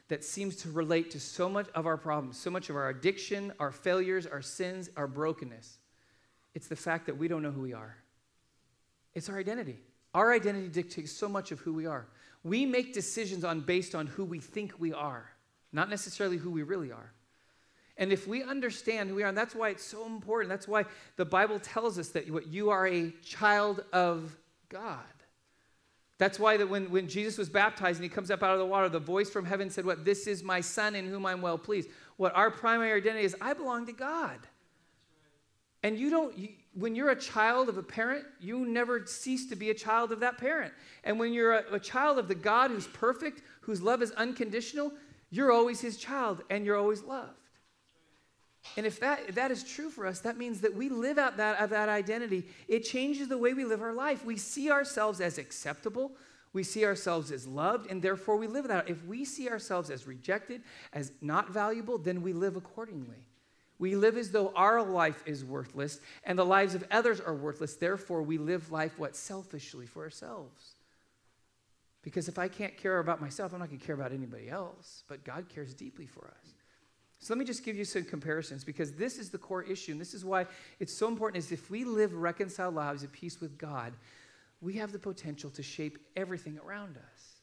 that 0.08 0.24
seems 0.24 0.56
to 0.56 0.70
relate 0.70 1.10
to 1.10 1.20
so 1.20 1.48
much 1.48 1.68
of 1.74 1.86
our 1.86 1.96
problems, 1.96 2.38
so 2.38 2.50
much 2.50 2.70
of 2.70 2.76
our 2.76 2.88
addiction, 2.88 3.52
our 3.58 3.72
failures, 3.72 4.26
our 4.26 4.42
sins, 4.42 4.88
our 4.96 5.06
brokenness. 5.06 5.78
It's 6.54 6.68
the 6.68 6.76
fact 6.76 7.06
that 7.06 7.18
we 7.18 7.28
don't 7.28 7.42
know 7.42 7.50
who 7.50 7.62
we 7.62 7.74
are. 7.74 7.96
It's 9.14 9.28
our 9.28 9.38
identity. 9.38 9.78
Our 10.14 10.32
identity 10.32 10.68
dictates 10.68 11.12
so 11.12 11.28
much 11.28 11.52
of 11.52 11.60
who 11.60 11.72
we 11.72 11.86
are. 11.86 12.06
We 12.44 12.64
make 12.64 12.94
decisions 12.94 13.44
on 13.44 13.60
based 13.60 13.94
on 13.94 14.06
who 14.06 14.24
we 14.24 14.38
think 14.38 14.74
we 14.78 14.92
are, 14.92 15.28
not 15.72 15.90
necessarily 15.90 16.36
who 16.36 16.50
we 16.50 16.62
really 16.62 16.92
are. 16.92 17.12
And 17.98 18.12
if 18.12 18.28
we 18.28 18.42
understand 18.42 19.08
who 19.08 19.16
we 19.16 19.22
are, 19.22 19.28
and 19.28 19.36
that's 19.36 19.54
why 19.54 19.70
it's 19.70 19.84
so 19.84 20.06
important, 20.06 20.50
that's 20.50 20.68
why 20.68 20.84
the 21.16 21.24
Bible 21.24 21.58
tells 21.58 21.98
us 21.98 22.10
that 22.10 22.30
what 22.30 22.46
you 22.46 22.70
are 22.70 22.86
a 22.86 23.10
child 23.24 23.84
of 23.92 24.36
God. 24.68 25.02
That's 26.18 26.38
why 26.38 26.56
that 26.56 26.68
when, 26.68 26.90
when 26.90 27.08
Jesus 27.08 27.36
was 27.36 27.50
baptized 27.50 27.98
and 27.98 28.04
he 28.04 28.08
comes 28.08 28.30
up 28.30 28.42
out 28.42 28.52
of 28.52 28.58
the 28.58 28.66
water, 28.66 28.88
the 28.88 28.98
voice 28.98 29.28
from 29.28 29.44
heaven 29.44 29.68
said, 29.68 29.84
What? 29.84 30.04
This 30.04 30.26
is 30.26 30.42
my 30.42 30.60
son 30.60 30.94
in 30.94 31.06
whom 31.06 31.26
I'm 31.26 31.42
well 31.42 31.58
pleased. 31.58 31.90
What 32.16 32.34
our 32.34 32.50
primary 32.50 32.92
identity 32.98 33.24
is, 33.24 33.36
I 33.40 33.52
belong 33.52 33.86
to 33.86 33.92
God. 33.92 34.38
And 35.82 35.98
you 35.98 36.08
don't, 36.08 36.36
you, 36.36 36.48
when 36.72 36.94
you're 36.94 37.10
a 37.10 37.20
child 37.20 37.68
of 37.68 37.76
a 37.76 37.82
parent, 37.82 38.24
you 38.40 38.64
never 38.64 39.04
cease 39.06 39.48
to 39.50 39.56
be 39.56 39.70
a 39.70 39.74
child 39.74 40.10
of 40.10 40.20
that 40.20 40.38
parent. 40.38 40.72
And 41.04 41.18
when 41.18 41.32
you're 41.32 41.52
a, 41.52 41.74
a 41.74 41.80
child 41.80 42.18
of 42.18 42.28
the 42.28 42.34
God 42.34 42.70
who's 42.70 42.86
perfect, 42.88 43.42
whose 43.60 43.82
love 43.82 44.00
is 44.00 44.10
unconditional, 44.12 44.92
you're 45.30 45.52
always 45.52 45.80
his 45.80 45.98
child 45.98 46.42
and 46.48 46.64
you're 46.64 46.76
always 46.76 47.02
loved. 47.02 47.45
And 48.76 48.84
if 48.84 49.00
that, 49.00 49.20
if 49.28 49.34
that 49.36 49.50
is 49.50 49.64
true 49.64 49.90
for 49.90 50.06
us, 50.06 50.20
that 50.20 50.36
means 50.36 50.60
that 50.60 50.74
we 50.74 50.88
live 50.88 51.18
out 51.18 51.36
that, 51.38 51.70
that 51.70 51.88
identity. 51.88 52.46
It 52.68 52.80
changes 52.80 53.28
the 53.28 53.38
way 53.38 53.54
we 53.54 53.64
live 53.64 53.82
our 53.82 53.94
life. 53.94 54.24
We 54.24 54.36
see 54.36 54.70
ourselves 54.70 55.20
as 55.20 55.38
acceptable, 55.38 56.12
we 56.52 56.62
see 56.62 56.84
ourselves 56.84 57.32
as 57.32 57.46
loved, 57.46 57.90
and 57.90 58.02
therefore 58.02 58.36
we 58.36 58.46
live 58.46 58.68
that. 58.68 58.88
If 58.88 59.04
we 59.04 59.24
see 59.24 59.48
ourselves 59.48 59.90
as 59.90 60.06
rejected, 60.06 60.62
as 60.92 61.12
not 61.20 61.50
valuable, 61.50 61.98
then 61.98 62.22
we 62.22 62.32
live 62.32 62.56
accordingly. 62.56 63.26
We 63.78 63.94
live 63.94 64.16
as 64.16 64.30
though 64.30 64.52
our 64.56 64.82
life 64.82 65.22
is 65.26 65.44
worthless 65.44 66.00
and 66.24 66.38
the 66.38 66.46
lives 66.46 66.74
of 66.74 66.84
others 66.90 67.20
are 67.20 67.34
worthless. 67.34 67.74
Therefore, 67.74 68.22
we 68.22 68.38
live 68.38 68.72
life 68.72 68.98
what? 68.98 69.14
Selfishly 69.14 69.86
for 69.86 70.02
ourselves. 70.02 70.76
Because 72.02 72.28
if 72.28 72.38
I 72.38 72.48
can't 72.48 72.76
care 72.76 73.00
about 73.00 73.20
myself, 73.20 73.52
I'm 73.52 73.58
not 73.58 73.68
going 73.68 73.80
to 73.80 73.84
care 73.84 73.94
about 73.94 74.12
anybody 74.12 74.48
else. 74.48 75.02
But 75.08 75.24
God 75.24 75.48
cares 75.48 75.74
deeply 75.74 76.06
for 76.06 76.26
us. 76.26 76.54
So 77.26 77.34
let 77.34 77.40
me 77.40 77.44
just 77.44 77.64
give 77.64 77.74
you 77.74 77.84
some 77.84 78.04
comparisons 78.04 78.62
because 78.62 78.92
this 78.92 79.18
is 79.18 79.30
the 79.30 79.38
core 79.38 79.64
issue, 79.64 79.90
and 79.90 80.00
this 80.00 80.14
is 80.14 80.24
why 80.24 80.46
it's 80.78 80.92
so 80.92 81.08
important 81.08 81.42
is 81.42 81.50
if 81.50 81.72
we 81.72 81.82
live 81.82 82.14
reconciled 82.14 82.76
lives 82.76 83.02
at 83.02 83.10
peace 83.10 83.40
with 83.40 83.58
God, 83.58 83.94
we 84.60 84.74
have 84.74 84.92
the 84.92 85.00
potential 85.00 85.50
to 85.50 85.60
shape 85.60 85.98
everything 86.14 86.56
around 86.64 86.96
us, 86.96 87.40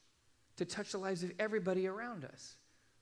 to 0.56 0.64
touch 0.64 0.94
the 0.94 1.00
lives 1.00 1.22
of 1.22 1.34
everybody 1.38 1.86
around 1.86 2.24
us. 2.24 2.56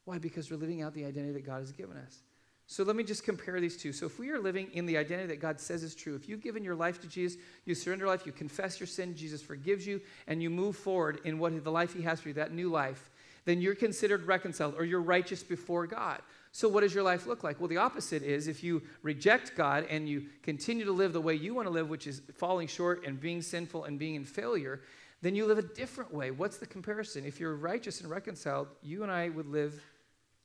Why? 0.05 0.17
Because 0.17 0.49
we're 0.49 0.57
living 0.57 0.81
out 0.81 0.95
the 0.95 1.05
identity 1.05 1.33
that 1.33 1.45
God 1.45 1.59
has 1.59 1.71
given 1.71 1.97
us. 1.97 2.23
So 2.65 2.81
let 2.81 2.95
me 2.95 3.03
just 3.03 3.23
compare 3.25 3.61
these 3.61 3.77
two. 3.77 3.93
So 3.93 4.07
if 4.07 4.17
we 4.17 4.31
are 4.31 4.39
living 4.39 4.67
in 4.73 4.87
the 4.87 4.97
identity 4.97 5.27
that 5.27 5.39
God 5.39 5.59
says 5.59 5.83
is 5.83 5.93
true, 5.93 6.15
if 6.15 6.27
you've 6.27 6.41
given 6.41 6.63
your 6.63 6.73
life 6.73 6.99
to 7.01 7.07
Jesus, 7.07 7.39
you 7.63 7.75
surrender 7.75 8.07
life, 8.07 8.25
you 8.25 8.31
confess 8.31 8.79
your 8.79 8.87
sin, 8.87 9.15
Jesus 9.15 9.43
forgives 9.43 9.85
you, 9.85 10.01
and 10.25 10.41
you 10.41 10.49
move 10.49 10.75
forward 10.75 11.21
in 11.25 11.37
what 11.37 11.63
the 11.63 11.71
life 11.71 11.93
He 11.93 12.01
has 12.01 12.21
for 12.21 12.29
you, 12.29 12.33
that 12.33 12.55
new 12.55 12.71
life, 12.71 13.11
then 13.45 13.61
you're 13.61 13.75
considered 13.75 14.23
reconciled 14.23 14.73
or 14.79 14.83
you're 14.83 14.99
righteous 14.99 15.43
before 15.43 15.85
God. 15.85 16.21
So, 16.53 16.67
what 16.67 16.81
does 16.81 16.93
your 16.93 17.03
life 17.03 17.27
look 17.27 17.43
like? 17.43 17.59
Well, 17.59 17.69
the 17.69 17.77
opposite 17.77 18.23
is 18.23 18.47
if 18.47 18.63
you 18.63 18.81
reject 19.03 19.55
God 19.55 19.85
and 19.89 20.07
you 20.07 20.25
continue 20.43 20.83
to 20.83 20.91
live 20.91 21.13
the 21.13 21.21
way 21.21 21.33
you 21.33 21.53
want 21.53 21.67
to 21.67 21.71
live, 21.71 21.89
which 21.89 22.07
is 22.07 22.21
falling 22.35 22.67
short 22.67 23.05
and 23.05 23.19
being 23.19 23.41
sinful 23.41 23.85
and 23.85 23.97
being 23.97 24.15
in 24.15 24.25
failure, 24.25 24.81
then 25.21 25.35
you 25.35 25.45
live 25.45 25.59
a 25.59 25.63
different 25.63 26.13
way. 26.13 26.31
What's 26.31 26.57
the 26.57 26.65
comparison? 26.65 27.25
If 27.25 27.39
you're 27.39 27.55
righteous 27.55 28.01
and 28.01 28.09
reconciled, 28.09 28.67
you 28.81 29.03
and 29.03 29.11
I 29.11 29.29
would 29.29 29.45
live 29.45 29.81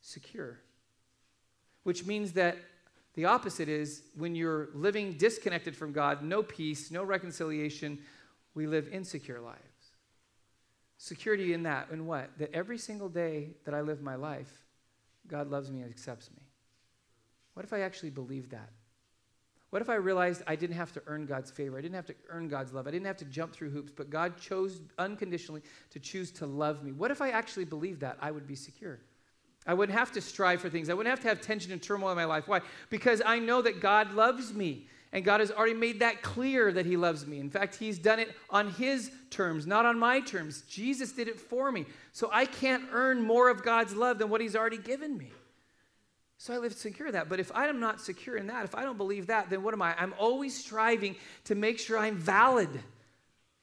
secure. 0.00 0.61
Which 1.82 2.07
means 2.07 2.32
that 2.32 2.57
the 3.14 3.24
opposite 3.24 3.68
is 3.68 4.02
when 4.14 4.34
you're 4.34 4.68
living 4.74 5.14
disconnected 5.14 5.74
from 5.74 5.92
God, 5.92 6.22
no 6.22 6.42
peace, 6.42 6.90
no 6.90 7.02
reconciliation, 7.02 7.98
we 8.54 8.66
live 8.66 8.88
insecure 8.92 9.40
lives. 9.40 9.61
Security 10.98 11.52
in 11.52 11.64
that, 11.64 11.88
in 11.90 12.07
what? 12.07 12.30
That 12.38 12.52
every 12.54 12.78
single 12.78 13.09
day 13.09 13.57
that 13.64 13.74
I 13.74 13.80
live 13.80 14.02
my 14.02 14.14
life, 14.14 14.65
God 15.28 15.50
loves 15.50 15.70
me 15.70 15.80
and 15.80 15.90
accepts 15.90 16.30
me? 16.30 16.42
What 17.54 17.64
if 17.64 17.72
I 17.72 17.80
actually 17.80 18.10
believed 18.10 18.50
that? 18.50 18.70
What 19.70 19.82
if 19.82 19.90
I 19.90 19.96
realized 19.96 20.42
I 20.46 20.56
didn't 20.56 20.76
have 20.76 20.92
to 20.92 21.02
earn 21.06 21.26
God's 21.26 21.50
favor? 21.50 21.76
I 21.76 21.80
didn't 21.80 21.96
have 21.96 22.06
to 22.06 22.14
earn 22.28 22.48
God's 22.48 22.72
love. 22.72 22.86
I 22.86 22.90
didn't 22.90 23.06
have 23.06 23.16
to 23.18 23.24
jump 23.24 23.52
through 23.52 23.70
hoops, 23.70 23.92
but 23.94 24.10
God 24.10 24.38
chose 24.38 24.80
unconditionally 24.98 25.62
to 25.90 25.98
choose 25.98 26.30
to 26.32 26.46
love 26.46 26.84
me. 26.84 26.92
What 26.92 27.10
if 27.10 27.20
I 27.20 27.30
actually 27.30 27.64
believed 27.64 28.00
that? 28.00 28.16
I 28.20 28.30
would 28.30 28.46
be 28.46 28.54
secure. 28.54 29.00
I 29.66 29.74
wouldn't 29.74 29.98
have 29.98 30.12
to 30.12 30.20
strive 30.20 30.60
for 30.60 30.70
things. 30.70 30.88
I 30.88 30.94
wouldn't 30.94 31.10
have 31.10 31.22
to 31.22 31.28
have 31.28 31.40
tension 31.40 31.72
and 31.72 31.82
turmoil 31.82 32.10
in 32.10 32.16
my 32.16 32.24
life. 32.24 32.46
Why? 32.46 32.60
Because 32.88 33.20
I 33.26 33.40
know 33.40 33.60
that 33.62 33.80
God 33.80 34.12
loves 34.12 34.54
me. 34.54 34.86
And 35.12 35.24
God 35.24 35.40
has 35.40 35.50
already 35.50 35.74
made 35.74 36.00
that 36.00 36.22
clear 36.22 36.72
that 36.72 36.84
He 36.84 36.96
loves 36.96 37.26
me. 37.26 37.38
In 37.38 37.50
fact, 37.50 37.76
He's 37.76 37.98
done 37.98 38.18
it 38.18 38.34
on 38.50 38.70
His 38.72 39.11
terms, 39.30 39.66
not 39.66 39.86
on 39.86 39.98
my 39.98 40.20
terms. 40.20 40.62
Jesus 40.62 41.12
did 41.12 41.28
it 41.28 41.40
for 41.40 41.70
me. 41.70 41.86
So 42.12 42.28
I 42.32 42.44
can't 42.44 42.84
earn 42.92 43.22
more 43.22 43.48
of 43.48 43.62
God's 43.62 43.94
love 43.94 44.18
than 44.18 44.28
what 44.28 44.40
He's 44.40 44.57
already 44.57 44.78
given 44.78 45.16
me. 45.16 45.30
So 46.38 46.52
I 46.52 46.59
live 46.59 46.74
secure 46.74 47.09
in 47.09 47.14
that. 47.14 47.28
But 47.28 47.40
if 47.40 47.50
I'm 47.54 47.80
not 47.80 48.00
secure 48.00 48.36
in 48.36 48.48
that, 48.48 48.64
if 48.64 48.74
I 48.74 48.82
don't 48.82 48.98
believe 48.98 49.28
that, 49.28 49.48
then 49.48 49.62
what 49.62 49.72
am 49.72 49.80
I? 49.80 49.94
I'm 49.98 50.14
always 50.18 50.57
striving 50.57 51.16
to 51.44 51.54
make 51.54 51.78
sure 51.78 51.96
I'm 51.96 52.16
valid, 52.16 52.68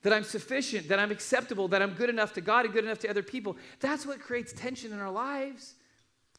that 0.01 0.11
I'm 0.11 0.23
sufficient, 0.23 0.87
that 0.87 0.97
I'm 0.97 1.11
acceptable, 1.11 1.67
that 1.67 1.81
I'm 1.81 1.93
good 1.93 2.09
enough 2.09 2.33
to 2.33 2.41
God 2.41 2.65
and 2.65 2.73
good 2.73 2.83
enough 2.83 2.99
to 2.99 3.09
other 3.09 3.21
people. 3.21 3.57
That's 3.79 4.05
what 4.05 4.19
creates 4.19 4.53
tension 4.53 4.91
in 4.91 4.99
our 4.99 5.11
lives 5.11 5.75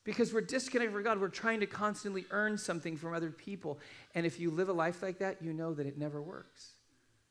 because 0.04 0.32
we're 0.32 0.42
disconnected 0.42 0.92
from 0.92 1.02
God. 1.02 1.20
We're 1.20 1.28
trying 1.28 1.60
to 1.60 1.66
constantly 1.66 2.26
earn 2.30 2.58
something 2.58 2.96
from 2.96 3.14
other 3.14 3.30
people. 3.30 3.80
And 4.14 4.26
if 4.26 4.38
you 4.38 4.50
live 4.50 4.68
a 4.68 4.72
life 4.72 5.02
like 5.02 5.18
that, 5.18 5.42
you 5.42 5.52
know 5.52 5.74
that 5.74 5.86
it 5.86 5.98
never 5.98 6.20
works. 6.20 6.72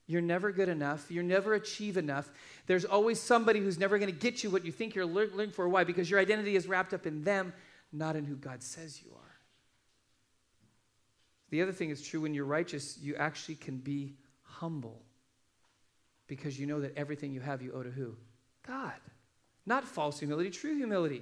You're 0.06 0.22
never 0.22 0.52
good 0.52 0.70
enough. 0.70 1.10
You're 1.10 1.24
never 1.24 1.54
achieve 1.54 1.96
enough. 1.96 2.30
There's 2.66 2.84
always 2.84 3.22
somebody 3.22 3.60
who's 3.60 3.80
never 3.80 3.98
going 3.98 4.12
to 4.12 4.20
get 4.20 4.44
you 4.44 4.50
what 4.50 4.66
you 4.66 4.72
think 4.72 4.96
you're 4.96 5.06
looking 5.06 5.52
for. 5.52 5.70
Why? 5.70 5.84
Because 5.84 6.10
your 6.10 6.20
identity 6.20 6.56
is 6.56 6.68
wrapped 6.68 6.94
up 6.94 7.06
in 7.06 7.24
them, 7.24 7.54
not 7.92 8.16
in 8.16 8.26
who 8.26 8.36
God 8.36 8.62
says 8.62 9.02
you 9.02 9.12
are. 9.14 9.20
The 11.52 11.62
other 11.62 11.72
thing 11.72 11.92
is 11.92 12.02
true 12.02 12.22
when 12.22 12.34
you're 12.34 12.46
righteous, 12.46 12.98
you 13.00 13.16
actually 13.16 13.56
can 13.56 13.78
be 13.78 14.16
humble 14.42 15.04
because 16.28 16.60
you 16.60 16.66
know 16.66 16.82
that 16.82 16.98
everything 16.98 17.32
you 17.32 17.42
have 17.42 17.62
you 17.62 17.72
owe 17.74 17.84
to 17.84 17.92
who? 17.92 18.16
God. 18.66 18.94
Not 19.66 19.84
false 19.84 20.20
humility, 20.20 20.50
true 20.50 20.76
humility. 20.76 21.22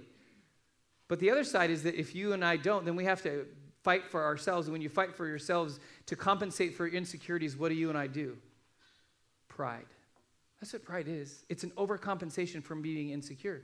But 1.12 1.20
the 1.20 1.30
other 1.30 1.43
side 1.43 1.72
is 1.72 1.84
that 1.84 1.95
if 1.95 2.16
you 2.16 2.32
and 2.32 2.41
I 2.41 2.55
don't, 2.55 2.86
then 2.86 2.95
we 2.95 3.03
have 3.03 3.22
to 3.24 3.45
fight 3.84 4.07
for 4.07 4.24
ourselves. 4.24 4.68
And 4.68 4.72
when 4.72 4.82
you 4.82 4.88
fight 4.88 5.14
for 5.14 5.28
yourselves 5.28 5.78
to 6.05 6.16
compensate 6.16 6.74
for 6.74 6.88
insecurities, 6.88 7.57
what 7.57 7.68
do 7.68 7.76
you 7.76 7.89
and 7.89 7.97
I 7.97 8.07
do? 8.07 8.38
Pride. 9.49 9.88
That's 10.62 10.72
what 10.72 10.86
pride 10.86 11.09
is. 11.09 11.43
It's 11.49 11.66
an 11.66 11.72
overcompensation 11.72 12.64
from 12.64 12.82
being 12.82 13.09
insecure. 13.09 13.62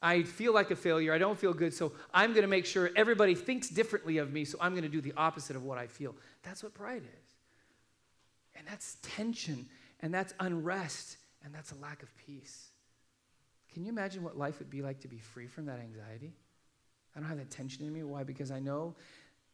I 0.00 0.22
feel 0.22 0.54
like 0.54 0.70
a 0.70 0.76
failure. 0.76 1.12
I 1.12 1.18
don't 1.18 1.36
feel 1.36 1.52
good. 1.52 1.74
So 1.74 1.90
I'm 2.14 2.30
going 2.30 2.42
to 2.42 2.48
make 2.48 2.66
sure 2.66 2.90
everybody 2.94 3.34
thinks 3.34 3.68
differently 3.68 4.18
of 4.18 4.32
me. 4.32 4.44
So 4.44 4.56
I'm 4.60 4.70
going 4.70 4.84
to 4.84 4.88
do 4.88 5.00
the 5.00 5.14
opposite 5.16 5.56
of 5.56 5.64
what 5.64 5.78
I 5.78 5.88
feel. 5.88 6.14
That's 6.44 6.62
what 6.62 6.72
pride 6.72 7.02
is. 7.02 7.34
And 8.54 8.64
that's 8.64 8.98
tension, 9.02 9.66
and 10.02 10.14
that's 10.14 10.34
unrest, 10.38 11.16
and 11.44 11.52
that's 11.52 11.72
a 11.72 11.76
lack 11.82 12.04
of 12.04 12.16
peace. 12.16 12.68
Can 13.74 13.82
you 13.84 13.90
imagine 13.90 14.22
what 14.22 14.38
life 14.38 14.60
would 14.60 14.70
be 14.70 14.82
like 14.82 15.00
to 15.00 15.08
be 15.08 15.18
free 15.18 15.48
from 15.48 15.66
that 15.66 15.80
anxiety? 15.80 16.32
I 17.16 17.20
don't 17.20 17.28
have 17.28 17.38
that 17.38 17.50
tension 17.50 17.86
in 17.86 17.92
me. 17.92 18.02
Why? 18.02 18.22
Because 18.22 18.50
I 18.50 18.60
know 18.60 18.94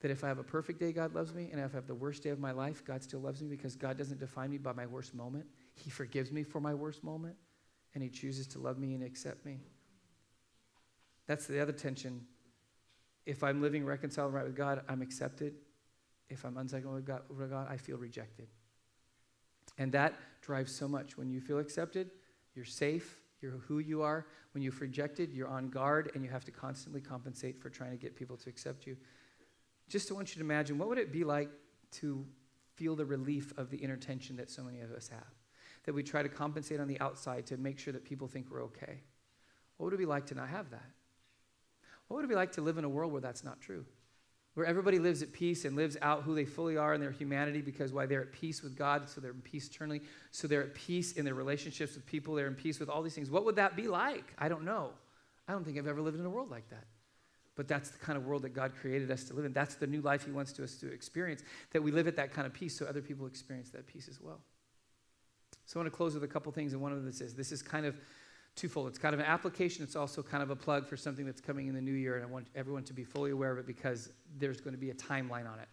that 0.00 0.10
if 0.10 0.24
I 0.24 0.28
have 0.28 0.38
a 0.38 0.44
perfect 0.44 0.80
day, 0.80 0.92
God 0.92 1.14
loves 1.14 1.32
me, 1.32 1.48
and 1.52 1.60
if 1.60 1.72
I 1.72 1.76
have 1.76 1.86
the 1.86 1.94
worst 1.94 2.24
day 2.24 2.30
of 2.30 2.40
my 2.40 2.50
life, 2.50 2.84
God 2.84 3.04
still 3.04 3.20
loves 3.20 3.40
me 3.40 3.48
because 3.48 3.76
God 3.76 3.96
doesn't 3.96 4.18
define 4.18 4.50
me 4.50 4.58
by 4.58 4.72
my 4.72 4.84
worst 4.84 5.14
moment. 5.14 5.46
He 5.74 5.90
forgives 5.90 6.32
me 6.32 6.42
for 6.42 6.60
my 6.60 6.74
worst 6.74 7.04
moment, 7.04 7.36
and 7.94 8.02
He 8.02 8.10
chooses 8.10 8.48
to 8.48 8.58
love 8.58 8.78
me 8.78 8.94
and 8.94 9.04
accept 9.04 9.46
me. 9.46 9.60
That's 11.26 11.46
the 11.46 11.60
other 11.60 11.72
tension. 11.72 12.26
If 13.26 13.44
I'm 13.44 13.62
living 13.62 13.84
reconciled 13.84 14.26
and 14.26 14.34
right 14.34 14.44
with 14.44 14.56
God, 14.56 14.82
I'm 14.88 15.02
accepted. 15.02 15.54
If 16.28 16.44
I'm 16.44 16.56
uncycled 16.56 16.94
with 16.94 17.06
God, 17.06 17.22
with 17.28 17.50
God, 17.50 17.68
I 17.70 17.76
feel 17.76 17.96
rejected. 17.96 18.48
And 19.78 19.92
that 19.92 20.14
drives 20.40 20.74
so 20.74 20.88
much. 20.88 21.16
When 21.16 21.30
you 21.30 21.40
feel 21.40 21.60
accepted, 21.60 22.10
you're 22.56 22.64
safe, 22.64 23.21
you're 23.42 23.58
who 23.66 23.78
you 23.78 24.02
are. 24.02 24.26
When 24.52 24.62
you're 24.62 24.72
rejected, 24.78 25.32
you're 25.32 25.48
on 25.48 25.68
guard, 25.68 26.12
and 26.14 26.24
you 26.24 26.30
have 26.30 26.44
to 26.44 26.50
constantly 26.50 27.00
compensate 27.00 27.60
for 27.60 27.70
trying 27.70 27.90
to 27.90 27.96
get 27.96 28.14
people 28.14 28.36
to 28.36 28.48
accept 28.48 28.86
you. 28.86 28.96
Just 29.88 30.10
I 30.10 30.14
want 30.14 30.30
you 30.30 30.40
to 30.40 30.44
imagine 30.44 30.78
what 30.78 30.88
would 30.88 30.98
it 30.98 31.12
be 31.12 31.24
like 31.24 31.50
to 31.92 32.24
feel 32.74 32.96
the 32.96 33.04
relief 33.04 33.52
of 33.56 33.70
the 33.70 33.76
inner 33.76 33.96
tension 33.96 34.36
that 34.36 34.50
so 34.50 34.62
many 34.62 34.80
of 34.80 34.92
us 34.92 35.08
have? 35.08 35.26
That 35.84 35.94
we 35.94 36.02
try 36.02 36.22
to 36.22 36.28
compensate 36.28 36.80
on 36.80 36.88
the 36.88 37.00
outside 37.00 37.46
to 37.46 37.56
make 37.56 37.78
sure 37.78 37.92
that 37.92 38.04
people 38.04 38.28
think 38.28 38.50
we're 38.50 38.64
okay. 38.64 39.00
What 39.76 39.86
would 39.86 39.94
it 39.94 39.98
be 39.98 40.06
like 40.06 40.26
to 40.26 40.34
not 40.34 40.48
have 40.48 40.70
that? 40.70 40.90
What 42.08 42.16
would 42.16 42.24
it 42.24 42.28
be 42.28 42.34
like 42.34 42.52
to 42.52 42.60
live 42.60 42.78
in 42.78 42.84
a 42.84 42.88
world 42.88 43.10
where 43.12 43.20
that's 43.20 43.42
not 43.42 43.60
true? 43.60 43.84
Where 44.54 44.66
everybody 44.66 44.98
lives 44.98 45.22
at 45.22 45.32
peace 45.32 45.64
and 45.64 45.74
lives 45.74 45.96
out 46.02 46.24
who 46.24 46.34
they 46.34 46.44
fully 46.44 46.76
are 46.76 46.92
in 46.92 47.00
their 47.00 47.10
humanity 47.10 47.62
because 47.62 47.92
why 47.92 48.04
they're 48.04 48.20
at 48.20 48.32
peace 48.32 48.62
with 48.62 48.76
God, 48.76 49.08
so 49.08 49.20
they're 49.20 49.30
in 49.30 49.40
peace 49.40 49.66
eternally, 49.66 50.02
so 50.30 50.46
they're 50.46 50.62
at 50.62 50.74
peace 50.74 51.12
in 51.12 51.24
their 51.24 51.34
relationships 51.34 51.94
with 51.94 52.04
people, 52.04 52.34
they're 52.34 52.48
in 52.48 52.54
peace 52.54 52.78
with 52.78 52.90
all 52.90 53.02
these 53.02 53.14
things. 53.14 53.30
What 53.30 53.46
would 53.46 53.56
that 53.56 53.76
be 53.76 53.88
like? 53.88 54.34
I 54.38 54.48
don't 54.48 54.64
know. 54.64 54.90
I 55.48 55.52
don't 55.52 55.64
think 55.64 55.78
I've 55.78 55.86
ever 55.86 56.02
lived 56.02 56.18
in 56.18 56.26
a 56.26 56.30
world 56.30 56.50
like 56.50 56.68
that. 56.68 56.84
But 57.54 57.68
that's 57.68 57.90
the 57.90 57.98
kind 57.98 58.16
of 58.16 58.26
world 58.26 58.42
that 58.42 58.54
God 58.54 58.72
created 58.78 59.10
us 59.10 59.24
to 59.24 59.34
live 59.34 59.44
in. 59.44 59.52
That's 59.52 59.74
the 59.74 59.86
new 59.86 60.00
life 60.00 60.24
He 60.24 60.32
wants 60.32 60.52
to 60.52 60.64
us 60.64 60.76
to 60.76 60.92
experience, 60.92 61.42
that 61.72 61.82
we 61.82 61.90
live 61.90 62.06
at 62.06 62.16
that 62.16 62.32
kind 62.32 62.46
of 62.46 62.52
peace 62.52 62.78
so 62.78 62.86
other 62.86 63.02
people 63.02 63.26
experience 63.26 63.70
that 63.70 63.86
peace 63.86 64.08
as 64.08 64.20
well. 64.20 64.40
So 65.64 65.78
I 65.78 65.82
want 65.82 65.92
to 65.92 65.96
close 65.96 66.14
with 66.14 66.24
a 66.24 66.28
couple 66.28 66.52
things, 66.52 66.72
and 66.72 66.82
one 66.82 66.92
of 66.92 66.98
them 66.98 67.08
is 67.08 67.34
this 67.34 67.52
is 67.52 67.62
kind 67.62 67.86
of 67.86 67.96
twofold. 68.54 68.88
It's 68.88 68.98
kind 68.98 69.14
of 69.14 69.20
an 69.20 69.26
application, 69.26 69.82
it's 69.82 69.96
also 69.96 70.22
kind 70.22 70.42
of 70.42 70.50
a 70.50 70.56
plug 70.56 70.86
for 70.86 70.96
something 70.96 71.24
that's 71.24 71.40
coming 71.40 71.68
in 71.68 71.74
the 71.74 71.80
new 71.80 71.92
year, 71.92 72.16
and 72.16 72.24
I 72.24 72.28
want 72.28 72.48
everyone 72.54 72.84
to 72.84 72.92
be 72.92 73.04
fully 73.04 73.30
aware 73.30 73.50
of 73.50 73.58
it 73.58 73.66
because 73.66 74.12
there's 74.38 74.60
going 74.60 74.74
to 74.74 74.80
be 74.80 74.90
a 74.90 74.94
timeline 74.94 75.50
on 75.50 75.58
it. 75.58 75.68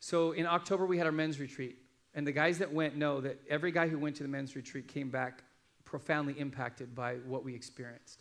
So 0.00 0.32
in 0.32 0.46
October, 0.46 0.86
we 0.86 0.98
had 0.98 1.06
our 1.06 1.12
men's 1.12 1.40
retreat, 1.40 1.78
and 2.14 2.26
the 2.26 2.32
guys 2.32 2.58
that 2.58 2.72
went 2.72 2.96
know 2.96 3.20
that 3.20 3.40
every 3.50 3.72
guy 3.72 3.88
who 3.88 3.98
went 3.98 4.16
to 4.16 4.22
the 4.22 4.28
men's 4.28 4.54
retreat 4.54 4.88
came 4.88 5.10
back 5.10 5.42
profoundly 5.84 6.34
impacted 6.38 6.94
by 6.94 7.14
what 7.26 7.44
we 7.44 7.54
experienced. 7.54 8.20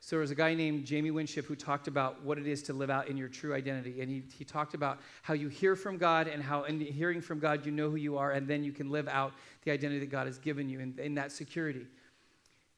So 0.00 0.16
there 0.16 0.20
was 0.20 0.30
a 0.30 0.36
guy 0.36 0.54
named 0.54 0.84
Jamie 0.84 1.10
Winship 1.10 1.46
who 1.46 1.56
talked 1.56 1.88
about 1.88 2.22
what 2.22 2.38
it 2.38 2.46
is 2.46 2.62
to 2.64 2.72
live 2.72 2.88
out 2.88 3.08
in 3.08 3.16
your 3.16 3.28
true 3.28 3.52
identity. 3.52 4.00
And 4.00 4.08
he, 4.08 4.22
he 4.32 4.44
talked 4.44 4.74
about 4.74 5.00
how 5.22 5.34
you 5.34 5.48
hear 5.48 5.74
from 5.74 5.98
God 5.98 6.28
and 6.28 6.40
how 6.40 6.64
in 6.64 6.78
hearing 6.78 7.20
from 7.20 7.40
God, 7.40 7.66
you 7.66 7.72
know 7.72 7.90
who 7.90 7.96
you 7.96 8.16
are, 8.16 8.30
and 8.30 8.46
then 8.46 8.62
you 8.62 8.70
can 8.70 8.90
live 8.90 9.08
out 9.08 9.32
the 9.64 9.72
identity 9.72 9.98
that 10.00 10.10
God 10.10 10.26
has 10.26 10.38
given 10.38 10.68
you 10.68 10.78
in, 10.78 10.94
in 10.98 11.14
that 11.16 11.32
security. 11.32 11.86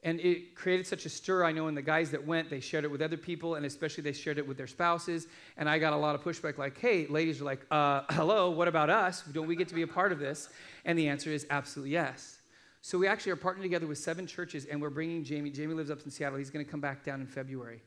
And 0.02 0.18
it 0.20 0.54
created 0.54 0.86
such 0.86 1.04
a 1.04 1.10
stir. 1.10 1.44
I 1.44 1.52
know 1.52 1.68
in 1.68 1.74
the 1.74 1.82
guys 1.82 2.10
that 2.12 2.26
went, 2.26 2.48
they 2.48 2.60
shared 2.60 2.84
it 2.84 2.90
with 2.90 3.02
other 3.02 3.18
people, 3.18 3.56
and 3.56 3.66
especially 3.66 4.02
they 4.02 4.14
shared 4.14 4.38
it 4.38 4.48
with 4.48 4.56
their 4.56 4.66
spouses. 4.66 5.26
And 5.58 5.68
I 5.68 5.78
got 5.78 5.92
a 5.92 5.96
lot 5.96 6.14
of 6.14 6.22
pushback 6.22 6.56
like, 6.56 6.78
hey, 6.78 7.06
ladies 7.06 7.42
are 7.42 7.44
like, 7.44 7.66
uh, 7.70 8.02
hello, 8.10 8.50
what 8.50 8.66
about 8.66 8.88
us? 8.88 9.22
Don't 9.32 9.46
we 9.46 9.56
get 9.56 9.68
to 9.68 9.74
be 9.74 9.82
a 9.82 9.86
part 9.86 10.10
of 10.10 10.18
this? 10.18 10.48
And 10.86 10.98
the 10.98 11.08
answer 11.08 11.30
is 11.30 11.46
absolutely 11.50 11.92
yes. 11.92 12.38
So 12.82 12.96
we 12.96 13.06
actually 13.06 13.32
are 13.32 13.36
partnering 13.36 13.62
together 13.62 13.86
with 13.86 13.98
seven 13.98 14.26
churches, 14.26 14.64
and 14.64 14.80
we're 14.80 14.88
bringing 14.88 15.22
Jamie. 15.22 15.50
Jamie 15.50 15.74
lives 15.74 15.90
up 15.90 16.00
in 16.02 16.10
Seattle. 16.10 16.38
He's 16.38 16.50
going 16.50 16.64
to 16.64 16.70
come 16.70 16.80
back 16.80 17.04
down 17.04 17.20
in 17.20 17.26
February. 17.26 17.82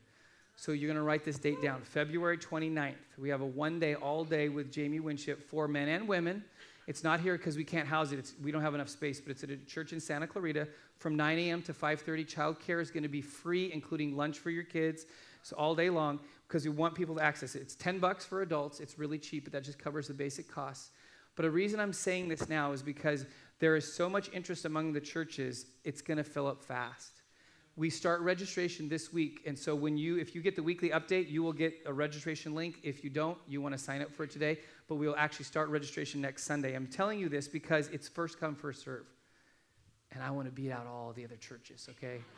So 0.56 0.70
you're 0.70 0.86
going 0.86 0.96
to 0.96 1.02
write 1.02 1.24
this 1.24 1.36
date 1.36 1.60
down 1.60 1.82
February 1.82 2.38
29th. 2.38 2.94
We 3.18 3.28
have 3.28 3.40
a 3.40 3.46
one 3.46 3.80
day, 3.80 3.96
all 3.96 4.24
day 4.24 4.48
with 4.48 4.70
Jamie 4.70 5.00
Winship 5.00 5.42
for 5.50 5.66
men 5.66 5.88
and 5.88 6.06
women. 6.06 6.44
It's 6.86 7.02
not 7.02 7.20
here 7.20 7.36
because 7.36 7.56
we 7.56 7.64
can't 7.64 7.88
house 7.88 8.12
it. 8.12 8.18
It's, 8.18 8.34
we 8.42 8.52
don't 8.52 8.62
have 8.62 8.74
enough 8.74 8.88
space, 8.88 9.20
but 9.20 9.30
it's 9.30 9.42
at 9.42 9.50
a 9.50 9.56
church 9.56 9.92
in 9.92 10.00
Santa 10.00 10.26
Clarita 10.26 10.68
from 10.98 11.16
9 11.16 11.38
a.m. 11.38 11.62
to 11.62 11.72
5:30. 11.72 12.26
Childcare 12.26 12.80
is 12.80 12.90
going 12.90 13.02
to 13.02 13.08
be 13.08 13.22
free, 13.22 13.72
including 13.72 14.16
lunch 14.16 14.38
for 14.38 14.50
your 14.50 14.64
kids, 14.64 15.06
so 15.42 15.56
all 15.56 15.74
day 15.74 15.90
long 15.90 16.20
because 16.46 16.64
we 16.64 16.70
want 16.70 16.94
people 16.94 17.14
to 17.16 17.22
access 17.22 17.54
it. 17.54 17.62
It's 17.62 17.74
10 17.74 17.98
bucks 17.98 18.24
for 18.24 18.42
adults. 18.42 18.80
It's 18.80 18.98
really 18.98 19.18
cheap, 19.18 19.44
but 19.44 19.52
that 19.52 19.64
just 19.64 19.78
covers 19.78 20.08
the 20.08 20.14
basic 20.14 20.48
costs. 20.48 20.90
But 21.36 21.44
a 21.44 21.50
reason 21.50 21.80
I'm 21.80 21.92
saying 21.92 22.28
this 22.28 22.48
now 22.48 22.72
is 22.72 22.82
because 22.82 23.26
there 23.58 23.76
is 23.76 23.92
so 23.92 24.08
much 24.08 24.30
interest 24.32 24.64
among 24.64 24.92
the 24.92 25.00
churches, 25.00 25.66
it's 25.84 26.00
going 26.00 26.18
to 26.18 26.24
fill 26.24 26.46
up 26.46 26.62
fast. 26.62 27.22
We 27.76 27.90
start 27.90 28.20
registration 28.20 28.88
this 28.88 29.12
week, 29.12 29.40
and 29.46 29.58
so 29.58 29.74
when 29.74 29.96
you, 29.96 30.16
if 30.18 30.34
you 30.34 30.40
get 30.42 30.54
the 30.54 30.62
weekly 30.62 30.90
update, 30.90 31.28
you 31.28 31.42
will 31.42 31.52
get 31.52 31.74
a 31.86 31.92
registration 31.92 32.54
link. 32.54 32.78
If 32.84 33.02
you 33.02 33.10
don't, 33.10 33.36
you 33.48 33.60
want 33.60 33.72
to 33.76 33.78
sign 33.78 34.00
up 34.00 34.12
for 34.12 34.22
it 34.22 34.30
today. 34.30 34.60
But 34.86 34.94
we 34.94 35.08
will 35.08 35.16
actually 35.16 35.46
start 35.46 35.68
registration 35.70 36.20
next 36.20 36.44
Sunday. 36.44 36.74
I'm 36.74 36.86
telling 36.86 37.18
you 37.18 37.28
this 37.28 37.48
because 37.48 37.88
it's 37.88 38.06
first 38.06 38.38
come, 38.38 38.54
first 38.54 38.84
serve, 38.84 39.06
and 40.12 40.22
I 40.22 40.30
want 40.30 40.46
to 40.46 40.52
beat 40.52 40.70
out 40.70 40.86
all 40.86 41.12
the 41.12 41.24
other 41.24 41.36
churches. 41.36 41.88
Okay. 41.90 42.20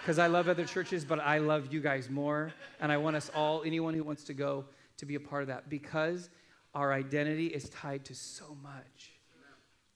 Because 0.00 0.18
I 0.18 0.26
love 0.26 0.50
other 0.50 0.66
churches, 0.66 1.02
but 1.02 1.18
I 1.18 1.38
love 1.38 1.72
you 1.72 1.80
guys 1.80 2.10
more. 2.10 2.52
And 2.78 2.92
I 2.92 2.98
want 2.98 3.16
us 3.16 3.30
all, 3.34 3.62
anyone 3.64 3.94
who 3.94 4.04
wants 4.04 4.22
to 4.24 4.34
go, 4.34 4.66
to 4.98 5.06
be 5.06 5.14
a 5.14 5.20
part 5.20 5.40
of 5.40 5.48
that 5.48 5.70
because 5.70 6.28
our 6.74 6.92
identity 6.92 7.46
is 7.46 7.68
tied 7.70 8.04
to 8.04 8.14
so 8.14 8.56
much. 8.62 9.12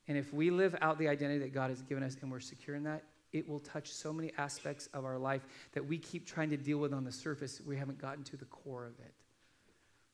And 0.07 0.16
if 0.16 0.32
we 0.32 0.51
live 0.51 0.74
out 0.80 0.99
the 0.99 1.09
identity 1.09 1.40
that 1.40 1.53
God 1.53 1.68
has 1.70 1.82
given 1.82 2.03
us 2.03 2.16
and 2.22 2.30
we're 2.30 2.40
secure 2.40 2.74
in 2.74 2.84
that, 2.84 3.05
it 3.32 3.48
will 3.48 3.60
touch 3.60 3.92
so 3.92 4.12
many 4.12 4.32
aspects 4.38 4.88
of 4.94 5.04
our 5.04 5.18
life 5.18 5.42
that 5.72 5.84
we 5.84 5.98
keep 5.98 6.26
trying 6.26 6.50
to 6.50 6.56
deal 6.56 6.78
with 6.78 6.94
on 6.94 7.04
the 7.04 7.12
surface. 7.12 7.60
We 7.66 7.76
haven't 7.76 8.00
gotten 8.00 8.24
to 8.24 8.36
the 8.36 8.46
core 8.46 8.86
of 8.86 8.98
it. 9.00 9.12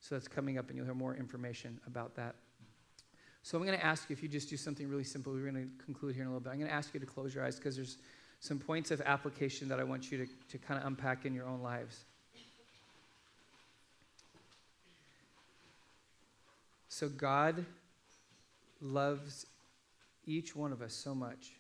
So 0.00 0.14
that's 0.14 0.28
coming 0.28 0.58
up, 0.58 0.68
and 0.68 0.76
you'll 0.76 0.84
hear 0.84 0.94
more 0.94 1.14
information 1.14 1.80
about 1.86 2.16
that. 2.16 2.34
So 3.42 3.56
I'm 3.56 3.64
going 3.64 3.78
to 3.78 3.84
ask 3.84 4.08
you 4.08 4.14
if 4.14 4.22
you 4.22 4.28
just 4.28 4.50
do 4.50 4.56
something 4.56 4.88
really 4.88 5.04
simple. 5.04 5.32
We're 5.32 5.50
going 5.50 5.54
to 5.54 5.84
conclude 5.84 6.14
here 6.14 6.24
in 6.24 6.28
a 6.28 6.30
little 6.30 6.40
bit. 6.40 6.50
I'm 6.50 6.58
going 6.58 6.68
to 6.68 6.74
ask 6.74 6.92
you 6.92 7.00
to 7.00 7.06
close 7.06 7.34
your 7.34 7.44
eyes 7.44 7.56
because 7.56 7.76
there's 7.76 7.98
some 8.40 8.58
points 8.58 8.90
of 8.90 9.00
application 9.02 9.68
that 9.68 9.78
I 9.80 9.84
want 9.84 10.10
you 10.10 10.18
to, 10.18 10.26
to 10.50 10.58
kind 10.58 10.80
of 10.80 10.86
unpack 10.86 11.24
in 11.24 11.34
your 11.34 11.46
own 11.46 11.62
lives. 11.62 12.04
So 16.88 17.08
God 17.08 17.64
loves 18.80 19.46
each 20.26 20.54
one 20.54 20.72
of 20.72 20.80
us 20.80 20.92
so 20.92 21.14
much 21.14 21.52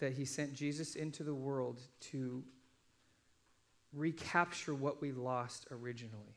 that 0.00 0.12
he 0.12 0.24
sent 0.24 0.54
Jesus 0.54 0.96
into 0.96 1.22
the 1.22 1.34
world 1.34 1.80
to 2.00 2.42
recapture 3.92 4.74
what 4.74 5.00
we 5.00 5.12
lost 5.12 5.66
originally. 5.70 6.36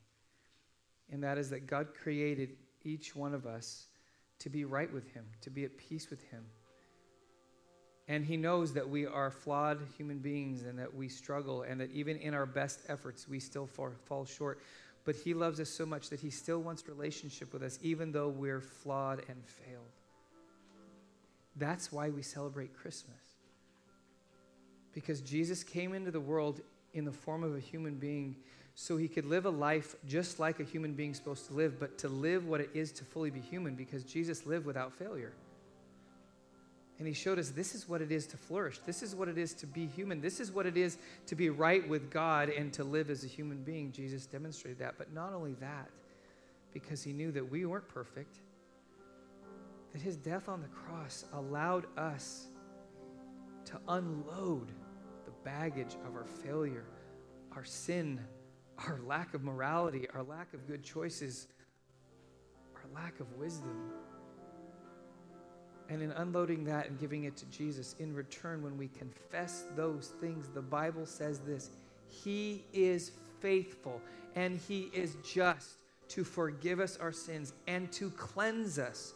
And 1.12 1.24
that 1.24 1.38
is 1.38 1.50
that 1.50 1.68
God 1.68 1.90
created 1.94 2.56
each 2.84 3.16
one 3.16 3.34
of 3.34 3.46
us 3.46 3.88
to 4.40 4.50
be 4.50 4.66
right 4.66 4.92
with 4.92 5.12
him, 5.14 5.26
to 5.42 5.50
be 5.50 5.64
at 5.64 5.78
peace 5.78 6.10
with 6.10 6.24
him. 6.24 6.44
And 8.08 8.26
He 8.26 8.38
knows 8.38 8.74
that 8.74 8.88
we 8.88 9.06
are 9.06 9.32
flawed 9.32 9.80
human 9.98 10.20
beings 10.20 10.64
and 10.64 10.78
that 10.78 10.94
we 10.94 11.08
struggle, 11.08 11.64
and 11.64 11.80
that 11.80 11.92
even 11.92 12.18
in 12.18 12.34
our 12.34 12.46
best 12.46 12.82
efforts, 12.90 13.28
we 13.28 13.40
still 13.40 13.68
fall, 13.68 14.26
short. 14.26 14.60
But 15.06 15.16
He 15.16 15.34
loves 15.34 15.60
us 15.60 15.70
so 15.70 15.86
much 15.86 16.10
that 16.10 16.20
He 16.20 16.30
still 16.30 16.60
wants 16.60 16.88
relationship 16.88 17.54
with 17.54 17.64
us, 17.64 17.80
even 17.82 18.12
though 18.12 18.30
we're 18.30 18.62
flawed 18.62 19.24
and 19.30 19.42
failed. 19.46 19.92
That's 21.56 21.92
why 21.92 22.10
we 22.10 22.24
celebrate 22.24 22.76
Christmas. 22.76 23.23
Because 24.94 25.22
Jesus 25.22 25.64
came 25.64 25.94
into 25.94 26.12
the 26.12 26.20
world 26.20 26.62
in 26.94 27.06
the 27.06 27.12
form 27.12 27.44
of 27.44 27.56
a 27.56 27.60
human 27.60 27.96
being 27.96 28.36
so 28.76 28.98
he 28.98 29.08
could 29.08 29.26
live 29.26 29.46
a 29.46 29.50
life 29.50 29.96
just 30.08 30.40
like 30.40 30.60
a 30.60 30.64
human 30.64 30.94
being 30.94 31.14
supposed 31.14 31.48
to 31.48 31.54
live, 31.54 31.80
but 31.80 31.98
to 32.00 32.10
live 32.10 32.48
what 32.48 32.62
it 32.62 32.72
is 32.74 32.92
to 32.94 33.04
fully 33.04 33.30
be 33.30 33.40
human 33.40 33.76
because 33.76 34.04
Jesus 34.04 34.46
lived 34.46 34.66
without 34.66 34.94
failure. 34.94 35.34
And 37.00 37.08
he 37.08 37.14
showed 37.14 37.40
us 37.40 37.50
this 37.50 37.76
is 37.76 37.90
what 37.90 38.02
it 38.02 38.12
is 38.12 38.28
to 38.28 38.38
flourish. 38.38 38.80
This 38.86 39.04
is 39.04 39.16
what 39.16 39.28
it 39.28 39.38
is 39.38 39.54
to 39.56 39.68
be 39.68 39.88
human. 39.88 40.22
This 40.22 40.40
is 40.40 40.52
what 40.52 40.66
it 40.66 40.78
is 40.78 40.98
to 41.28 41.36
be 41.36 41.50
right 41.50 41.88
with 41.88 42.10
God 42.12 42.50
and 42.50 42.72
to 42.74 42.84
live 42.84 43.10
as 43.10 43.24
a 43.24 43.28
human 43.28 43.64
being. 43.64 43.92
Jesus 43.92 44.26
demonstrated 44.26 44.80
that. 44.80 44.96
But 44.98 45.12
not 45.12 45.34
only 45.34 45.54
that, 45.56 45.90
because 46.72 47.04
he 47.04 47.14
knew 47.14 47.32
that 47.32 47.50
we 47.52 47.66
weren't 47.66 47.88
perfect, 47.88 48.40
that 49.92 50.02
his 50.02 50.18
death 50.18 50.50
on 50.50 50.62
the 50.62 50.68
cross 50.68 51.26
allowed 51.34 51.86
us 51.98 52.48
to 53.66 53.80
unload 53.88 54.72
baggage 55.44 55.96
of 56.06 56.16
our 56.16 56.26
failure, 56.26 56.86
our 57.56 57.64
sin, 57.64 58.20
our 58.88 59.00
lack 59.06 59.34
of 59.34 59.44
morality, 59.44 60.08
our 60.14 60.24
lack 60.24 60.54
of 60.54 60.68
good 60.68 60.84
choices, 60.84 61.48
our 62.76 63.02
lack 63.02 63.20
of 63.20 63.32
wisdom. 63.34 63.92
And 65.90 66.02
in 66.02 66.12
unloading 66.12 66.64
that 66.66 66.90
and 66.90 67.00
giving 67.00 67.26
it 67.26 67.36
to 67.38 67.46
Jesus, 67.48 67.96
in 68.00 68.14
return, 68.14 68.64
when 68.64 68.78
we 68.78 68.88
confess 68.88 69.66
those 69.76 70.14
things, 70.22 70.48
the 70.48 70.62
Bible 70.62 71.06
says 71.06 71.40
this 71.40 71.72
He 72.08 72.66
is 72.74 73.12
faithful 73.40 74.02
and 74.36 74.58
He 74.58 74.90
is 74.94 75.18
just 75.24 75.78
to 76.10 76.24
forgive 76.24 76.80
us 76.80 76.98
our 76.98 77.12
sins 77.12 77.54
and 77.68 77.92
to 77.92 78.10
cleanse 78.12 78.80
us 78.80 79.14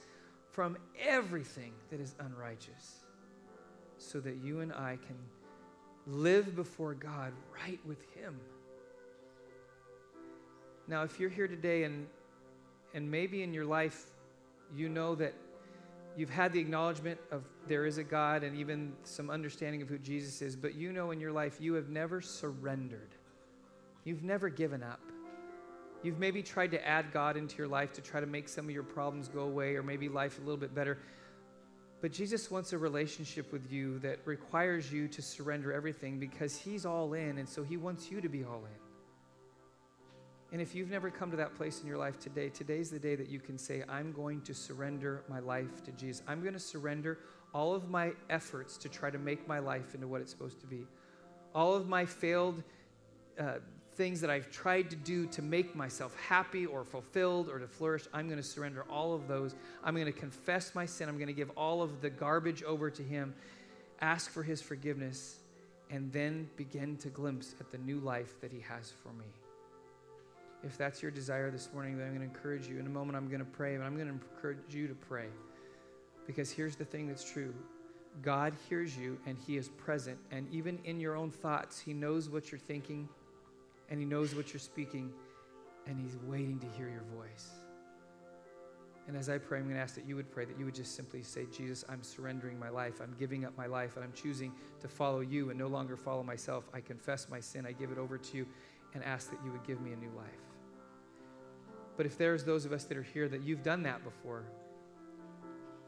from 0.52 0.78
everything 1.00 1.74
that 1.90 2.00
is 2.00 2.16
unrighteous, 2.20 3.06
so 3.98 4.20
that 4.20 4.38
you 4.38 4.62
and 4.62 4.74
I 4.74 4.98
can 5.06 5.16
live 6.08 6.56
before 6.56 6.94
God 6.94 7.34
right 7.54 7.80
with 7.86 8.02
Him. 8.16 8.40
Now, 10.88 11.04
if 11.04 11.20
you're 11.20 11.30
here 11.30 11.48
today 11.48 11.84
and, 11.84 12.08
and 12.94 13.10
maybe 13.12 13.44
in 13.44 13.54
your 13.54 13.66
life 13.66 14.06
you 14.76 14.90
know 14.90 15.16
that 15.16 15.34
you've 16.16 16.30
had 16.30 16.54
the 16.54 16.60
acknowledgement 16.60 17.20
of 17.32 17.44
there 17.68 17.86
is 17.86 17.98
a 17.98 18.04
God 18.04 18.44
and 18.44 18.58
even 18.58 18.94
some 19.04 19.30
understanding 19.30 19.82
of 19.82 19.90
who 19.90 19.98
Jesus 19.98 20.42
is, 20.42 20.56
but 20.56 20.76
you 20.76 20.92
know 20.92 21.12
in 21.12 21.20
your 21.20 21.32
life 21.32 21.58
you 21.60 21.74
have 21.74 21.90
never 21.90 22.22
surrendered. 22.22 23.16
You've 24.04 24.24
never 24.24 24.50
given 24.50 24.84
up. 24.84 25.02
You've 26.04 26.20
maybe 26.20 26.42
tried 26.42 26.72
to 26.72 26.88
add 26.88 27.12
God 27.12 27.38
into 27.38 27.58
your 27.58 27.68
life 27.68 27.92
to 27.94 28.02
try 28.02 28.20
to 28.20 28.26
make 28.26 28.48
some 28.48 28.66
of 28.66 28.72
your 28.72 28.84
problems 28.84 29.28
go 29.28 29.42
away 29.42 29.76
or 29.76 29.84
maybe 29.84 30.08
life 30.10 30.38
a 30.38 30.42
little 30.42 30.58
bit 30.58 30.74
better. 30.74 31.00
But 32.00 32.12
Jesus 32.12 32.52
wants 32.52 32.74
a 32.74 32.78
relationship 32.78 33.52
with 33.52 33.72
you 33.72 34.00
that 34.00 34.20
requires 34.26 34.92
you 34.92 35.08
to 35.08 35.22
surrender 35.22 35.74
everything 35.74 36.20
because 36.20 36.56
He's 36.56 36.86
all 36.86 37.14
in, 37.14 37.40
and 37.40 37.50
so 37.50 37.64
He 37.64 37.78
wants 37.78 38.12
you 38.12 38.22
to 38.22 38.30
be 38.30 38.44
all 38.44 38.64
in. 38.66 38.88
And 40.52 40.62
if 40.62 40.74
you've 40.76 40.90
never 40.90 41.10
come 41.10 41.30
to 41.32 41.38
that 41.38 41.56
place 41.56 41.82
in 41.82 41.88
your 41.88 41.98
life 41.98 42.20
today, 42.20 42.50
today's 42.50 42.90
the 42.90 43.00
day 43.00 43.16
that 43.16 43.30
you 43.30 43.40
can 43.40 43.58
say, 43.58 43.84
I'm 43.90 44.14
going 44.14 44.42
to 44.42 44.54
surrender 44.54 45.24
my 45.28 45.40
life 45.40 45.84
to 45.86 45.92
Jesus. 45.92 46.24
I'm 46.28 46.42
going 46.42 46.54
to 46.54 46.60
surrender 46.60 47.20
all 47.54 47.74
of 47.74 47.90
my 47.90 48.12
efforts 48.30 48.78
to 48.78 48.90
try 48.90 49.10
to 49.10 49.18
make 49.18 49.48
my 49.48 49.60
life 49.60 49.94
into 49.94 50.08
what 50.08 50.22
it's 50.22 50.32
supposed 50.32 50.62
to 50.62 50.68
be. 50.68 50.86
All 51.54 51.74
of 51.74 51.90
my 51.90 52.06
failed 52.06 52.64
uh, 53.40 53.56
things 53.98 54.22
that 54.22 54.30
I've 54.30 54.52
tried 54.52 54.92
to 54.92 54.96
do 54.96 55.26
to 55.28 55.42
make 55.42 55.76
myself 55.76 56.16
happy 56.28 56.68
or 56.68 56.84
fulfilled 56.84 57.50
or 57.50 57.58
to 57.58 57.68
flourish, 57.68 58.04
I'm 58.14 58.28
going 58.28 58.42
to 58.42 58.48
surrender 58.48 58.86
all 58.90 59.16
of 59.16 59.28
those. 59.28 59.56
I'm 59.84 59.96
going 59.96 60.06
to 60.06 60.12
confess 60.12 60.76
my 60.76 60.86
sin. 60.86 61.10
I'm 61.10 61.18
going 61.18 61.28
to 61.28 61.34
give 61.34 61.50
all 61.58 61.82
of 61.82 62.00
the 62.00 62.10
garbage 62.10 62.62
over 62.62 62.92
to 62.92 63.02
Him, 63.02 63.34
ask 64.00 64.30
for 64.30 64.44
His 64.44 64.62
forgiveness, 64.62 65.38
and 65.90 66.14
then 66.14 66.48
begin 66.58 66.96
to 66.98 67.10
glimpse 67.10 67.56
at 67.60 67.72
the 67.72 67.80
new 67.80 68.00
life 68.00 68.40
that 68.40 68.52
He 68.52 68.60
has 68.60 68.94
for 69.04 69.10
me. 69.14 69.26
If 70.64 70.78
that's 70.78 71.02
your 71.02 71.12
desire 71.12 71.50
this 71.50 71.70
morning, 71.74 71.98
then 71.98 72.08
I'm 72.08 72.16
going 72.16 72.30
to 72.30 72.36
encourage 72.36 72.68
you. 72.68 72.80
In 72.80 72.86
a 72.86 72.90
moment, 72.90 73.18
I'm 73.18 73.28
going 73.28 73.40
to 73.40 73.46
pray, 73.46 73.74
and 73.74 73.84
I'm 73.84 73.96
going 73.96 74.08
to 74.08 74.14
encourage 74.14 74.60
you 74.70 74.88
to 74.88 74.96
pray. 74.96 75.28
Because 76.28 76.52
here's 76.52 76.76
the 76.76 76.86
thing 76.86 77.08
that's 77.08 77.30
true 77.30 77.54
God 78.22 78.54
hears 78.70 78.96
you, 78.96 79.18
and 79.26 79.38
He 79.46 79.58
is 79.58 79.70
present. 79.70 80.20
And 80.32 80.48
even 80.52 80.78
in 80.84 81.00
your 81.00 81.16
own 81.16 81.32
thoughts, 81.32 81.80
He 81.80 81.94
knows 81.94 82.30
what 82.30 82.52
you're 82.52 82.60
thinking, 82.60 83.10
and 83.90 84.00
He 84.00 84.06
knows 84.06 84.36
what 84.36 84.54
you're 84.54 84.60
speaking, 84.60 85.12
and 85.86 86.00
He's 86.00 86.18
waiting 86.26 86.60
to 86.60 86.68
hear 86.78 86.90
your 86.90 87.04
voice. 87.16 87.50
And 89.08 89.16
as 89.16 89.30
I 89.30 89.38
pray, 89.38 89.60
I'm 89.60 89.66
going 89.66 89.78
to 89.78 89.82
ask 89.82 89.96
that 89.96 90.06
you 90.06 90.18
would 90.18 90.30
pray, 90.30 90.44
that 90.44 90.60
you 90.60 90.66
would 90.66 90.76
just 90.76 90.96
simply 90.96 91.24
say, 91.24 91.46
Jesus, 91.46 91.86
I'm 91.88 92.04
surrendering 92.04 92.60
my 92.60 92.68
life. 92.68 93.00
I'm 93.02 93.16
giving 93.18 93.46
up 93.46 93.58
my 93.58 93.66
life, 93.66 93.96
and 93.96 94.04
I'm 94.04 94.12
choosing 94.12 94.52
to 94.82 94.90
follow 94.90 95.22
you 95.22 95.50
and 95.50 95.58
no 95.58 95.68
longer 95.68 95.96
follow 95.96 96.24
myself. 96.24 96.66
I 96.74 96.82
confess 96.82 97.30
my 97.30 97.40
sin. 97.40 97.66
I 97.66 97.72
give 97.72 97.90
it 97.90 97.98
over 97.98 98.18
to 98.18 98.38
you 98.38 98.46
and 98.94 99.04
ask 99.06 99.30
that 99.32 99.40
you 99.46 99.52
would 99.52 99.66
give 99.66 99.80
me 99.80 99.94
a 99.94 99.96
new 99.96 100.12
life. 100.18 100.26
But 101.96 102.06
if 102.06 102.18
there's 102.18 102.44
those 102.44 102.66
of 102.66 102.74
us 102.74 102.84
that 102.84 102.98
are 102.98 103.04
here 103.04 103.30
that 103.30 103.44
you've 103.44 103.64
done 103.64 103.82
that 103.84 104.04
before, 104.04 104.44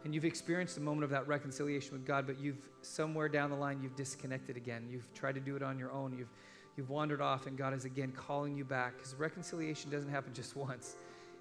and 0.06 0.16
you've 0.16 0.26
experienced 0.26 0.78
a 0.78 0.82
moment 0.82 1.04
of 1.04 1.10
that 1.10 1.28
reconciliation 1.28 1.92
with 1.92 2.06
God, 2.06 2.26
but 2.26 2.40
you've 2.40 2.70
somewhere 2.82 3.28
down 3.28 3.50
the 3.50 3.56
line 3.58 3.82
you've 3.84 3.98
disconnected 3.98 4.56
again. 4.56 4.88
You've 4.90 5.14
tried 5.14 5.36
to 5.36 5.42
do 5.42 5.58
it 5.58 5.62
on 5.62 5.78
your 5.78 5.92
own. 5.92 6.18
You've 6.18 6.32
you've 6.80 6.90
wandered 6.90 7.20
off, 7.20 7.46
and 7.46 7.58
God 7.58 7.74
is 7.74 7.84
again 7.84 8.14
calling 8.14 8.56
you 8.56 8.64
back. 8.64 8.96
Because 8.96 9.14
reconciliation 9.14 9.92
doesn't 9.92 10.10
happen 10.10 10.34
just 10.34 10.56
once. 10.68 10.96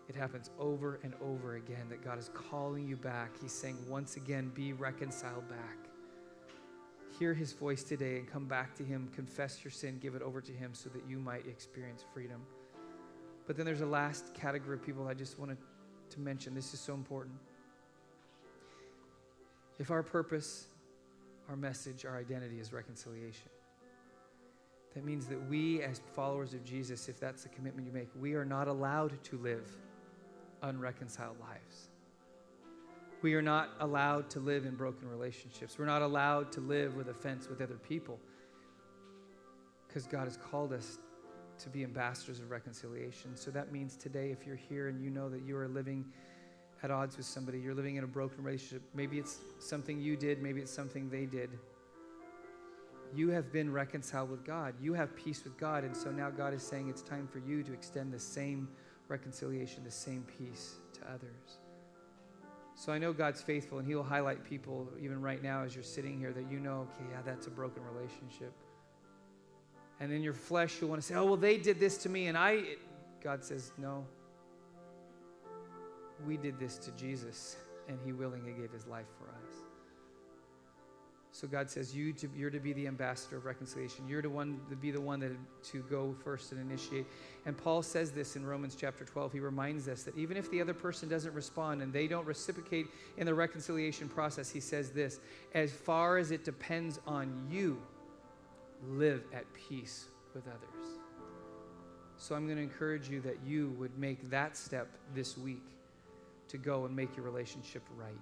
It 0.09 0.17
happens 0.17 0.51
over 0.59 0.99
and 1.05 1.15
over 1.23 1.55
again 1.55 1.87
that 1.91 2.03
God 2.03 2.19
is 2.19 2.29
calling 2.35 2.89
you 2.89 2.97
back. 2.97 3.31
He's 3.41 3.53
saying, 3.53 3.77
once 3.89 4.17
again, 4.17 4.51
be 4.53 4.73
reconciled 4.73 5.49
back. 5.49 5.77
Hear 7.21 7.35
his 7.35 7.53
voice 7.53 7.85
today 7.85 8.17
and 8.17 8.29
come 8.29 8.47
back 8.47 8.75
to 8.77 8.83
him. 8.83 9.09
Confess 9.15 9.63
your 9.63 9.71
sin, 9.71 9.99
give 10.03 10.17
it 10.17 10.23
over 10.23 10.41
to 10.41 10.53
him 10.53 10.73
so 10.73 10.89
that 10.89 11.03
you 11.09 11.19
might 11.19 11.47
experience 11.47 12.05
freedom. 12.13 12.41
But 13.47 13.57
then 13.57 13.65
there's 13.65 13.83
a 13.83 13.87
last 13.87 14.35
category 14.35 14.77
of 14.77 14.85
people 14.85 15.07
I 15.07 15.15
just 15.15 15.39
wanted 15.39 15.59
to 16.11 16.21
mention. 16.21 16.53
This 16.53 16.75
is 16.75 16.81
so 16.81 16.95
important. 16.95 17.37
If 19.79 19.93
our 19.93 20.03
purpose, 20.03 20.67
our 21.49 21.57
message, 21.57 22.05
our 22.05 22.19
identity 22.19 22.59
is 22.59 22.73
reconciliation, 22.73 23.51
that 24.95 25.05
means 25.05 25.27
that 25.27 25.49
we, 25.49 25.83
as 25.83 26.01
followers 26.15 26.55
of 26.55 26.65
Jesus, 26.65 27.09
if 27.09 27.21
that's 27.21 27.43
the 27.43 27.49
commitment 27.51 27.87
you 27.87 27.93
make, 27.93 28.09
we 28.19 28.35
are 28.35 28.45
not 28.45 28.69
allowed 28.69 29.23
to 29.25 29.39
live 29.39 29.71
unreconciled 30.63 31.39
lives. 31.41 31.89
We 33.21 33.35
are 33.35 33.43
not 33.43 33.71
allowed 33.81 34.31
to 34.31 34.41
live 34.41 34.65
in 34.65 34.77
broken 34.77 35.09
relationships. 35.09 35.79
We're 35.79 35.87
not 35.87 36.03
allowed 36.03 36.53
to 36.53 36.61
live 36.61 36.95
with 36.95 37.09
offense 37.09 37.49
with 37.49 37.61
other 37.61 37.75
people 37.77 38.19
because 39.87 40.07
God 40.07 40.25
has 40.25 40.37
called 40.37 40.73
us 40.73 40.99
to 41.59 41.69
be 41.69 41.83
ambassadors 41.83 42.39
of 42.39 42.51
reconciliation. 42.51 43.37
So 43.37 43.51
that 43.51 43.73
means 43.73 43.97
today, 43.97 44.31
if 44.31 44.47
you're 44.47 44.57
here 44.57 44.89
and 44.89 45.03
you 45.03 45.11
know 45.11 45.29
that 45.29 45.43
you 45.43 45.57
are 45.57 45.69
living 45.69 46.05
at 46.83 46.91
odds 46.91 47.17
with 47.17 47.27
somebody, 47.27 47.59
you're 47.59 47.75
living 47.75 47.97
in 47.97 48.05
a 48.05 48.07
broken 48.07 48.45
relationship, 48.45 48.83
maybe 48.95 49.19
it's 49.19 49.39
something 49.59 50.01
you 50.01 50.17
did, 50.17 50.41
maybe 50.41 50.61
it's 50.61 50.73
something 50.73 51.11
they 51.11 51.27
did. 51.27 51.51
You 53.15 53.31
have 53.31 53.53
been 53.53 53.73
reconciled 53.73 54.31
with 54.31 54.45
God. 54.45 54.75
You 54.81 54.95
have 54.95 55.17
peace 55.17 55.43
with 55.45 55.57
God. 55.59 55.85
And 55.85 55.97
so 55.97 56.11
now 56.11 56.31
God 56.31 56.55
is 56.55 56.63
saying 56.63 56.89
it's 56.89 57.03
time 57.03 57.27
for 57.27 57.39
you 57.39 57.63
to 57.63 57.73
extend 57.73 58.13
the 58.13 58.19
same 58.19 58.69
reconciliation, 59.09 59.85
the 59.85 59.91
same 59.91 60.25
peace 60.39 60.77
to 60.95 61.01
others. 61.11 61.59
So 62.75 62.93
I 62.93 62.99
know 62.99 63.13
God's 63.13 63.43
faithful, 63.43 63.79
and 63.79 63.89
He 63.89 63.97
will 63.97 64.05
highlight 64.05 64.45
people, 64.45 64.89
even 65.01 65.21
right 65.21 65.43
now 65.43 65.65
as 65.65 65.75
you're 65.75 65.83
sitting 65.83 66.17
here, 66.17 66.33
that 66.33 66.49
you 66.49 66.61
know, 66.61 66.87
okay, 66.95 67.11
yeah, 67.11 67.23
that's 67.25 67.49
a 67.49 67.51
broken 67.51 67.83
relationship. 67.93 68.53
And 69.99 70.13
in 70.13 70.23
your 70.23 70.33
flesh, 70.33 70.77
you'll 70.81 70.91
want 70.91 71.03
to 71.03 71.07
say, 71.07 71.17
oh, 71.17 71.25
well, 71.25 71.37
they 71.37 71.57
did 71.57 71.81
this 71.81 71.97
to 71.99 72.09
me, 72.09 72.29
and 72.29 72.39
I. 72.39 72.77
God 73.21 73.45
says, 73.45 73.73
no. 73.79 74.07
We 76.25 76.37
did 76.37 76.61
this 76.61 76.79
to 76.79 76.93
Jesus, 76.93 77.57
and 77.89 77.99
He 78.05 78.13
willingly 78.13 78.53
gave 78.53 78.71
His 78.71 78.87
life 78.87 79.07
for 79.19 79.29
us. 79.29 79.68
So 81.39 81.47
God 81.47 81.71
says, 81.71 81.95
you 81.95 82.13
to, 82.15 82.29
you're 82.37 82.51
to 82.51 82.59
be 82.59 82.73
the 82.73 82.89
ambassador 82.89 83.37
of 83.37 83.45
reconciliation. 83.45 84.09
You're 84.09 84.23
to, 84.23 84.29
one, 84.29 84.61
to 84.71 84.75
be 84.75 84.91
the 84.91 85.01
one 85.01 85.21
that 85.21 85.31
to 85.71 85.83
go 85.89 86.13
first 86.25 86.51
and 86.51 86.61
initiate. 86.61 87.07
And 87.47 87.57
Paul 87.57 87.81
says 87.85 88.11
this 88.11 88.35
in 88.35 88.45
Romans 88.45 88.75
chapter 88.75 89.05
12. 89.05 89.35
He 89.35 89.39
reminds 89.39 89.87
us 89.87 90.03
that 90.03 90.19
even 90.19 90.37
if 90.37 90.51
the 90.51 90.61
other 90.61 90.75
person 90.75 91.09
doesn't 91.09 91.33
respond 91.35 91.81
and 91.81 91.93
they 91.93 92.09
don't 92.09 92.27
reciprocate 92.27 92.89
in 93.19 93.25
the 93.25 93.35
reconciliation 93.35 94.09
process, 94.09 94.51
he 94.51 94.59
says 94.59 94.91
this 94.91 95.21
as 95.55 95.71
far 95.71 96.19
as 96.19 96.33
it 96.33 96.45
depends 96.45 96.99
on 97.07 97.47
you, 97.49 97.81
live 98.89 99.23
at 99.33 99.45
peace 99.55 100.07
with 100.35 100.43
others. 100.49 100.99
So 102.17 102.35
I'm 102.35 102.47
going 102.47 102.57
to 102.57 102.65
encourage 102.65 103.09
you 103.09 103.21
that 103.21 103.37
you 103.47 103.77
would 103.79 103.97
make 103.97 104.29
that 104.31 104.57
step 104.57 104.89
this 105.15 105.39
week 105.39 105.63
to 106.49 106.59
go 106.59 106.85
and 106.85 106.97
make 106.97 107.15
your 107.15 107.25
relationship 107.25 107.85
right. 107.97 108.17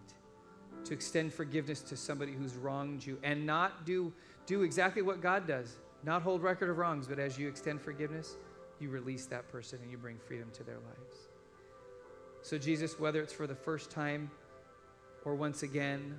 To 0.85 0.95
extend 0.95 1.33
forgiveness 1.33 1.81
to 1.83 1.97
somebody 1.97 2.33
who's 2.33 2.55
wronged 2.55 3.05
you 3.05 3.19
and 3.23 3.45
not 3.45 3.85
do, 3.85 4.13
do 4.47 4.63
exactly 4.63 5.03
what 5.03 5.21
God 5.21 5.47
does 5.47 5.77
not 6.07 6.23
hold 6.23 6.43
record 6.43 6.71
of 6.71 6.79
wrongs, 6.79 7.09
but 7.09 7.19
as 7.19 7.37
you 7.37 7.49
extend 7.49 7.81
forgiveness, 7.81 8.37
you 8.79 8.91
release 8.91 9.27
that 9.27 9.49
person 9.49 9.81
and 9.83 9.91
you 9.91 9.99
bring 9.99 10.19
freedom 10.19 10.49
to 10.53 10.63
their 10.63 10.77
lives. 10.77 11.29
So, 12.43 12.57
Jesus, 12.59 12.99
whether 13.01 13.21
it's 13.21 13.33
for 13.33 13.49
the 13.49 13.57
first 13.57 13.91
time 13.91 14.31
or 15.25 15.35
once 15.35 15.65
again, 15.65 16.19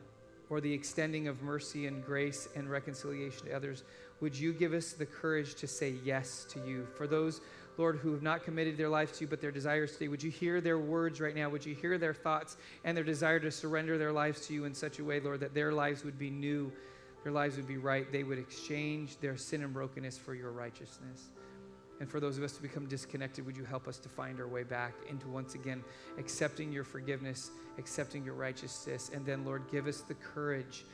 or 0.50 0.60
the 0.60 0.74
extending 0.74 1.28
of 1.28 1.42
mercy 1.42 1.88
and 1.88 2.04
grace 2.04 2.50
and 2.56 2.70
reconciliation 2.70 3.46
to 3.48 3.56
others, 3.56 3.84
would 4.20 4.38
you 4.38 4.52
give 4.52 4.74
us 4.74 4.92
the 4.94 5.06
courage 5.06 5.56
to 5.56 5.68
say 5.68 5.96
yes 6.04 6.46
to 6.50 6.60
you? 6.68 6.88
For 6.96 7.08
those, 7.08 7.42
Lord, 7.78 7.98
who 7.98 8.12
have 8.12 8.24
not 8.24 8.44
committed 8.44 8.78
their 8.78 8.90
lives 8.90 9.18
to 9.18 9.22
you, 9.22 9.28
but 9.28 9.40
their 9.40 9.52
desires 9.52 9.94
today, 9.94 10.08
would 10.08 10.24
you 10.24 10.32
hear 10.32 10.62
their 10.62 10.80
words 10.80 11.22
right 11.22 11.36
now? 11.36 11.50
Would 11.50 11.66
you 11.66 11.76
hear 11.76 11.98
their 11.98 12.14
thoughts 12.14 12.58
and 12.84 12.98
their 12.98 13.04
desire 13.04 13.40
to 13.40 13.52
surrender 13.52 13.98
their 13.98 14.12
lives 14.12 14.48
to 14.48 14.54
you 14.54 14.66
in 14.66 14.74
such 14.74 15.00
a 15.00 15.04
way, 15.04 15.20
Lord, 15.20 15.40
that 15.42 15.54
their 15.54 15.72
lives 15.72 16.04
would 16.04 16.18
be 16.18 16.30
new, 16.30 16.72
their 17.24 17.32
lives 17.32 17.56
would 17.58 17.68
be 17.68 17.78
right, 17.78 18.12
they 18.12 18.24
would 18.24 18.40
exchange 18.40 19.20
their 19.20 19.38
sin 19.38 19.64
and 19.64 19.74
brokenness 19.74 20.18
for 20.18 20.34
your 20.34 20.52
righteousness? 20.52 21.30
And 22.00 22.10
for 22.10 22.20
those 22.20 22.38
of 22.38 22.44
us 22.44 22.54
to 22.54 22.62
become 22.62 22.86
disconnected, 22.88 23.46
would 23.46 23.58
you 23.58 23.64
help 23.64 23.88
us 23.88 23.98
to 24.00 24.10
find 24.10 24.40
our 24.40 24.48
way 24.48 24.64
back 24.64 24.94
into 25.10 25.28
once 25.28 25.56
again 25.56 25.84
accepting 26.18 26.72
your 26.72 26.84
forgiveness, 26.84 27.52
accepting 27.78 28.24
your 28.24 28.36
righteousness, 28.36 29.12
and 29.14 29.26
then, 29.26 29.46
Lord, 29.46 29.64
give 29.72 29.88
us 29.88 30.02
the 30.02 30.14
courage 30.16 30.86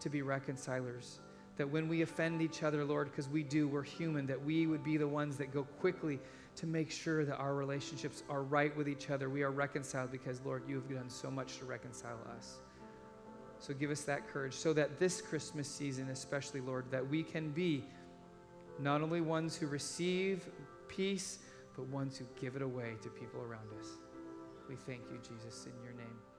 to 0.00 0.08
be 0.08 0.22
reconcilers. 0.22 1.18
That 1.56 1.68
when 1.68 1.88
we 1.88 2.02
offend 2.02 2.40
each 2.40 2.62
other, 2.62 2.84
Lord, 2.84 3.10
because 3.10 3.28
we 3.28 3.42
do, 3.42 3.68
we're 3.68 3.82
human, 3.82 4.26
that 4.26 4.42
we 4.42 4.66
would 4.66 4.82
be 4.82 4.96
the 4.96 5.08
ones 5.08 5.36
that 5.36 5.52
go 5.52 5.64
quickly 5.64 6.18
to 6.56 6.66
make 6.66 6.90
sure 6.90 7.24
that 7.24 7.36
our 7.36 7.54
relationships 7.54 8.22
are 8.28 8.42
right 8.42 8.74
with 8.76 8.88
each 8.88 9.10
other. 9.10 9.28
We 9.28 9.42
are 9.42 9.50
reconciled 9.50 10.10
because, 10.10 10.40
Lord, 10.44 10.62
you 10.66 10.76
have 10.76 10.88
done 10.88 11.10
so 11.10 11.30
much 11.30 11.58
to 11.58 11.64
reconcile 11.64 12.18
us. 12.36 12.58
So 13.58 13.72
give 13.72 13.90
us 13.90 14.02
that 14.02 14.28
courage 14.28 14.54
so 14.54 14.72
that 14.72 14.98
this 14.98 15.20
Christmas 15.20 15.68
season, 15.68 16.08
especially, 16.08 16.60
Lord, 16.60 16.90
that 16.90 17.06
we 17.06 17.22
can 17.22 17.50
be 17.50 17.84
not 18.78 19.02
only 19.02 19.20
ones 19.20 19.54
who 19.54 19.66
receive 19.66 20.48
peace, 20.88 21.38
but 21.76 21.86
ones 21.86 22.18
who 22.18 22.26
give 22.40 22.56
it 22.56 22.62
away 22.62 22.94
to 23.02 23.08
people 23.08 23.40
around 23.40 23.68
us. 23.78 23.86
We 24.68 24.76
thank 24.76 25.02
you, 25.10 25.18
Jesus, 25.18 25.66
in 25.66 25.84
your 25.84 25.92
name. 25.92 26.31